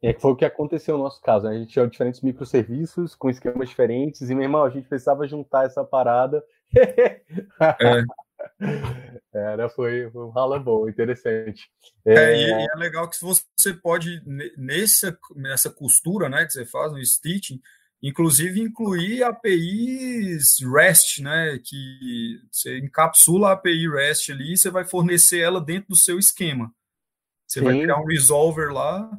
É 0.00 0.12
que 0.12 0.20
foi 0.20 0.30
o 0.30 0.36
que 0.36 0.44
aconteceu 0.44 0.96
no 0.96 1.04
nosso 1.04 1.20
caso. 1.20 1.46
Né? 1.46 1.56
A 1.56 1.58
gente 1.58 1.72
tinha 1.72 1.86
diferentes 1.86 2.20
microserviços 2.20 3.14
com 3.14 3.28
esquemas 3.28 3.68
diferentes, 3.68 4.30
e, 4.30 4.34
meu 4.34 4.44
irmão, 4.44 4.62
a 4.62 4.70
gente 4.70 4.88
precisava 4.88 5.26
juntar 5.26 5.66
essa 5.66 5.84
parada. 5.84 6.42
É. 6.76 7.20
Era, 9.34 9.68
foi, 9.68 10.10
foi 10.10 10.24
um 10.24 10.30
rala 10.30 10.58
bom, 10.58 10.88
interessante. 10.88 11.68
É, 12.04 12.14
é, 12.14 12.36
e 12.36 12.50
é 12.50 12.76
legal 12.76 13.08
que 13.08 13.16
você 13.20 13.74
pode, 13.74 14.22
nessa, 14.56 15.16
nessa 15.34 15.70
costura 15.70 16.28
né, 16.28 16.44
que 16.46 16.52
você 16.52 16.64
faz, 16.64 16.92
no 16.92 17.04
stitching, 17.04 17.60
inclusive 18.02 18.60
incluir 18.60 19.24
APIs 19.24 20.58
REST, 20.60 21.22
né, 21.22 21.58
que 21.62 22.40
você 22.50 22.78
encapsula 22.78 23.48
a 23.48 23.52
API 23.52 23.88
REST 23.88 24.30
ali 24.30 24.52
e 24.52 24.56
você 24.56 24.70
vai 24.70 24.84
fornecer 24.84 25.40
ela 25.40 25.60
dentro 25.60 25.88
do 25.90 25.96
seu 25.96 26.18
esquema. 26.18 26.72
Você 27.46 27.60
Sim. 27.60 27.64
vai 27.64 27.80
criar 27.80 27.98
um 27.98 28.06
resolver 28.06 28.72
lá 28.72 29.10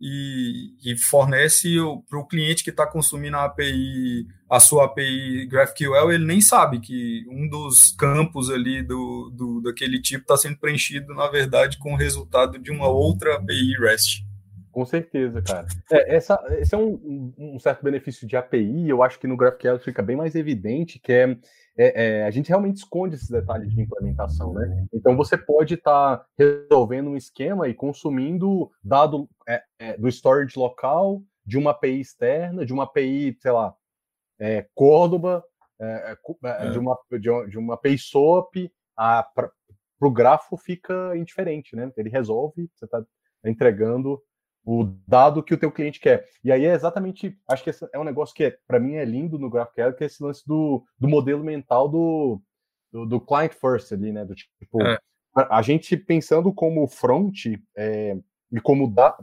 e, 0.00 0.74
e 0.84 0.96
fornece 0.96 1.76
para 2.08 2.18
o 2.18 2.26
cliente 2.26 2.64
que 2.64 2.70
está 2.70 2.86
consumindo 2.86 3.36
a 3.36 3.44
API, 3.44 4.26
a 4.50 4.60
sua 4.60 4.86
API 4.86 5.46
GraphQL, 5.46 6.12
ele 6.12 6.24
nem 6.24 6.40
sabe 6.40 6.80
que 6.80 7.24
um 7.28 7.48
dos 7.48 7.92
campos 7.92 8.50
ali 8.50 8.82
do, 8.82 9.30
do 9.34 9.60
daquele 9.62 10.00
tipo 10.00 10.22
está 10.22 10.36
sendo 10.36 10.58
preenchido, 10.58 11.14
na 11.14 11.28
verdade, 11.28 11.78
com 11.78 11.94
o 11.94 11.96
resultado 11.96 12.58
de 12.58 12.70
uma 12.70 12.88
outra 12.88 13.36
API 13.36 13.76
REST. 13.78 14.24
Com 14.74 14.84
certeza, 14.84 15.40
cara. 15.40 15.68
É, 15.90 16.16
essa, 16.16 16.36
esse 16.58 16.74
é 16.74 16.78
um, 16.78 17.32
um, 17.38 17.60
certo 17.60 17.84
benefício 17.84 18.26
de 18.26 18.36
API, 18.36 18.88
eu 18.88 19.04
acho 19.04 19.20
que 19.20 19.26
no 19.28 19.36
GraphQL 19.36 19.78
fica 19.78 20.02
bem 20.02 20.16
mais 20.16 20.34
evidente, 20.34 20.98
que 20.98 21.12
é 21.12 21.36
é, 21.76 22.04
é, 22.20 22.24
a 22.24 22.30
gente 22.30 22.48
realmente 22.48 22.76
esconde 22.76 23.16
esses 23.16 23.28
detalhes 23.28 23.72
de 23.72 23.80
implementação, 23.80 24.52
né? 24.52 24.86
Então 24.92 25.16
você 25.16 25.36
pode 25.36 25.74
estar 25.74 26.18
tá 26.18 26.26
resolvendo 26.38 27.10
um 27.10 27.16
esquema 27.16 27.68
e 27.68 27.74
consumindo 27.74 28.70
dado 28.82 29.28
é, 29.48 29.62
é, 29.78 29.96
do 29.96 30.08
storage 30.08 30.58
local, 30.58 31.22
de 31.44 31.58
uma 31.58 31.72
API 31.72 32.00
externa, 32.00 32.64
de 32.64 32.72
uma 32.72 32.84
API, 32.84 33.36
sei 33.40 33.50
lá, 33.50 33.74
é, 34.38 34.66
Córdoba, 34.74 35.44
é, 35.80 36.14
de, 36.70 36.78
uma, 36.78 36.98
de, 37.10 37.50
de, 37.50 37.58
uma 37.58 37.74
API 37.74 37.98
SOAP, 37.98 38.70
para 38.94 39.50
o 40.00 40.10
grafo 40.10 40.56
fica 40.56 41.16
indiferente, 41.16 41.74
né? 41.74 41.90
Ele 41.96 42.08
resolve, 42.08 42.70
você 42.74 42.84
está 42.84 43.04
entregando 43.44 44.22
o 44.64 44.84
dado 45.06 45.42
que 45.42 45.52
o 45.52 45.58
teu 45.58 45.70
cliente 45.70 46.00
quer. 46.00 46.26
E 46.42 46.50
aí 46.50 46.64
é 46.64 46.72
exatamente, 46.72 47.38
acho 47.48 47.62
que 47.62 47.70
é 47.92 47.98
um 47.98 48.04
negócio 48.04 48.34
que 48.34 48.44
é, 48.44 48.58
para 48.66 48.80
mim 48.80 48.94
é 48.94 49.04
lindo 49.04 49.38
no 49.38 49.50
GraphQL, 49.50 49.92
que 49.94 50.04
é 50.04 50.06
esse 50.06 50.22
lance 50.22 50.42
do, 50.46 50.82
do 50.98 51.06
modelo 51.06 51.44
mental 51.44 51.88
do, 51.88 52.40
do, 52.90 53.04
do 53.04 53.20
client 53.20 53.52
first 53.52 53.92
ali, 53.92 54.10
né? 54.10 54.24
Do 54.24 54.34
tipo, 54.34 54.82
é. 54.82 54.98
a, 55.36 55.58
a, 55.58 55.62
gente 55.62 55.96
pensando 55.96 56.52
como 56.52 56.88
front 56.88 57.46
é, 57.76 58.16
e 58.50 58.60
como 58.60 58.88
da, 58.88 59.16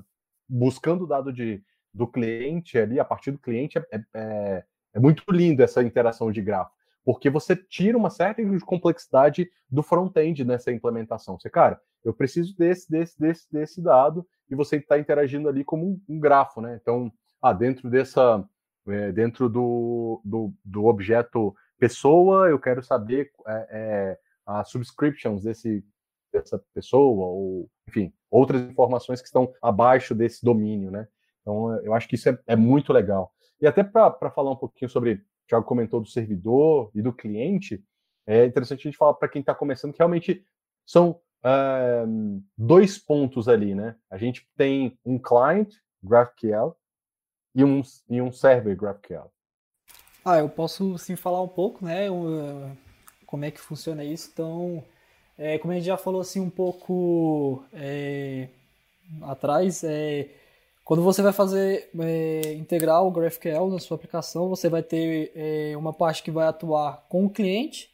buscando 0.47 1.05
o 1.05 1.07
dado 1.07 1.33
de, 1.33 1.63
do 1.91 2.07
cliente 2.07 2.77
ali, 2.77 2.99
a 2.99 3.05
partir 3.05 3.31
do 3.31 3.39
cliente, 3.39 3.79
é, 3.79 3.85
é, 3.91 4.03
é, 4.13 4.63
é 4.93 4.99
muito 4.99 5.23
lindo 5.31 5.63
essa 5.63 5.81
interação 5.81 6.31
de 6.31 6.41
grafo 6.41 6.71
porque 7.03 7.29
você 7.29 7.55
tira 7.55 7.97
uma 7.97 8.09
certa 8.09 8.41
complexidade 8.65 9.49
do 9.69 9.81
front-end 9.81 10.43
nessa 10.43 10.71
implementação. 10.71 11.39
Você, 11.39 11.49
cara, 11.49 11.79
eu 12.03 12.13
preciso 12.13 12.55
desse, 12.55 12.89
desse, 12.89 13.19
desse, 13.19 13.51
desse 13.51 13.81
dado, 13.81 14.25
e 14.49 14.55
você 14.55 14.75
está 14.75 14.99
interagindo 14.99 15.47
ali 15.47 15.63
como 15.63 15.85
um, 15.85 16.01
um, 16.09 16.19
grafo, 16.19 16.59
né? 16.61 16.77
Então, 16.81 17.11
ah, 17.41 17.53
dentro 17.53 17.89
dessa, 17.89 18.43
é, 18.87 19.11
dentro 19.11 19.47
do, 19.47 20.21
do, 20.25 20.53
do, 20.63 20.85
objeto 20.85 21.55
pessoa, 21.79 22.49
eu 22.49 22.59
quero 22.59 22.83
saber 22.83 23.31
é, 23.47 23.67
é, 23.71 24.19
as 24.45 24.69
subscriptions 24.69 25.43
desse, 25.43 25.83
dessa 26.33 26.61
pessoa, 26.73 27.27
ou, 27.27 27.69
enfim, 27.87 28.13
outras 28.29 28.61
informações 28.61 29.21
que 29.21 29.27
estão 29.27 29.51
abaixo 29.61 30.13
desse 30.13 30.43
domínio, 30.43 30.91
né? 30.91 31.07
Então, 31.41 31.73
eu 31.83 31.93
acho 31.93 32.07
que 32.07 32.15
isso 32.15 32.29
é, 32.29 32.37
é 32.45 32.55
muito 32.55 32.91
legal. 32.91 33.33
E 33.59 33.67
até 33.67 33.83
para 33.83 34.31
falar 34.31 34.51
um 34.51 34.55
pouquinho 34.55 34.89
sobre, 34.89 35.23
Thiago 35.51 35.65
comentou 35.65 35.99
do 35.99 36.07
servidor 36.07 36.89
e 36.95 37.01
do 37.01 37.11
cliente, 37.11 37.83
é 38.25 38.45
interessante 38.45 38.79
a 38.79 38.83
gente 38.83 38.97
falar 38.97 39.15
para 39.15 39.27
quem 39.27 39.41
está 39.41 39.53
começando 39.53 39.91
que 39.91 39.97
realmente 39.97 40.45
são 40.85 41.19
uh, 41.43 42.43
dois 42.57 42.97
pontos 42.97 43.49
ali, 43.49 43.75
né? 43.75 43.95
A 44.09 44.17
gente 44.17 44.47
tem 44.55 44.97
um 45.03 45.19
client 45.19 45.73
GraphQL 46.01 46.75
e 47.53 47.63
um, 47.65 47.81
e 48.09 48.21
um 48.21 48.31
server 48.31 48.75
GraphQL. 48.77 49.29
Ah, 50.23 50.37
eu 50.37 50.47
posso 50.47 50.97
sim 50.97 51.15
falar 51.15 51.41
um 51.41 51.47
pouco, 51.47 51.83
né? 51.83 52.07
como 53.25 53.43
é 53.43 53.51
que 53.51 53.59
funciona 53.59 54.03
isso. 54.03 54.29
Então, 54.31 54.83
é, 55.37 55.57
como 55.57 55.73
a 55.73 55.75
gente 55.75 55.85
já 55.85 55.97
falou 55.97 56.21
assim 56.21 56.39
um 56.39 56.49
pouco 56.49 57.65
é, 57.73 58.47
atrás, 59.23 59.83
é, 59.83 60.29
quando 60.83 61.03
você 61.03 61.21
vai 61.21 61.31
fazer 61.31 61.89
é, 61.99 62.53
integrar 62.53 63.03
o 63.03 63.11
GraphQL 63.11 63.69
na 63.69 63.79
sua 63.79 63.95
aplicação, 63.95 64.49
você 64.49 64.67
vai 64.69 64.83
ter 64.83 65.31
é, 65.35 65.77
uma 65.77 65.93
parte 65.93 66.23
que 66.23 66.31
vai 66.31 66.47
atuar 66.47 67.05
com 67.07 67.25
o 67.25 67.29
cliente 67.29 67.89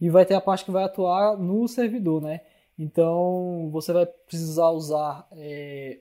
e 0.00 0.10
vai 0.10 0.26
ter 0.26 0.34
a 0.34 0.40
parte 0.40 0.64
que 0.64 0.70
vai 0.70 0.84
atuar 0.84 1.38
no 1.38 1.66
servidor, 1.68 2.20
né? 2.20 2.40
Então 2.78 3.70
você 3.70 3.92
vai 3.92 4.06
precisar 4.06 4.70
usar 4.70 5.28
é, 5.32 6.00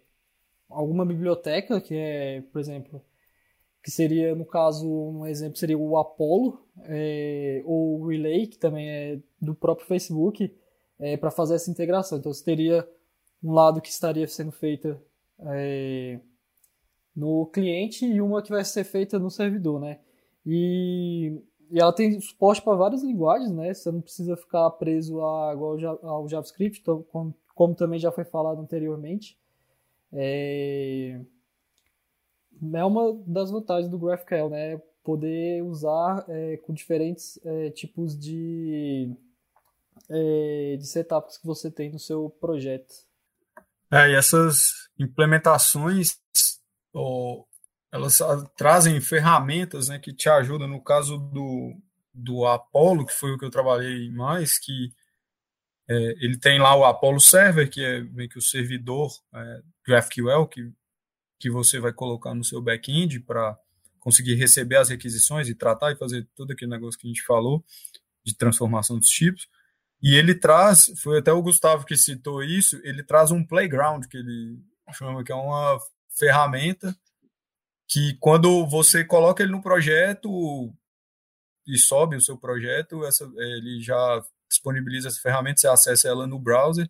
alguma 0.69 1.05
biblioteca, 1.05 1.79
que 1.79 1.95
é, 1.95 2.41
por 2.51 2.59
exemplo, 2.59 3.01
que 3.83 3.91
seria, 3.91 4.33
no 4.33 4.45
caso, 4.45 4.87
um 4.89 5.25
exemplo 5.27 5.57
seria 5.57 5.77
o 5.77 5.97
Apollo, 5.97 6.65
é, 6.85 7.61
ou 7.65 7.99
o 8.01 8.07
Relay, 8.07 8.47
que 8.47 8.57
também 8.57 8.89
é 8.89 9.19
do 9.39 9.53
próprio 9.53 9.85
Facebook, 9.87 10.55
é, 10.99 11.17
para 11.17 11.29
fazer 11.29 11.55
essa 11.55 11.69
integração. 11.69 12.17
Então 12.17 12.33
você 12.33 12.43
teria 12.43 12.87
um 13.43 13.51
lado 13.51 13.81
que 13.81 13.89
estaria 13.89 14.27
sendo 14.27 14.51
feita 14.51 14.99
é, 15.47 16.19
no 17.15 17.45
cliente 17.47 18.05
e 18.05 18.21
uma 18.21 18.41
que 18.41 18.49
vai 18.49 18.63
ser 18.63 18.83
feita 18.83 19.19
no 19.19 19.29
servidor, 19.29 19.79
né? 19.79 19.99
E 20.45 21.41
e 21.73 21.79
ela 21.79 21.91
tem 21.91 22.19
suporte 22.21 22.61
para 22.61 22.75
várias 22.75 23.01
linguagens, 23.01 23.51
né? 23.51 23.73
Você 23.73 23.91
não 23.91 23.99
precisa 23.99 24.37
ficar 24.37 24.69
preso 24.71 25.19
a, 25.21 25.53
ao 26.03 26.29
JavaScript, 26.29 26.79
então, 26.79 27.01
como, 27.11 27.33
como, 27.55 27.73
também 27.73 27.97
já 27.97 28.11
foi 28.11 28.23
falado 28.23 28.61
anteriormente. 28.61 29.39
É, 30.11 31.19
é 32.73 32.85
uma 32.85 33.19
das 33.25 33.49
vantagens 33.49 33.89
do 33.89 33.97
GraphQL, 33.97 34.49
né? 34.51 34.77
Poder 35.03 35.63
usar 35.63 36.23
é, 36.29 36.57
com 36.57 36.73
diferentes 36.73 37.39
é, 37.43 37.71
tipos 37.71 38.15
de, 38.15 39.11
é, 40.11 40.77
de 40.77 40.85
setups 40.85 41.39
que 41.39 41.47
você 41.47 41.71
tem 41.71 41.91
no 41.91 41.97
seu 41.97 42.29
projeto. 42.29 42.93
É, 43.93 44.09
e 44.09 44.15
essas 44.15 44.89
implementações, 44.97 46.17
elas 47.91 48.19
trazem 48.57 48.99
ferramentas 48.99 49.87
né, 49.89 49.99
que 49.99 50.11
te 50.11 50.27
ajudam, 50.29 50.67
no 50.67 50.81
caso 50.81 51.17
do, 51.17 51.75
do 52.13 52.45
Apollo, 52.47 53.05
que 53.05 53.13
foi 53.13 53.31
o 53.31 53.37
que 53.37 53.45
eu 53.45 53.51
trabalhei 53.51 54.09
mais, 54.11 54.57
que 54.57 54.91
É, 55.87 55.95
ele 56.23 56.37
tem 56.37 56.59
lá 56.59 56.73
o 56.75 56.85
Apollo 56.85 57.19
Server, 57.19 57.69
que 57.69 57.83
é 57.83 58.01
meio 58.01 58.29
que 58.29 58.37
o 58.37 58.41
servidor 58.41 59.11
é, 59.33 59.61
GraphQL 59.85 60.47
que, 60.47 60.71
que 61.37 61.49
você 61.49 61.77
vai 61.77 61.91
colocar 61.91 62.33
no 62.33 62.43
seu 62.43 62.61
back-end 62.61 63.19
para 63.19 63.57
conseguir 63.99 64.35
receber 64.35 64.77
as 64.77 64.89
requisições 64.89 65.49
e 65.49 65.55
tratar 65.55 65.91
e 65.91 65.97
fazer 65.97 66.25
todo 66.35 66.51
aquele 66.51 66.71
negócio 66.71 66.97
que 66.97 67.05
a 67.05 67.09
gente 67.09 67.21
falou 67.23 67.63
de 68.23 68.33
transformação 68.33 68.97
dos 68.97 69.09
tipos. 69.09 69.49
E 70.03 70.15
ele 70.15 70.35
traz, 70.35 70.91
foi 71.01 71.19
até 71.19 71.31
o 71.31 71.41
Gustavo 71.41 71.85
que 71.85 71.95
citou 71.95 72.43
isso, 72.43 72.79
ele 72.83 73.01
traz 73.03 73.31
um 73.31 73.43
playground, 73.43 74.05
que 74.05 74.17
ele 74.17 74.59
chama, 74.91 75.23
que 75.23 75.31
é 75.31 75.35
uma 75.35 75.79
ferramenta 76.19 76.95
que 77.87 78.17
quando 78.19 78.67
você 78.67 79.05
coloca 79.05 79.41
ele 79.41 79.51
no 79.51 79.61
projeto 79.61 80.73
e 81.65 81.77
sobe 81.77 82.17
o 82.17 82.21
seu 82.21 82.37
projeto, 82.37 83.05
essa, 83.05 83.23
ele 83.37 83.81
já 83.81 84.21
disponibiliza 84.49 85.07
essa 85.07 85.21
ferramenta, 85.21 85.61
você 85.61 85.67
acessa 85.67 86.09
ela 86.09 86.27
no 86.27 86.37
browser 86.37 86.89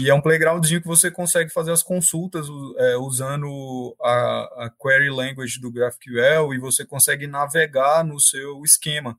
e 0.00 0.10
é 0.10 0.14
um 0.14 0.20
playgroundzinho 0.20 0.80
que 0.80 0.88
você 0.88 1.08
consegue 1.10 1.50
fazer 1.50 1.70
as 1.70 1.82
consultas 1.82 2.48
é, 2.78 2.96
usando 2.96 3.96
a, 4.02 4.64
a, 4.64 4.70
query 4.70 5.08
language 5.08 5.60
do 5.60 5.70
GraphQL 5.70 6.52
e 6.52 6.58
você 6.58 6.84
consegue 6.84 7.28
navegar 7.28 8.04
no 8.04 8.18
seu 8.18 8.64
esquema. 8.64 9.16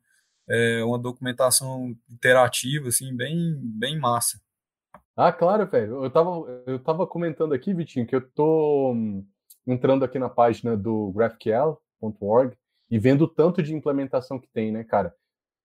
É 0.47 0.83
uma 0.83 0.99
documentação 0.99 1.95
interativa, 2.09 2.87
assim, 2.89 3.15
bem, 3.15 3.55
bem 3.59 3.99
massa. 3.99 4.39
Ah, 5.15 5.31
claro, 5.31 5.65
velho. 5.65 6.03
Eu 6.03 6.09
tava, 6.11 6.63
eu 6.67 6.79
tava 6.79 7.07
comentando 7.07 7.53
aqui, 7.53 7.73
Vitinho, 7.73 8.05
que 8.05 8.15
eu 8.15 8.21
tô 8.21 8.91
hum, 8.91 9.25
entrando 9.65 10.03
aqui 10.03 10.19
na 10.19 10.29
página 10.29 10.75
do 10.75 11.11
GraphQL.org 11.13 12.55
e 12.91 12.99
vendo 12.99 13.23
o 13.23 13.27
tanto 13.27 13.63
de 13.63 13.73
implementação 13.73 14.39
que 14.39 14.47
tem, 14.47 14.71
né, 14.71 14.83
cara? 14.83 15.15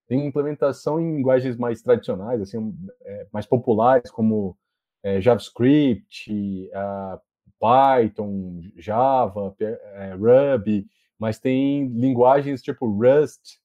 Tem 0.07 0.27
implementação 0.27 0.99
em 1.01 1.17
linguagens 1.17 1.57
mais 1.57 1.83
tradicionais, 1.83 2.41
assim, 2.41 2.75
é, 3.03 3.27
mais 3.33 3.47
populares, 3.47 4.11
como 4.11 4.57
é, 5.03 5.21
JavaScript, 5.21 6.69
uh, 6.73 7.21
Python, 7.61 8.63
Java, 8.77 9.55
é, 9.61 10.15
Ruby, 10.15 10.87
mas 11.19 11.39
tem 11.39 11.87
linguagens 11.89 12.63
tipo 12.63 12.87
Rust, 12.91 13.60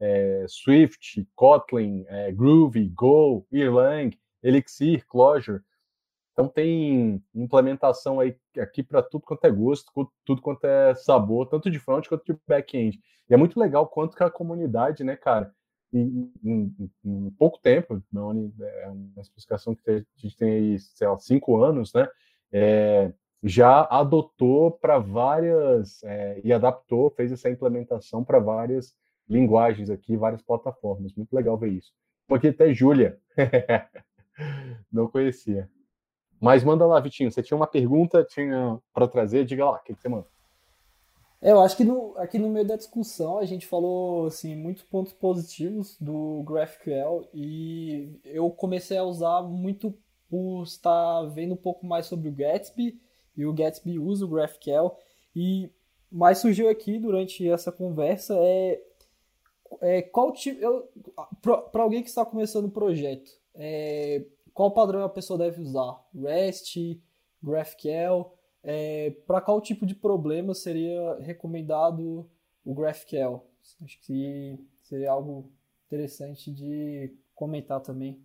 é, 0.00 0.44
Swift, 0.48 1.26
Kotlin, 1.34 2.04
é, 2.08 2.32
Groovy, 2.32 2.88
Go, 2.88 3.46
Erlang, 3.52 4.16
Elixir, 4.42 5.06
Clojure. 5.06 5.62
Então 6.32 6.48
tem 6.48 7.22
implementação 7.34 8.18
aí 8.18 8.36
aqui 8.58 8.82
para 8.82 9.02
tudo 9.02 9.24
quanto 9.24 9.44
é 9.44 9.50
gosto, 9.50 9.90
tudo 10.24 10.42
quanto 10.42 10.64
é 10.66 10.94
sabor, 10.94 11.48
tanto 11.48 11.70
de 11.70 11.78
front 11.78 12.08
quanto 12.08 12.24
de 12.24 12.38
back-end. 12.46 13.00
E 13.30 13.34
é 13.34 13.36
muito 13.36 13.58
legal 13.58 13.86
quanto 13.86 14.16
que 14.16 14.22
a 14.22 14.30
comunidade, 14.30 15.04
né, 15.04 15.16
cara, 15.16 15.54
em, 15.92 16.32
em, 16.44 16.90
em 17.04 17.30
pouco 17.38 17.58
tempo, 17.60 18.02
não 18.12 18.32
é 18.32 18.88
uma 18.88 19.22
explicação 19.22 19.76
que 19.76 19.90
a 19.90 20.04
gente 20.16 20.36
tem 20.36 20.50
aí, 20.50 20.78
sei 20.78 21.06
lá, 21.06 21.16
cinco 21.18 21.62
anos, 21.62 21.92
né, 21.94 22.08
é, 22.52 23.12
já 23.44 23.86
adotou 23.90 24.72
para 24.72 24.98
várias 24.98 26.02
é, 26.02 26.40
e 26.42 26.52
adaptou, 26.52 27.10
fez 27.10 27.30
essa 27.30 27.48
implementação 27.48 28.24
para 28.24 28.40
várias 28.40 28.94
linguagens 29.28 29.90
aqui, 29.90 30.16
várias 30.16 30.42
plataformas. 30.42 31.14
Muito 31.14 31.32
legal 31.34 31.56
ver 31.56 31.72
isso. 31.72 31.92
Porque 32.26 32.48
até 32.48 32.72
Júlia. 32.72 33.18
não 34.92 35.08
conhecia. 35.08 35.68
Mas 36.40 36.64
manda 36.64 36.86
lá, 36.86 37.00
Vitinho. 37.00 37.30
Você 37.30 37.42
tinha 37.42 37.56
uma 37.56 37.66
pergunta 37.66 38.24
tinha 38.24 38.78
para 38.92 39.08
trazer? 39.08 39.44
Diga 39.44 39.64
lá, 39.64 39.76
o 39.76 39.82
que, 39.82 39.94
você 39.94 40.08
manda? 40.08 40.26
Eu 41.40 41.60
acho 41.60 41.76
que 41.76 41.84
no, 41.84 42.16
aqui 42.16 42.38
no 42.38 42.48
meio 42.48 42.66
da 42.66 42.76
discussão 42.76 43.38
a 43.38 43.44
gente 43.44 43.66
falou 43.66 44.26
assim, 44.26 44.56
muitos 44.56 44.82
pontos 44.82 45.12
positivos 45.12 45.96
do 46.00 46.42
GraphQL 46.42 47.28
e 47.34 48.18
eu 48.24 48.50
comecei 48.50 48.96
a 48.96 49.04
usar 49.04 49.42
muito 49.42 49.94
por 50.28 50.62
estar 50.62 51.22
vendo 51.34 51.52
um 51.52 51.56
pouco 51.56 51.86
mais 51.86 52.06
sobre 52.06 52.30
o 52.30 52.32
Gatsby 52.32 52.98
e 53.36 53.44
o 53.44 53.52
Gatsby 53.52 53.98
usa 53.98 54.24
o 54.24 54.28
GraphQL 54.28 54.96
e 55.36 55.70
mais 56.10 56.38
surgiu 56.38 56.68
aqui 56.68 56.98
durante 56.98 57.46
essa 57.46 57.70
conversa 57.70 58.34
é, 58.38 58.80
é 59.80 60.02
qual 60.02 60.32
tipo 60.32 60.60
para 61.42 61.82
alguém 61.82 62.02
que 62.02 62.08
está 62.08 62.24
começando 62.24 62.66
o 62.66 62.70
projeto 62.70 63.30
é, 63.54 64.24
qual 64.52 64.70
padrão 64.70 65.02
a 65.04 65.08
pessoa 65.08 65.38
deve 65.38 65.60
usar 65.60 65.98
REST 66.14 67.00
GraphQL 67.42 68.32
é, 68.62 69.10
para 69.26 69.42
qual 69.42 69.60
tipo 69.60 69.84
de 69.84 69.94
problema 69.94 70.54
seria 70.54 71.18
recomendado 71.20 72.28
o 72.64 72.74
GraphQL? 72.74 73.44
Acho 73.82 74.00
que 74.00 74.58
seria 74.82 75.10
algo 75.10 75.52
interessante 75.86 76.50
de 76.50 77.12
comentar 77.34 77.80
também. 77.80 78.18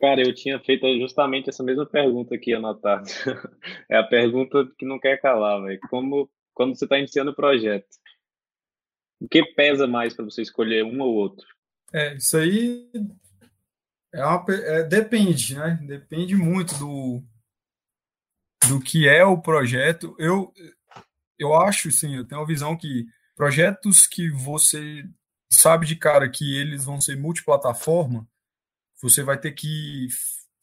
Cara, 0.00 0.22
eu 0.22 0.32
tinha 0.32 0.58
feito 0.60 0.86
justamente 0.98 1.50
essa 1.50 1.62
mesma 1.62 1.84
pergunta 1.84 2.34
aqui 2.34 2.54
anotado. 2.54 3.04
é 3.90 3.96
a 3.96 4.04
pergunta 4.04 4.66
que 4.78 4.86
não 4.86 4.98
quer 4.98 5.20
calar, 5.20 5.60
velho. 5.62 5.80
Como 5.90 6.30
quando 6.54 6.76
você 6.76 6.84
está 6.84 6.98
iniciando 6.98 7.32
o 7.32 7.34
projeto, 7.34 7.88
o 9.22 9.28
que 9.28 9.44
pesa 9.54 9.86
mais 9.86 10.12
para 10.12 10.24
você 10.24 10.42
escolher 10.42 10.84
um 10.84 11.00
ou 11.00 11.14
outro? 11.14 11.46
É, 11.92 12.16
isso 12.16 12.36
aí 12.36 12.90
é 14.12 14.24
uma, 14.24 14.44
é, 14.48 14.82
depende, 14.82 15.54
né? 15.54 15.78
Depende 15.86 16.34
muito 16.34 16.76
do, 16.76 17.22
do 18.68 18.80
que 18.80 19.08
é 19.08 19.24
o 19.24 19.40
projeto. 19.40 20.16
Eu, 20.18 20.52
eu 21.38 21.54
acho, 21.54 21.88
sim, 21.92 22.16
eu 22.16 22.24
tenho 22.24 22.40
a 22.40 22.46
visão 22.46 22.76
que 22.76 23.06
projetos 23.36 24.08
que 24.08 24.28
você 24.28 25.04
sabe 25.48 25.86
de 25.86 25.94
cara 25.94 26.28
que 26.28 26.58
eles 26.58 26.84
vão 26.84 27.00
ser 27.00 27.16
multiplataforma, 27.16 28.26
você 29.00 29.22
vai 29.22 29.38
ter 29.38 29.52
que 29.52 30.08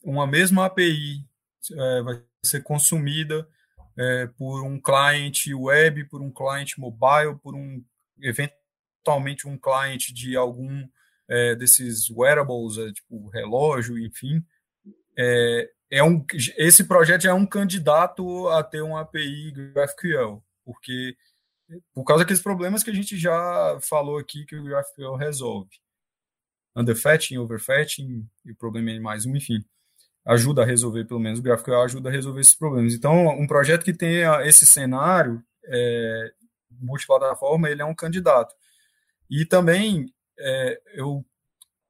uma 0.02 0.26
mesma 0.26 0.66
API 0.66 1.24
é, 1.72 2.02
vai 2.02 2.22
ser 2.44 2.62
consumida 2.62 3.48
é, 3.96 4.26
por 4.26 4.62
um 4.64 4.78
cliente 4.78 5.54
web, 5.54 6.04
por 6.04 6.20
um 6.20 6.30
cliente 6.30 6.78
mobile, 6.78 7.38
por 7.42 7.54
um 7.54 7.82
eventualmente 8.22 9.48
um 9.48 9.58
cliente 9.58 10.12
de 10.12 10.36
algum 10.36 10.86
é, 11.28 11.54
desses 11.54 12.10
wearables, 12.10 12.76
é, 12.78 12.92
tipo 12.92 13.28
relógio, 13.28 13.98
enfim. 13.98 14.44
É, 15.18 15.70
é 15.90 16.04
um, 16.04 16.24
esse 16.56 16.84
projeto 16.84 17.26
é 17.26 17.34
um 17.34 17.46
candidato 17.46 18.48
a 18.48 18.62
ter 18.62 18.82
uma 18.82 19.00
API 19.00 19.52
GraphQL, 19.52 20.42
porque 20.64 21.16
por 21.94 22.04
causa 22.04 22.24
daqueles 22.24 22.42
problemas 22.42 22.82
que 22.82 22.90
a 22.90 22.94
gente 22.94 23.16
já 23.16 23.78
falou 23.82 24.18
aqui 24.18 24.44
que 24.44 24.56
o 24.56 24.64
GraphQL 24.64 25.16
resolve. 25.16 25.70
Underfetching, 26.76 27.38
overfetching, 27.38 28.28
e 28.44 28.52
o 28.52 28.56
problema 28.56 28.90
é 28.90 29.00
mais 29.00 29.26
um, 29.26 29.36
enfim. 29.36 29.64
Ajuda 30.24 30.62
a 30.62 30.66
resolver, 30.66 31.04
pelo 31.04 31.20
menos 31.20 31.38
o 31.38 31.42
GraphQL 31.42 31.82
ajuda 31.82 32.08
a 32.08 32.12
resolver 32.12 32.40
esses 32.40 32.54
problemas. 32.54 32.94
Então, 32.94 33.28
um 33.28 33.46
projeto 33.46 33.84
que 33.84 33.92
tenha 33.92 34.44
esse 34.46 34.66
cenário 34.66 35.42
é, 35.64 36.32
multiplataforma, 36.80 37.68
ele 37.68 37.82
é 37.82 37.84
um 37.84 37.94
candidato. 37.94 38.54
E 39.28 39.44
também 39.44 40.12
é, 40.38 40.80
eu 40.94 41.24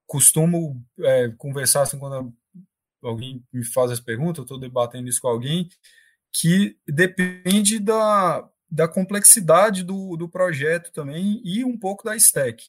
costumo 0.07 0.85
é, 1.01 1.29
conversar 1.39 1.83
assim, 1.83 1.99
quando 1.99 2.35
alguém 3.03 3.45
me 3.53 3.65
faz 3.65 3.91
essa 3.91 4.03
pergunta, 4.03 4.41
eu 4.41 4.45
estou 4.45 4.59
debatendo 4.59 5.09
isso 5.09 5.21
com 5.21 5.29
alguém, 5.29 5.69
que 6.33 6.77
depende 6.87 7.79
da, 7.79 8.49
da 8.71 8.87
complexidade 8.87 9.83
do, 9.83 10.17
do 10.17 10.29
projeto 10.29 10.93
também 10.93 11.41
e 11.45 11.65
um 11.65 11.79
pouco 11.79 12.05
da 12.05 12.17
stack. 12.17 12.69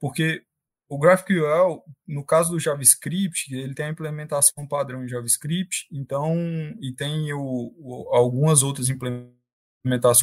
Porque 0.00 0.44
o 0.88 0.98
GraphQL, 0.98 1.82
no 2.06 2.24
caso 2.24 2.50
do 2.52 2.60
JavaScript, 2.60 3.52
ele 3.54 3.74
tem 3.74 3.86
a 3.86 3.90
implementação 3.90 4.66
padrão 4.66 5.04
em 5.04 5.08
JavaScript, 5.08 5.88
então, 5.90 6.36
e 6.80 6.92
tem 6.92 7.32
o, 7.32 7.74
o, 7.78 8.14
algumas 8.14 8.62
outras 8.62 8.88
implementações 8.88 9.43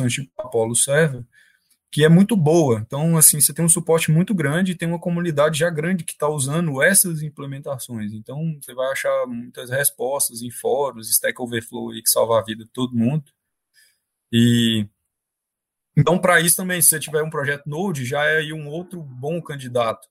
tipo 0.07 0.31
Apollo 0.37 0.75
Server, 0.75 1.23
que 1.91 2.05
é 2.05 2.09
muito 2.09 2.35
boa. 2.37 2.79
Então, 2.79 3.17
assim, 3.17 3.41
você 3.41 3.53
tem 3.53 3.65
um 3.65 3.69
suporte 3.69 4.11
muito 4.11 4.33
grande 4.33 4.71
e 4.71 4.75
tem 4.75 4.87
uma 4.87 4.99
comunidade 4.99 5.59
já 5.59 5.69
grande 5.69 6.03
que 6.03 6.13
está 6.13 6.29
usando 6.29 6.81
essas 6.81 7.21
implementações. 7.21 8.13
Então, 8.13 8.57
você 8.61 8.73
vai 8.73 8.91
achar 8.91 9.27
muitas 9.27 9.69
respostas 9.69 10.41
em 10.41 10.51
fóruns, 10.51 11.09
Stack 11.09 11.41
Overflow 11.41 11.91
aí 11.91 12.01
que 12.01 12.09
salva 12.09 12.39
a 12.39 12.43
vida 12.43 12.63
de 12.63 12.71
todo 12.71 12.95
mundo. 12.95 13.25
E 14.31 14.87
então, 15.97 16.17
para 16.17 16.39
isso 16.39 16.55
também, 16.55 16.81
se 16.81 16.89
você 16.89 16.99
tiver 16.99 17.21
um 17.21 17.29
projeto 17.29 17.67
Node, 17.67 18.05
já 18.05 18.23
é 18.25 18.37
aí 18.37 18.53
um 18.53 18.67
outro 18.67 19.01
bom 19.01 19.41
candidato 19.41 20.07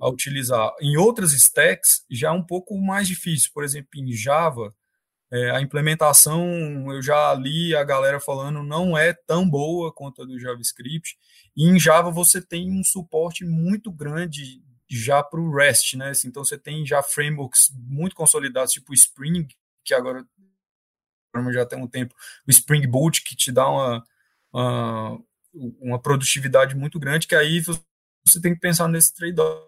a 0.00 0.08
utilizar. 0.08 0.72
Em 0.80 0.96
outras 0.96 1.32
stacks, 1.32 2.04
já 2.10 2.28
é 2.28 2.32
um 2.32 2.42
pouco 2.42 2.78
mais 2.78 3.06
difícil. 3.06 3.50
Por 3.52 3.64
exemplo, 3.64 3.90
em 3.96 4.10
Java, 4.12 4.74
é, 5.30 5.50
a 5.50 5.60
implementação, 5.60 6.90
eu 6.92 7.02
já 7.02 7.34
li 7.34 7.74
a 7.74 7.84
galera 7.84 8.18
falando, 8.18 8.62
não 8.62 8.96
é 8.96 9.12
tão 9.12 9.48
boa 9.48 9.92
quanto 9.92 10.22
a 10.22 10.24
do 10.24 10.38
JavaScript. 10.38 11.18
E 11.56 11.66
em 11.66 11.78
Java 11.78 12.10
você 12.10 12.40
tem 12.40 12.70
um 12.70 12.82
suporte 12.82 13.44
muito 13.44 13.92
grande 13.92 14.62
já 14.88 15.22
para 15.22 15.40
o 15.40 15.54
REST, 15.54 15.96
né? 15.96 16.10
Assim, 16.10 16.28
então 16.28 16.44
você 16.44 16.56
tem 16.56 16.86
já 16.86 17.02
frameworks 17.02 17.70
muito 17.74 18.16
consolidados, 18.16 18.72
tipo 18.72 18.94
Spring, 18.94 19.46
que 19.84 19.92
agora 19.92 20.26
já 21.52 21.66
tem 21.66 21.78
um 21.78 21.86
tempo, 21.86 22.14
o 22.46 22.50
Spring 22.50 22.86
Boot, 22.86 23.22
que 23.22 23.36
te 23.36 23.52
dá 23.52 23.68
uma, 23.68 24.04
uma, 24.52 25.24
uma 25.80 25.98
produtividade 26.00 26.74
muito 26.74 26.98
grande, 26.98 27.26
que 27.26 27.34
aí 27.34 27.60
você 27.60 28.40
tem 28.40 28.54
que 28.54 28.60
pensar 28.60 28.88
nesse 28.88 29.14
trade-off, 29.14 29.62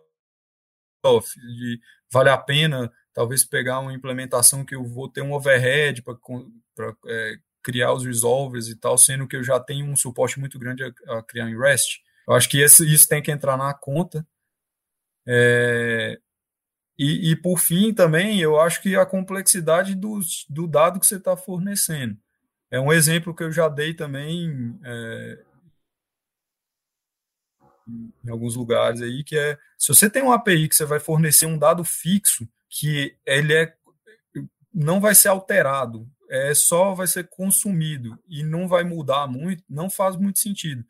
de 1.35 1.81
vale 2.11 2.31
a 2.31 2.39
pena 2.39 2.93
talvez 3.13 3.45
pegar 3.45 3.81
uma 3.81 3.93
implementação 3.93 4.65
que 4.65 4.75
eu 4.75 4.85
vou 4.85 5.09
ter 5.09 5.23
um 5.23 5.33
overhead 5.33 6.03
para 6.03 6.17
é, 7.07 7.35
criar 7.63 7.93
os 7.93 8.05
resolvers 8.05 8.69
e 8.69 8.77
tal, 8.77 8.97
sendo 8.97 9.27
que 9.27 9.37
eu 9.37 9.45
já 9.45 9.59
tenho 9.61 9.87
um 9.87 9.97
suporte 9.97 10.39
muito 10.39 10.59
grande 10.59 10.85
a, 10.85 11.19
a 11.19 11.23
criar 11.23 11.49
em 11.49 11.59
REST. 11.59 12.01
Eu 12.27 12.35
acho 12.35 12.49
que 12.49 12.61
esse, 12.61 12.87
isso 12.93 13.09
tem 13.09 13.23
que 13.23 13.31
entrar 13.31 13.57
na 13.57 13.73
conta. 13.75 14.27
É, 15.27 16.19
e, 16.99 17.31
e, 17.31 17.37
por 17.37 17.59
fim, 17.59 17.95
também, 17.95 18.41
eu 18.41 18.61
acho 18.61 18.83
que 18.83 18.95
a 18.95 19.07
complexidade 19.07 19.95
do, 19.95 20.21
do 20.49 20.67
dado 20.67 21.01
que 21.01 21.07
você 21.07 21.17
está 21.17 21.37
fornecendo. 21.37 22.17
É 22.71 22.79
um 22.79 22.93
exemplo 22.93 23.35
que 23.35 23.43
eu 23.43 23.51
já 23.51 23.69
dei 23.69 23.95
também 23.95 24.79
é, 24.85 25.43
em 28.25 28.31
alguns 28.31 28.55
lugares 28.55 29.03
aí, 29.03 29.25
que 29.25 29.37
é, 29.37 29.59
se 29.79 29.89
você 29.89 30.09
tem 30.09 30.23
uma 30.23 30.37
API 30.37 30.69
que 30.69 30.77
você 30.77 30.85
vai 30.85 31.01
fornecer 31.01 31.47
um 31.47 31.59
dado 31.59 31.83
fixo, 31.85 32.49
que 32.71 33.17
ele 33.27 33.53
é, 33.55 33.75
não 34.73 35.01
vai 35.01 35.15
ser 35.15 35.29
alterado, 35.29 36.09
é 36.31 36.55
só 36.55 36.95
vai 36.95 37.09
ser 37.09 37.29
consumido 37.29 38.19
e 38.29 38.43
não 38.45 38.69
vai 38.69 38.85
mudar 38.85 39.27
muito, 39.27 39.65
não 39.69 39.91
faz 39.91 40.17
muito 40.17 40.39
sentido. 40.39 40.85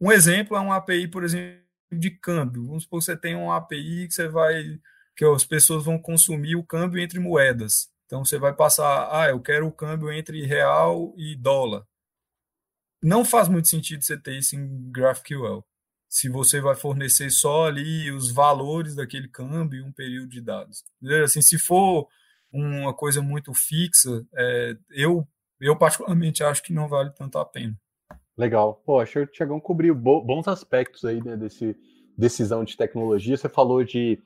Um 0.00 0.10
exemplo 0.10 0.56
é 0.56 0.60
uma 0.60 0.76
API, 0.76 1.08
por 1.08 1.22
exemplo, 1.22 1.62
de 1.92 2.10
câmbio. 2.10 2.66
Vamos 2.66 2.84
supor 2.84 3.00
que 3.00 3.04
você 3.06 3.16
tem 3.16 3.36
uma 3.36 3.56
API 3.56 4.08
que 4.08 4.14
você 4.14 4.28
vai 4.28 4.80
que 5.16 5.24
as 5.24 5.44
pessoas 5.44 5.84
vão 5.84 5.98
consumir 5.98 6.56
o 6.56 6.64
câmbio 6.64 7.00
entre 7.00 7.18
moedas. 7.18 7.90
Então 8.04 8.24
você 8.24 8.38
vai 8.38 8.54
passar, 8.54 9.08
ah, 9.10 9.28
eu 9.30 9.40
quero 9.40 9.66
o 9.66 9.72
câmbio 9.72 10.12
entre 10.12 10.44
real 10.44 11.14
e 11.16 11.34
dólar. 11.34 11.86
Não 13.02 13.24
faz 13.24 13.48
muito 13.48 13.68
sentido 13.68 14.02
você 14.02 14.18
ter 14.18 14.36
isso 14.38 14.56
em 14.56 14.90
GraphQL. 14.90 15.64
Se 16.16 16.30
você 16.30 16.62
vai 16.62 16.74
fornecer 16.74 17.28
só 17.28 17.66
ali 17.66 18.10
os 18.10 18.30
valores 18.30 18.94
daquele 18.94 19.28
câmbio 19.28 19.80
e 19.80 19.82
um 19.82 19.92
período 19.92 20.30
de 20.30 20.40
dados. 20.40 20.82
Assim, 21.22 21.42
se 21.42 21.58
for 21.58 22.08
uma 22.50 22.94
coisa 22.94 23.20
muito 23.20 23.52
fixa, 23.52 24.26
é, 24.34 24.78
eu, 24.92 25.28
eu 25.60 25.76
particularmente 25.76 26.42
acho 26.42 26.62
que 26.62 26.72
não 26.72 26.88
vale 26.88 27.10
tanto 27.10 27.36
a 27.36 27.44
pena. 27.44 27.78
Legal. 28.34 28.80
Pô, 28.86 28.98
acho 28.98 29.12
que 29.12 29.18
o 29.18 29.26
Tiagão 29.26 29.60
cobriu 29.60 29.94
bons 29.94 30.48
aspectos 30.48 31.04
aí 31.04 31.22
né, 31.22 31.36
desse 31.36 31.76
decisão 32.16 32.64
de 32.64 32.78
tecnologia. 32.78 33.36
Você 33.36 33.50
falou 33.50 33.84
de 33.84 34.18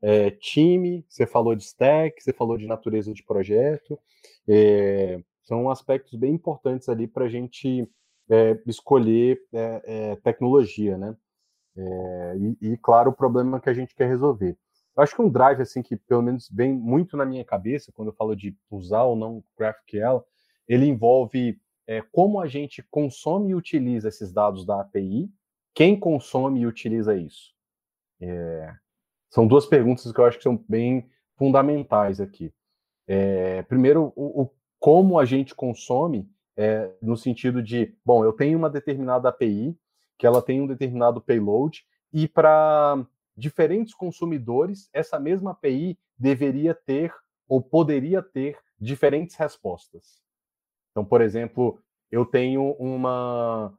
é, 0.00 0.30
time, 0.30 1.04
você 1.08 1.26
falou 1.26 1.56
de 1.56 1.64
stack, 1.64 2.22
você 2.22 2.32
falou 2.32 2.56
de 2.56 2.68
natureza 2.68 3.12
de 3.12 3.24
projeto. 3.24 3.98
É, 4.48 5.20
são 5.42 5.68
aspectos 5.68 6.16
bem 6.16 6.32
importantes 6.32 6.88
ali 6.88 7.08
para 7.08 7.24
a 7.24 7.28
gente 7.28 7.90
é, 8.30 8.56
escolher 8.68 9.42
é, 9.52 9.82
é, 9.84 10.16
tecnologia, 10.16 10.96
né? 10.96 11.16
É, 11.76 12.36
e, 12.36 12.72
e, 12.72 12.76
claro, 12.76 13.10
o 13.10 13.14
problema 13.14 13.60
que 13.60 13.68
a 13.68 13.74
gente 13.74 13.94
quer 13.94 14.08
resolver. 14.08 14.56
Eu 14.96 15.02
acho 15.02 15.14
que 15.14 15.22
um 15.22 15.28
drive 15.28 15.60
assim 15.60 15.82
que 15.82 15.96
pelo 15.96 16.22
menos 16.22 16.48
vem 16.48 16.72
muito 16.72 17.16
na 17.16 17.24
minha 17.24 17.44
cabeça 17.44 17.92
quando 17.92 18.08
eu 18.08 18.14
falo 18.14 18.36
de 18.36 18.56
usar 18.70 19.02
ou 19.02 19.16
não 19.16 19.42
GraphQL, 19.58 20.24
ele 20.68 20.86
envolve 20.86 21.60
é, 21.86 22.00
como 22.12 22.40
a 22.40 22.46
gente 22.46 22.82
consome 22.90 23.50
e 23.50 23.54
utiliza 23.54 24.08
esses 24.08 24.32
dados 24.32 24.64
da 24.64 24.80
API, 24.80 25.30
quem 25.74 25.98
consome 25.98 26.60
e 26.60 26.66
utiliza 26.66 27.16
isso. 27.16 27.52
É, 28.20 28.72
são 29.28 29.46
duas 29.46 29.66
perguntas 29.66 30.10
que 30.10 30.20
eu 30.20 30.24
acho 30.24 30.38
que 30.38 30.44
são 30.44 30.56
bem 30.68 31.10
fundamentais 31.36 32.20
aqui. 32.20 32.54
É, 33.06 33.62
primeiro, 33.64 34.12
o, 34.14 34.42
o, 34.42 34.50
como 34.78 35.18
a 35.18 35.24
gente 35.24 35.54
consome, 35.54 36.30
é, 36.56 36.90
no 37.02 37.16
sentido 37.16 37.60
de, 37.60 37.96
bom, 38.04 38.24
eu 38.24 38.32
tenho 38.32 38.56
uma 38.56 38.70
determinada 38.70 39.28
API, 39.28 39.76
que 40.18 40.26
ela 40.26 40.42
tem 40.42 40.60
um 40.60 40.66
determinado 40.66 41.20
payload, 41.20 41.84
e 42.12 42.28
para 42.28 43.04
diferentes 43.36 43.94
consumidores, 43.94 44.88
essa 44.92 45.18
mesma 45.18 45.50
API 45.50 45.98
deveria 46.16 46.74
ter 46.74 47.12
ou 47.48 47.60
poderia 47.60 48.22
ter 48.22 48.56
diferentes 48.80 49.36
respostas. 49.36 50.22
Então, 50.90 51.04
por 51.04 51.20
exemplo, 51.20 51.80
eu 52.10 52.24
tenho 52.24 52.72
uma, 52.78 53.76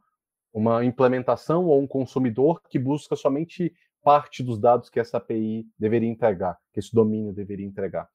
uma 0.54 0.84
implementação 0.84 1.66
ou 1.66 1.82
um 1.82 1.88
consumidor 1.88 2.62
que 2.70 2.78
busca 2.78 3.16
somente 3.16 3.74
parte 4.04 4.44
dos 4.44 4.60
dados 4.60 4.90
que 4.90 5.00
essa 5.00 5.18
API 5.18 5.66
deveria 5.80 6.10
entregar, 6.10 6.60
que 6.74 6.80
esse 6.80 6.94
domínio 6.94 7.34
deveria 7.34 7.66
entregar. 7.66 8.08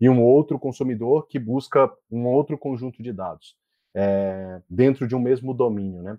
E 0.00 0.08
um 0.08 0.22
outro 0.22 0.58
consumidor 0.58 1.26
que 1.28 1.38
busca 1.38 1.90
um 2.10 2.26
outro 2.26 2.58
conjunto 2.58 3.02
de 3.02 3.12
dados 3.12 3.56
é, 3.94 4.60
dentro 4.68 5.06
de 5.06 5.14
um 5.14 5.20
mesmo 5.20 5.54
domínio, 5.54 6.02
né? 6.02 6.18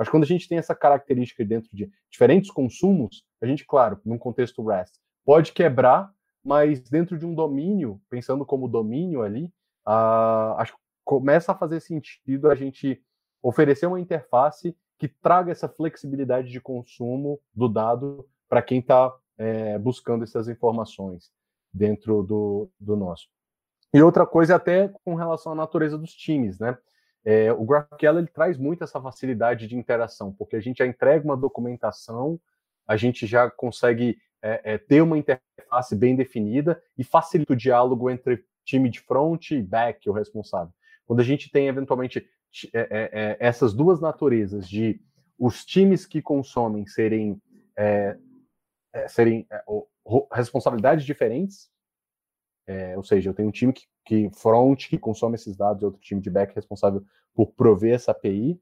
Mas 0.00 0.08
quando 0.08 0.22
a 0.22 0.26
gente 0.26 0.48
tem 0.48 0.56
essa 0.56 0.74
característica 0.74 1.44
dentro 1.44 1.76
de 1.76 1.92
diferentes 2.10 2.50
consumos, 2.50 3.22
a 3.38 3.44
gente, 3.44 3.66
claro, 3.66 4.00
num 4.02 4.16
contexto 4.16 4.66
REST, 4.66 4.98
pode 5.26 5.52
quebrar, 5.52 6.10
mas 6.42 6.80
dentro 6.88 7.18
de 7.18 7.26
um 7.26 7.34
domínio, 7.34 8.00
pensando 8.08 8.46
como 8.46 8.66
domínio 8.66 9.20
ali, 9.20 9.52
uh, 9.86 10.56
acho 10.56 10.72
que 10.72 10.80
começa 11.04 11.52
a 11.52 11.54
fazer 11.54 11.80
sentido 11.80 12.50
a 12.50 12.54
gente 12.54 12.98
oferecer 13.42 13.84
uma 13.84 14.00
interface 14.00 14.74
que 14.98 15.06
traga 15.06 15.52
essa 15.52 15.68
flexibilidade 15.68 16.50
de 16.50 16.62
consumo 16.62 17.38
do 17.54 17.68
dado 17.68 18.26
para 18.48 18.62
quem 18.62 18.78
está 18.78 19.14
é, 19.36 19.78
buscando 19.78 20.24
essas 20.24 20.48
informações 20.48 21.30
dentro 21.70 22.22
do, 22.22 22.70
do 22.80 22.96
nosso. 22.96 23.28
E 23.92 24.00
outra 24.00 24.24
coisa 24.26 24.56
até 24.56 24.88
com 25.04 25.14
relação 25.14 25.52
à 25.52 25.54
natureza 25.54 25.98
dos 25.98 26.14
times, 26.14 26.58
né? 26.58 26.78
É, 27.24 27.52
o 27.52 27.64
GraphQL 27.64 28.18
ele 28.18 28.26
traz 28.26 28.56
muito 28.56 28.82
essa 28.82 29.00
facilidade 29.00 29.66
de 29.66 29.76
interação, 29.76 30.32
porque 30.32 30.56
a 30.56 30.60
gente 30.60 30.78
já 30.78 30.86
entrega 30.86 31.24
uma 31.24 31.36
documentação, 31.36 32.40
a 32.86 32.96
gente 32.96 33.26
já 33.26 33.50
consegue 33.50 34.18
é, 34.42 34.74
é, 34.74 34.78
ter 34.78 35.02
uma 35.02 35.18
interface 35.18 35.94
bem 35.94 36.16
definida 36.16 36.82
e 36.96 37.04
facilita 37.04 37.52
o 37.52 37.56
diálogo 37.56 38.08
entre 38.10 38.44
time 38.64 38.88
de 38.88 39.00
front 39.00 39.50
e 39.50 39.62
back, 39.62 40.08
o 40.08 40.12
responsável. 40.12 40.72
Quando 41.06 41.20
a 41.20 41.24
gente 41.24 41.50
tem 41.50 41.68
eventualmente 41.68 42.26
é, 42.72 42.80
é, 42.80 43.10
é, 43.12 43.36
essas 43.38 43.72
duas 43.72 44.00
naturezas 44.00 44.68
de 44.68 45.00
os 45.38 45.64
times 45.64 46.04
que 46.04 46.20
consomem 46.20 46.86
serem 46.86 47.40
serem 49.08 49.46
responsabilidades 50.30 51.04
diferentes. 51.06 51.70
É, 52.70 52.96
ou 52.96 53.02
seja, 53.02 53.30
eu 53.30 53.34
tenho 53.34 53.48
um 53.48 53.52
time 53.52 53.72
que, 53.72 53.82
que 54.04 54.30
front, 54.30 54.88
que 54.88 54.96
consome 54.96 55.34
esses 55.34 55.56
dados, 55.56 55.82
e 55.82 55.84
outro 55.84 56.00
time 56.00 56.20
de 56.20 56.30
back 56.30 56.54
responsável 56.54 57.04
por 57.34 57.52
prover 57.54 57.94
essa 57.94 58.12
API, 58.12 58.60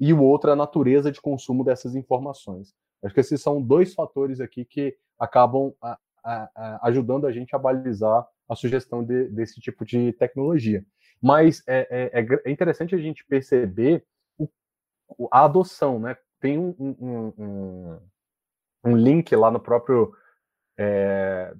e 0.00 0.10
o 0.14 0.22
outro 0.22 0.48
é 0.48 0.54
a 0.54 0.56
natureza 0.56 1.12
de 1.12 1.20
consumo 1.20 1.62
dessas 1.62 1.94
informações. 1.94 2.74
Acho 3.04 3.12
que 3.12 3.20
esses 3.20 3.42
são 3.42 3.60
dois 3.60 3.92
fatores 3.92 4.40
aqui 4.40 4.64
que 4.64 4.96
acabam 5.18 5.74
a, 5.82 5.98
a, 6.24 6.50
a, 6.56 6.88
ajudando 6.88 7.26
a 7.26 7.32
gente 7.32 7.54
a 7.54 7.58
balizar 7.58 8.26
a 8.48 8.56
sugestão 8.56 9.04
de, 9.04 9.28
desse 9.28 9.60
tipo 9.60 9.84
de 9.84 10.14
tecnologia. 10.14 10.82
Mas 11.20 11.62
é, 11.66 12.10
é, 12.14 12.20
é, 12.20 12.26
é 12.46 12.50
interessante 12.50 12.94
a 12.94 12.98
gente 12.98 13.22
perceber 13.26 14.02
o, 14.38 14.48
a 15.30 15.44
adoção, 15.44 15.98
né? 15.98 16.16
Tem 16.40 16.58
um, 16.58 16.74
um, 16.78 17.32
um, 17.38 17.98
um 18.86 18.96
link 18.96 19.36
lá 19.36 19.50
no 19.50 19.60
próprio 19.60 20.14
é, 20.78 21.54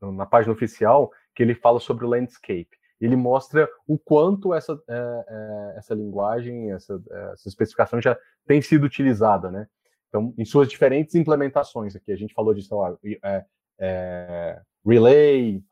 na 0.00 0.24
página 0.24 0.52
oficial 0.52 1.10
que 1.34 1.42
ele 1.42 1.54
fala 1.54 1.80
sobre 1.80 2.04
o 2.04 2.08
landscape. 2.08 2.70
Ele 3.00 3.16
mostra 3.16 3.68
o 3.86 3.98
quanto 3.98 4.54
essa, 4.54 4.80
é, 4.88 5.24
é, 5.28 5.74
essa 5.78 5.94
linguagem, 5.94 6.70
essa, 6.70 7.02
essa 7.32 7.48
especificação 7.48 8.00
já 8.00 8.16
tem 8.46 8.62
sido 8.62 8.84
utilizada, 8.84 9.50
né? 9.50 9.66
Então, 10.08 10.32
em 10.38 10.44
suas 10.44 10.68
diferentes 10.68 11.14
implementações 11.14 11.96
aqui, 11.96 12.12
a 12.12 12.16
gente 12.16 12.34
falou 12.34 12.54
de, 12.54 12.66
lá, 12.70 12.96
é, 13.24 13.44
é, 13.80 14.62
Relay, 14.86 15.64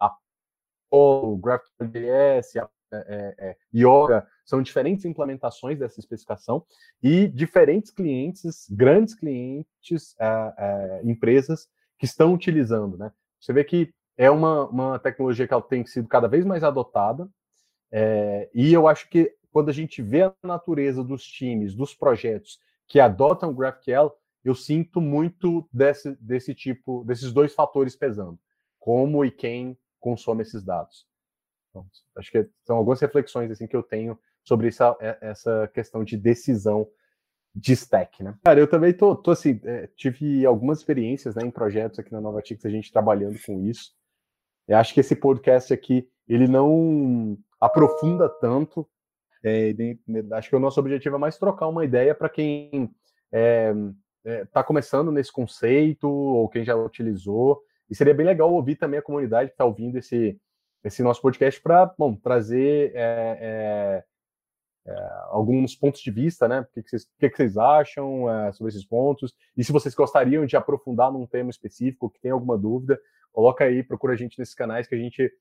Apollo, 0.91 1.37
GraphQL.js, 1.37 2.57
é, 2.93 3.35
é, 3.39 3.57
Yoga, 3.73 4.27
são 4.45 4.61
diferentes 4.61 5.05
implementações 5.05 5.79
dessa 5.79 6.01
especificação 6.01 6.65
e 7.03 7.29
diferentes 7.29 7.91
clientes, 7.91 8.67
grandes 8.71 9.15
clientes, 9.15 10.17
é, 10.19 10.55
é, 10.59 11.01
empresas 11.05 11.69
que 11.99 12.07
estão 12.07 12.35
utilizando. 12.35 12.97
Né? 12.97 13.13
Você 13.39 13.53
vê 13.53 13.63
que 13.63 13.93
é 14.21 14.31
uma, 14.31 14.69
uma 14.69 14.99
tecnologia 14.99 15.49
que 15.49 15.55
ela 15.55 15.63
tem 15.63 15.87
sido 15.87 16.07
cada 16.07 16.29
vez 16.29 16.45
mais 16.45 16.63
adotada 16.63 17.27
é, 17.91 18.51
e 18.53 18.71
eu 18.71 18.87
acho 18.87 19.09
que 19.09 19.35
quando 19.51 19.71
a 19.71 19.73
gente 19.73 20.03
vê 20.03 20.25
a 20.25 20.35
natureza 20.45 21.03
dos 21.03 21.25
times, 21.25 21.75
dos 21.75 21.95
projetos 21.95 22.61
que 22.87 23.01
adotam 23.01 23.49
o 23.49 23.55
GraphQL, 23.55 24.13
eu 24.45 24.55
sinto 24.55 25.01
muito 25.01 25.67
desse, 25.73 26.15
desse 26.21 26.55
tipo, 26.55 27.03
desses 27.05 27.33
dois 27.33 27.55
fatores 27.55 27.97
pesando, 27.97 28.39
como 28.79 29.25
e 29.25 29.31
quem 29.31 29.77
consome 29.99 30.43
esses 30.43 30.63
dados. 30.63 31.07
Então, 31.71 31.87
acho 32.15 32.31
que 32.31 32.47
são 32.67 32.77
algumas 32.77 33.01
reflexões 33.01 33.51
assim 33.51 33.67
que 33.67 33.77
eu 33.77 33.83
tenho 33.83 34.19
sobre 34.45 34.69
essa, 34.69 34.95
é, 35.01 35.17
essa 35.23 35.67
questão 35.73 36.05
de 36.05 36.19
decisão 36.19 36.87
de 37.55 37.73
stack, 37.73 38.23
né? 38.23 38.39
Cara, 38.45 38.61
eu 38.61 38.69
também 38.69 38.93
tô, 38.93 39.17
tô 39.17 39.31
assim, 39.31 39.59
é, 39.65 39.87
tive 39.97 40.45
algumas 40.45 40.79
experiências 40.79 41.35
né, 41.35 41.43
em 41.43 41.51
projetos 41.51 41.99
aqui 41.99 42.13
na 42.13 42.21
Nova 42.21 42.43
Tix, 42.43 42.67
a 42.67 42.71
gente 42.71 42.93
trabalhando 42.93 43.39
com 43.47 43.61
isso. 43.65 43.99
Eu 44.69 44.77
acho 44.77 44.95
que 44.95 45.01
esse 45.01 45.17
podcast 45.17 45.73
aqui, 45.73 46.09
ele 46.29 46.47
não 46.47 47.37
aprofunda 47.61 48.29
tanto. 48.29 48.89
É, 49.43 49.75
acho 50.33 50.51
que 50.51 50.57
o 50.57 50.61
nosso 50.61 50.79
objetivo 50.79 51.17
é 51.17 51.19
mais 51.19 51.39
trocar 51.39 51.67
uma 51.69 51.85
ideia 51.85 52.15
para 52.15 52.29
quem 52.29 52.91
está 53.33 54.61
é, 54.61 54.61
é, 54.61 54.63
começando 54.63 55.11
nesse 55.11 55.33
conceito 55.33 56.09
ou 56.09 56.49
quem 56.49 56.65
já 56.65 56.77
utilizou. 56.77 57.61
E 57.89 57.95
seria 57.95 58.15
bem 58.15 58.27
legal 58.27 58.53
ouvir 58.53 58.77
também 58.77 59.01
a 59.01 59.03
comunidade 59.03 59.51
que 59.51 59.55
está 59.55 59.65
ouvindo 59.65 59.99
esse, 59.99 60.39
esse 60.85 61.03
nosso 61.03 61.21
podcast 61.21 61.61
para 61.61 61.93
trazer 62.23 62.93
é, 62.95 63.39
é, 63.41 64.05
é, 64.87 64.93
alguns 65.29 65.75
pontos 65.75 66.01
de 66.01 66.11
vista, 66.11 66.49
né? 66.49 66.61
O 66.61 66.67
que, 66.67 66.83
que, 66.83 66.91
vocês, 66.91 67.09
que, 67.19 67.31
que 67.31 67.37
vocês 67.37 67.57
acham 67.57 68.31
é, 68.31 68.53
sobre 68.53 68.71
esses 68.71 68.85
pontos? 68.85 69.35
E 69.57 69.65
se 69.65 69.73
vocês 69.73 69.95
gostariam 69.95 70.47
de 70.47 70.57
aprofundar 70.57 71.13
num 71.13 71.27
tema 71.27 71.51
específico, 71.51 72.11
que 72.11 72.21
tem 72.21 72.31
alguma 72.31 72.57
dúvida, 72.57 72.99
coloca 73.33 73.65
aí, 73.65 73.83
procura 73.83 74.13
a 74.15 74.17
gente 74.17 74.39
nesses 74.39 74.55
canais 74.55 74.87
que 74.87 74.95
a 74.95 74.99
gente 74.99 75.33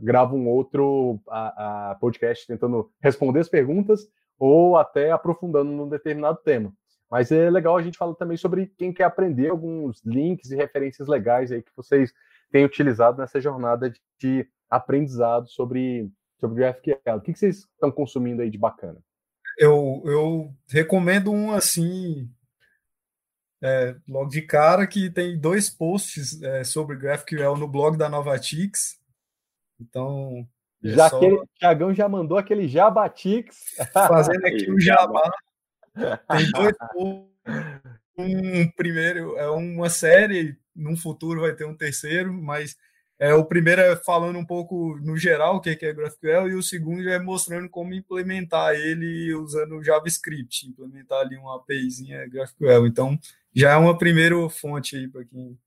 grava 0.00 0.34
um 0.34 0.48
outro 0.48 1.20
a, 1.28 1.90
a 1.90 1.94
podcast 1.96 2.46
tentando 2.46 2.90
responder 3.02 3.40
as 3.40 3.48
perguntas 3.48 4.08
ou 4.38 4.76
até 4.76 5.10
aprofundando 5.10 5.70
num 5.70 5.88
determinado 5.88 6.38
tema. 6.44 6.72
Mas 7.10 7.32
é 7.32 7.50
legal 7.50 7.76
a 7.76 7.82
gente 7.82 7.98
falar 7.98 8.14
também 8.14 8.36
sobre 8.36 8.66
quem 8.78 8.92
quer 8.92 9.04
aprender 9.04 9.48
alguns 9.48 10.02
links 10.04 10.50
e 10.50 10.56
referências 10.56 11.08
legais 11.08 11.50
aí 11.50 11.62
que 11.62 11.74
vocês 11.74 12.12
têm 12.50 12.64
utilizado 12.64 13.18
nessa 13.18 13.40
jornada 13.40 13.92
de, 14.18 14.46
aprendizado 14.70 15.48
sobre, 15.48 16.10
sobre 16.38 16.56
GraphQL. 16.56 17.16
O 17.16 17.20
que, 17.20 17.32
que 17.32 17.38
vocês 17.38 17.58
estão 17.58 17.90
consumindo 17.90 18.42
aí 18.42 18.50
de 18.50 18.58
bacana? 18.58 18.98
Eu, 19.58 20.02
eu 20.04 20.54
recomendo 20.68 21.32
um 21.32 21.50
assim, 21.50 22.30
é, 23.62 23.96
logo 24.08 24.30
de 24.30 24.42
cara, 24.42 24.86
que 24.86 25.10
tem 25.10 25.38
dois 25.38 25.68
posts 25.68 26.40
é, 26.42 26.64
sobre 26.64 26.96
GraphQL 26.96 27.56
no 27.56 27.68
blog 27.68 27.96
da 27.96 28.08
Novatix. 28.08 28.98
Então. 29.80 30.46
É 30.84 30.90
já 30.90 31.08
só... 31.08 31.16
aquele, 31.16 31.42
Thiagão 31.58 31.92
já 31.92 32.08
mandou 32.08 32.38
aquele 32.38 32.68
Jabatix. 32.68 33.74
Fazendo 33.92 34.46
aqui 34.46 34.70
o 34.70 34.80
Jabá. 34.80 35.30
Tem 35.94 36.50
dois 36.52 36.74
um 38.18 38.68
primeiro 38.76 39.36
é 39.36 39.48
uma 39.48 39.88
série, 39.88 40.56
num 40.74 40.96
futuro 40.96 41.42
vai 41.42 41.54
ter 41.54 41.64
um 41.64 41.76
terceiro, 41.76 42.32
mas 42.32 42.76
é, 43.18 43.32
o 43.34 43.44
primeiro 43.44 43.80
é 43.80 43.96
falando 43.96 44.38
um 44.38 44.44
pouco 44.44 44.96
no 44.98 45.16
geral 45.16 45.56
o 45.56 45.60
que 45.60 45.70
é 45.70 45.92
GraphQL 45.92 46.48
e 46.48 46.54
o 46.54 46.62
segundo 46.62 47.08
é 47.08 47.18
mostrando 47.18 47.68
como 47.68 47.94
implementar 47.94 48.74
ele 48.74 49.34
usando 49.34 49.82
JavaScript, 49.82 50.68
implementar 50.68 51.20
ali 51.20 51.36
uma 51.36 51.56
APIzinha 51.56 52.28
GraphQL. 52.28 52.86
Então 52.86 53.18
já 53.54 53.72
é 53.72 53.76
uma 53.76 53.96
primeira 53.96 54.34
fonte 54.48 54.96
aí 54.96 55.08
para 55.08 55.24
quem, 55.24 55.58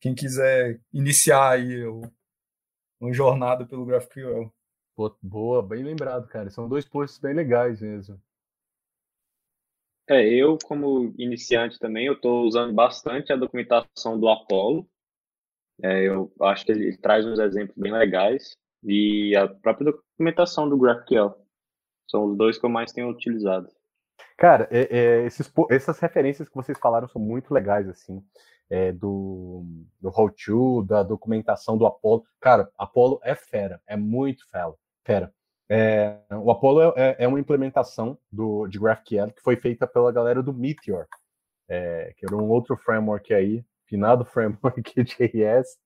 quem 0.00 0.14
quiser 0.14 0.80
iniciar 0.92 1.52
aí 1.52 1.84
uma 3.00 3.12
jornada 3.12 3.66
pelo 3.66 3.86
GraphQL. 3.86 4.52
Boa, 5.22 5.62
bem 5.62 5.84
lembrado, 5.84 6.26
cara. 6.26 6.50
São 6.50 6.68
dois 6.68 6.84
posts 6.84 7.20
bem 7.20 7.34
legais 7.34 7.80
mesmo. 7.80 8.20
É, 10.10 10.26
eu 10.26 10.58
como 10.64 11.14
iniciante 11.18 11.78
também, 11.78 12.06
eu 12.06 12.14
estou 12.14 12.46
usando 12.46 12.72
bastante 12.74 13.32
a 13.32 13.36
documentação 13.36 14.18
do 14.18 14.28
Apollo. 14.28 14.88
É, 15.82 16.08
eu 16.08 16.32
acho 16.40 16.64
que 16.64 16.72
ele 16.72 16.96
traz 16.96 17.24
uns 17.24 17.38
exemplos 17.38 17.76
bem 17.76 17.92
legais 17.92 18.56
e 18.82 19.36
a 19.36 19.46
própria 19.46 19.92
documentação 19.92 20.68
do 20.68 20.78
GraphQL. 20.78 21.34
São 22.10 22.24
os 22.24 22.36
dois 22.36 22.58
que 22.58 22.64
eu 22.64 22.70
mais 22.70 22.90
tenho 22.90 23.10
utilizado. 23.10 23.68
Cara, 24.38 24.68
é, 24.70 24.96
é, 24.96 25.26
esses, 25.26 25.52
essas 25.68 25.98
referências 25.98 26.48
que 26.48 26.54
vocês 26.54 26.78
falaram 26.78 27.08
são 27.08 27.20
muito 27.20 27.52
legais, 27.52 27.88
assim, 27.88 28.24
é, 28.70 28.92
do, 28.92 29.64
do 30.00 30.08
how-to, 30.08 30.84
da 30.84 31.02
documentação 31.02 31.76
do 31.76 31.84
Apollo. 31.84 32.24
Cara, 32.40 32.70
Apollo 32.78 33.18
é 33.24 33.34
fera, 33.34 33.82
é 33.84 33.96
muito 33.96 34.48
fera. 34.48 34.72
fera. 35.04 35.34
É, 35.68 36.18
o 36.30 36.52
Apollo 36.52 36.94
é, 36.96 37.16
é, 37.18 37.26
uma 37.26 37.40
implementação 37.40 38.16
do, 38.30 38.68
de 38.68 38.78
GraphQL 38.78 39.32
que 39.32 39.42
foi 39.42 39.56
feita 39.56 39.88
pela 39.88 40.12
galera 40.12 40.40
do 40.40 40.54
Meteor, 40.54 41.06
é, 41.68 42.14
que 42.16 42.24
era 42.24 42.36
um 42.36 42.48
outro 42.48 42.76
framework 42.76 43.34
aí, 43.34 43.64
finado 43.86 44.24
framework 44.24 44.82
JS. 45.02 45.76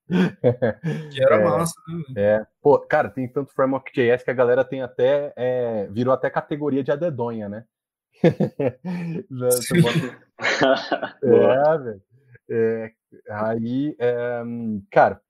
Que 1.11 1.23
era 1.23 1.37
é, 1.41 1.45
massa, 1.45 1.75
né? 1.89 2.23
É, 2.23 2.47
pô, 2.61 2.79
cara, 2.81 3.09
tem 3.09 3.27
tanto 3.27 3.55
framework 3.55 3.91
JS 3.93 4.23
que 4.23 4.31
a 4.31 4.35
galera 4.35 4.63
tem 4.63 4.83
até, 4.83 5.33
é, 5.37 5.87
virou 5.87 6.13
até 6.13 6.29
categoria 6.29 6.85
de 6.85 6.93
adedonha, 6.93 7.49
né? 7.49 7.65
é, 11.23 11.79
velho. 11.79 12.03
É, 12.51 12.93
aí, 13.31 13.97
é, 13.99 14.43
cara, 14.91 15.21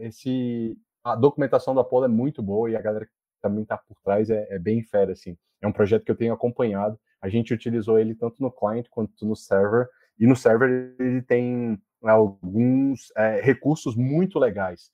esse, 0.00 0.76
a 1.02 1.16
documentação 1.16 1.74
do 1.74 1.80
Apollo 1.80 2.04
é 2.04 2.08
muito 2.08 2.42
boa 2.42 2.70
e 2.70 2.76
a 2.76 2.80
galera 2.80 3.08
também 3.40 3.62
está 3.62 3.78
por 3.78 3.96
trás 4.02 4.30
é, 4.30 4.46
é, 4.50 4.58
bem 4.58 4.82
fera, 4.82 5.12
assim. 5.12 5.36
É 5.62 5.66
um 5.66 5.72
projeto 5.72 6.04
que 6.04 6.10
eu 6.10 6.16
tenho 6.16 6.34
acompanhado. 6.34 6.98
A 7.20 7.28
gente 7.28 7.54
utilizou 7.54 7.98
ele 7.98 8.14
tanto 8.14 8.42
no 8.42 8.50
client 8.50 8.86
quanto 8.90 9.26
no 9.26 9.34
server. 9.34 9.88
E 10.18 10.26
no 10.26 10.36
server 10.36 10.94
ele 10.98 11.22
tem 11.22 11.80
alguns 12.02 13.10
é, 13.16 13.40
recursos 13.40 13.96
muito 13.96 14.38
legais 14.38 14.90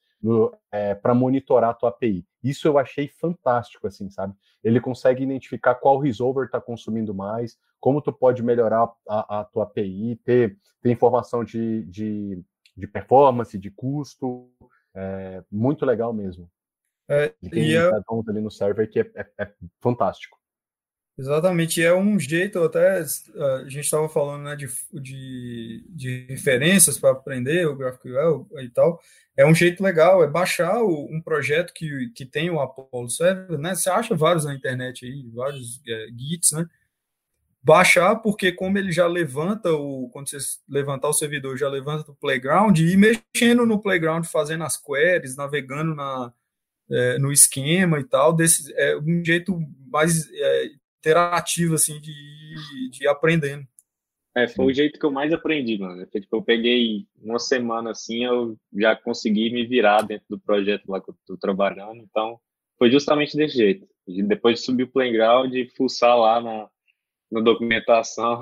para 1.03 1.15
monitorar 1.15 1.71
a 1.71 1.75
tua 1.75 1.91
API. 1.91 2.25
Isso 2.45 2.69
eu 2.69 2.77
achei 2.77 3.09
fantástico, 3.09 3.87
assim, 3.87 4.11
sabe? 4.11 4.35
Ele 4.63 4.79
consegue 4.79 5.25
identificar 5.25 5.75
qual 5.75 5.99
resolver 5.99 6.45
está 6.45 6.61
consumindo 6.61 7.15
mais, 7.15 7.59
como 7.81 8.03
tu 8.03 8.13
pode 8.13 8.43
melhorar 8.43 8.93
a, 9.09 9.41
a 9.41 9.45
tua 9.45 9.65
API, 9.65 10.21
ter, 10.23 10.59
ter 10.83 10.91
informação 10.91 11.43
de, 11.43 11.85
de, 11.87 12.45
de 12.77 12.87
performance, 12.87 13.59
de 13.59 13.71
custo. 13.71 14.51
É, 14.95 15.43
muito 15.51 15.87
legal 15.87 16.13
mesmo. 16.13 16.51
É, 17.09 17.35
e 17.53 17.75
é... 17.75 17.91
ali 18.29 18.41
no 18.41 18.51
server 18.51 18.89
que 18.91 19.01
é, 19.01 19.11
é, 19.15 19.27
é, 19.39 19.53
fantástico. 19.81 20.39
Exatamente, 21.17 21.81
é 21.81 21.95
um 21.95 22.19
jeito, 22.19 22.61
até 22.61 22.99
a 22.99 23.69
gente 23.69 23.85
estava 23.85 24.09
falando 24.09 24.43
né, 24.43 24.57
de, 24.57 24.67
de, 24.93 25.85
de 25.89 26.27
referências 26.29 26.99
para 26.99 27.13
aprender 27.13 27.69
o 27.69 27.77
GraphQL 27.77 28.49
e 28.61 28.69
tal, 28.69 29.01
é 29.37 29.47
um 29.47 29.55
jeito 29.55 29.83
legal, 29.83 30.25
é 30.25 30.27
baixar 30.29 30.83
o, 30.83 31.07
um 31.13 31.21
projeto 31.21 31.73
que, 31.73 32.11
que 32.15 32.25
tem 32.25 32.51
o 32.51 32.61
Apollo 32.61 33.09
Server, 33.09 33.59
né? 33.59 33.75
Você 33.75 33.91
acha 33.91 34.15
vários 34.15 34.45
na 34.45 34.55
internet 34.55 35.05
aí, 35.05 35.29
vários 35.33 35.81
é, 35.87 36.07
Gits, 36.17 36.53
né? 36.53 36.67
Baixar, 37.63 38.17
porque 38.17 38.53
como 38.53 38.79
ele 38.79 38.93
já 38.93 39.07
levanta 39.07 39.73
o. 39.73 40.09
Quando 40.11 40.29
você 40.29 40.39
levantar 40.69 41.09
o 41.09 41.15
servidor, 41.15 41.57
já 41.57 41.69
levanta 41.69 42.11
o 42.11 42.15
playground, 42.15 42.79
e 42.79 42.97
mexendo 42.97 43.67
no 43.67 43.81
playground, 43.81 44.25
fazendo 44.27 44.65
as 44.65 44.77
queries, 44.77 45.37
navegando 45.37 45.95
na, 45.95 46.33
é, 46.91 47.19
no 47.19 47.33
esquema 47.33 47.99
e 47.99 48.05
tal, 48.05 48.35
desse, 48.35 48.73
é 48.77 48.97
um 48.99 49.25
jeito 49.25 49.59
mais 49.91 50.31
é, 50.33 50.71
interativo, 51.05 51.75
assim, 51.75 52.01
de, 52.01 52.91
de 52.91 53.05
ir 53.05 53.09
aprendendo. 53.09 53.67
É, 54.37 54.49
foi 54.49 54.67
o 54.67 54.75
jeito 54.75 54.99
que 54.99 55.07
eu 55.07 55.13
mais 55.13 55.33
aprendi, 55.33 55.79
mano. 55.79 56.05
Tipo, 56.07 56.37
eu 56.37 56.43
peguei 56.43 57.07
uma 57.23 57.39
semana 57.39 57.91
assim, 57.91 58.25
eu 58.25 58.57
já 58.77 58.97
consegui 58.97 59.51
me 59.51 59.65
virar 59.65 60.03
dentro 60.03 60.27
do 60.29 60.41
projeto 60.41 60.89
lá 60.89 61.01
que 61.01 61.11
eu 61.11 61.17
tô 61.25 61.37
trabalhando, 61.37 61.99
então 61.99 62.41
foi 62.77 62.91
justamente 62.91 63.37
desse 63.37 63.57
jeito. 63.57 63.87
Depois 64.07 64.59
de 64.59 64.65
subir 64.65 64.85
o 64.85 64.91
playground 64.91 65.55
e 65.55 65.69
fuçar 65.77 66.19
lá 66.19 66.41
na, 66.41 66.69
na 67.31 67.41
documentação, 67.41 68.41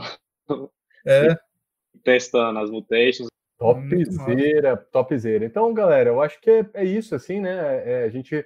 é. 1.06 1.36
testando 2.02 2.58
as 2.58 2.70
mutations, 2.70 3.28
Topzera, 3.62 4.76
topzera. 4.76 5.44
Então, 5.44 5.72
galera, 5.72 6.10
eu 6.10 6.20
acho 6.20 6.40
que 6.40 6.50
é, 6.50 6.70
é 6.74 6.84
isso, 6.84 7.14
assim, 7.14 7.40
né? 7.40 7.52
É, 7.88 8.04
a 8.04 8.08
gente 8.08 8.44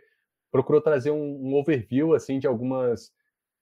procurou 0.53 0.79
trazer 0.79 1.11
um, 1.11 1.49
um, 1.49 1.55
overview, 1.55 2.13
assim, 2.13 2.39
de 2.39 2.47
algumas 2.47 3.11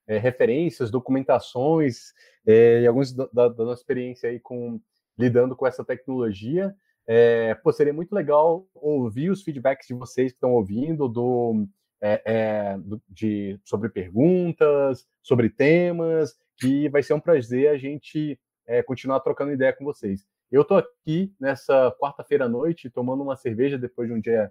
é, 0.07 0.19
referências, 0.19 0.91
documentações 0.91 2.13
é, 2.47 2.83
e 2.83 2.87
alguns 2.87 3.13
da, 3.13 3.27
da, 3.49 3.65
nossa 3.65 3.81
experiência 3.81 4.29
aí 4.29 4.39
com 4.39 4.81
lidando 5.19 5.57
com 5.57 5.67
essa 5.67 5.85
tecnologia. 5.85 6.75
É, 7.07 7.55
pô, 7.57 7.73
seria 7.73 7.93
muito 7.93 8.15
legal 8.15 8.67
ouvir 8.75 9.31
os 9.31 9.43
feedbacks 9.43 9.87
de 9.87 9.95
vocês 9.95 10.33
que 10.33 10.37
estão 10.37 10.53
ouvindo 10.53 11.09
do, 11.09 11.67
é, 12.01 12.77
do, 12.79 13.01
de, 13.09 13.59
sobre 13.65 13.89
perguntas, 13.89 15.07
sobre 15.23 15.49
temas, 15.49 16.35
que 16.57 16.89
vai 16.89 17.03
ser 17.03 17.15
um 17.15 17.21
prazer 17.21 17.69
a 17.69 17.77
gente 17.77 18.39
continuar 18.87 19.21
trocando 19.21 19.53
ideia 19.53 19.75
com 19.75 19.85
vocês. 19.85 20.27
Eu 20.51 20.63
estou 20.63 20.79
aqui 20.79 21.35
nessa 21.39 21.95
quarta-feira 22.01 22.47
à 22.47 22.49
noite 22.49 22.89
tomando 22.89 23.23
uma 23.23 23.37
cerveja 23.37 23.77
depois 23.77 24.09
de 24.09 24.15
um 24.15 24.21
dia 24.21 24.51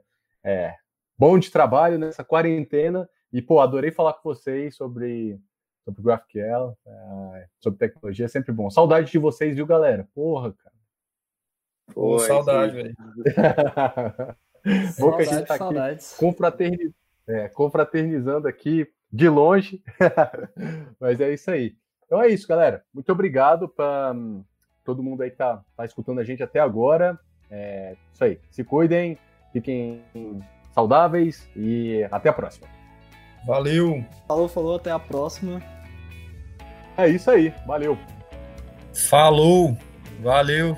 bom 1.18 1.40
de 1.40 1.50
trabalho 1.50 1.98
nessa 1.98 2.24
quarentena 2.24 3.10
e 3.34 3.42
pô, 3.42 3.60
adorei 3.60 3.92
falar 3.92 4.14
com 4.14 4.30
vocês 4.30 4.76
sobre 4.76 5.40
sobre 5.84 6.02
GraphQL, 6.02 6.78
é, 6.86 7.48
sobre 7.60 7.80
tecnologia, 7.80 8.26
é 8.26 8.30
sempre 8.30 8.54
bom. 8.54 8.70
Saudade 8.70 9.12
de 9.12 9.18
vocês, 9.18 9.56
viu, 9.56 9.66
galera? 9.66 10.08
Porra, 10.14 10.54
cara. 10.54 10.74
Pô, 11.94 12.20
saudade, 12.20 12.74
velho. 12.74 12.96
Bom 14.98 15.18
que 15.18 15.24
a 15.24 15.26
gente 15.26 15.46
tá 15.46 15.56
aqui 15.56 16.16
confraterniz... 16.18 16.92
é, 17.28 17.50
confraternizando 17.50 18.48
aqui 18.48 18.88
de 19.12 19.28
longe. 19.28 19.84
Mas 21.00 21.20
é 21.20 21.34
isso 21.34 21.52
aí. 21.52 21.76
Então 22.06 22.22
é 22.22 22.30
isso, 22.30 22.48
galera. 22.48 22.84
Muito 22.94 23.12
obrigado 23.12 23.68
para 23.68 24.16
todo 24.86 25.04
mundo 25.04 25.22
aí 25.22 25.32
que 25.32 25.38
tá, 25.38 25.62
tá 25.76 25.84
escutando 25.84 26.20
a 26.20 26.24
gente 26.24 26.42
até 26.42 26.60
agora. 26.60 27.20
É 27.52 27.98
isso 28.14 28.24
aí. 28.24 28.40
Se 28.50 28.64
cuidem, 28.64 29.18
fiquem 29.52 30.02
saudáveis 30.72 31.50
e 31.58 32.08
até 32.10 32.30
a 32.30 32.34
próxima. 32.34 32.83
Valeu! 33.46 34.04
Falou, 34.28 34.48
falou, 34.48 34.76
até 34.76 34.92
a 34.92 35.00
próxima. 35.00 35.62
É 36.98 37.10
isso 37.10 37.30
aí, 37.30 37.54
valeu. 37.66 37.98
Falou, 38.94 39.76
valeu. 40.22 40.78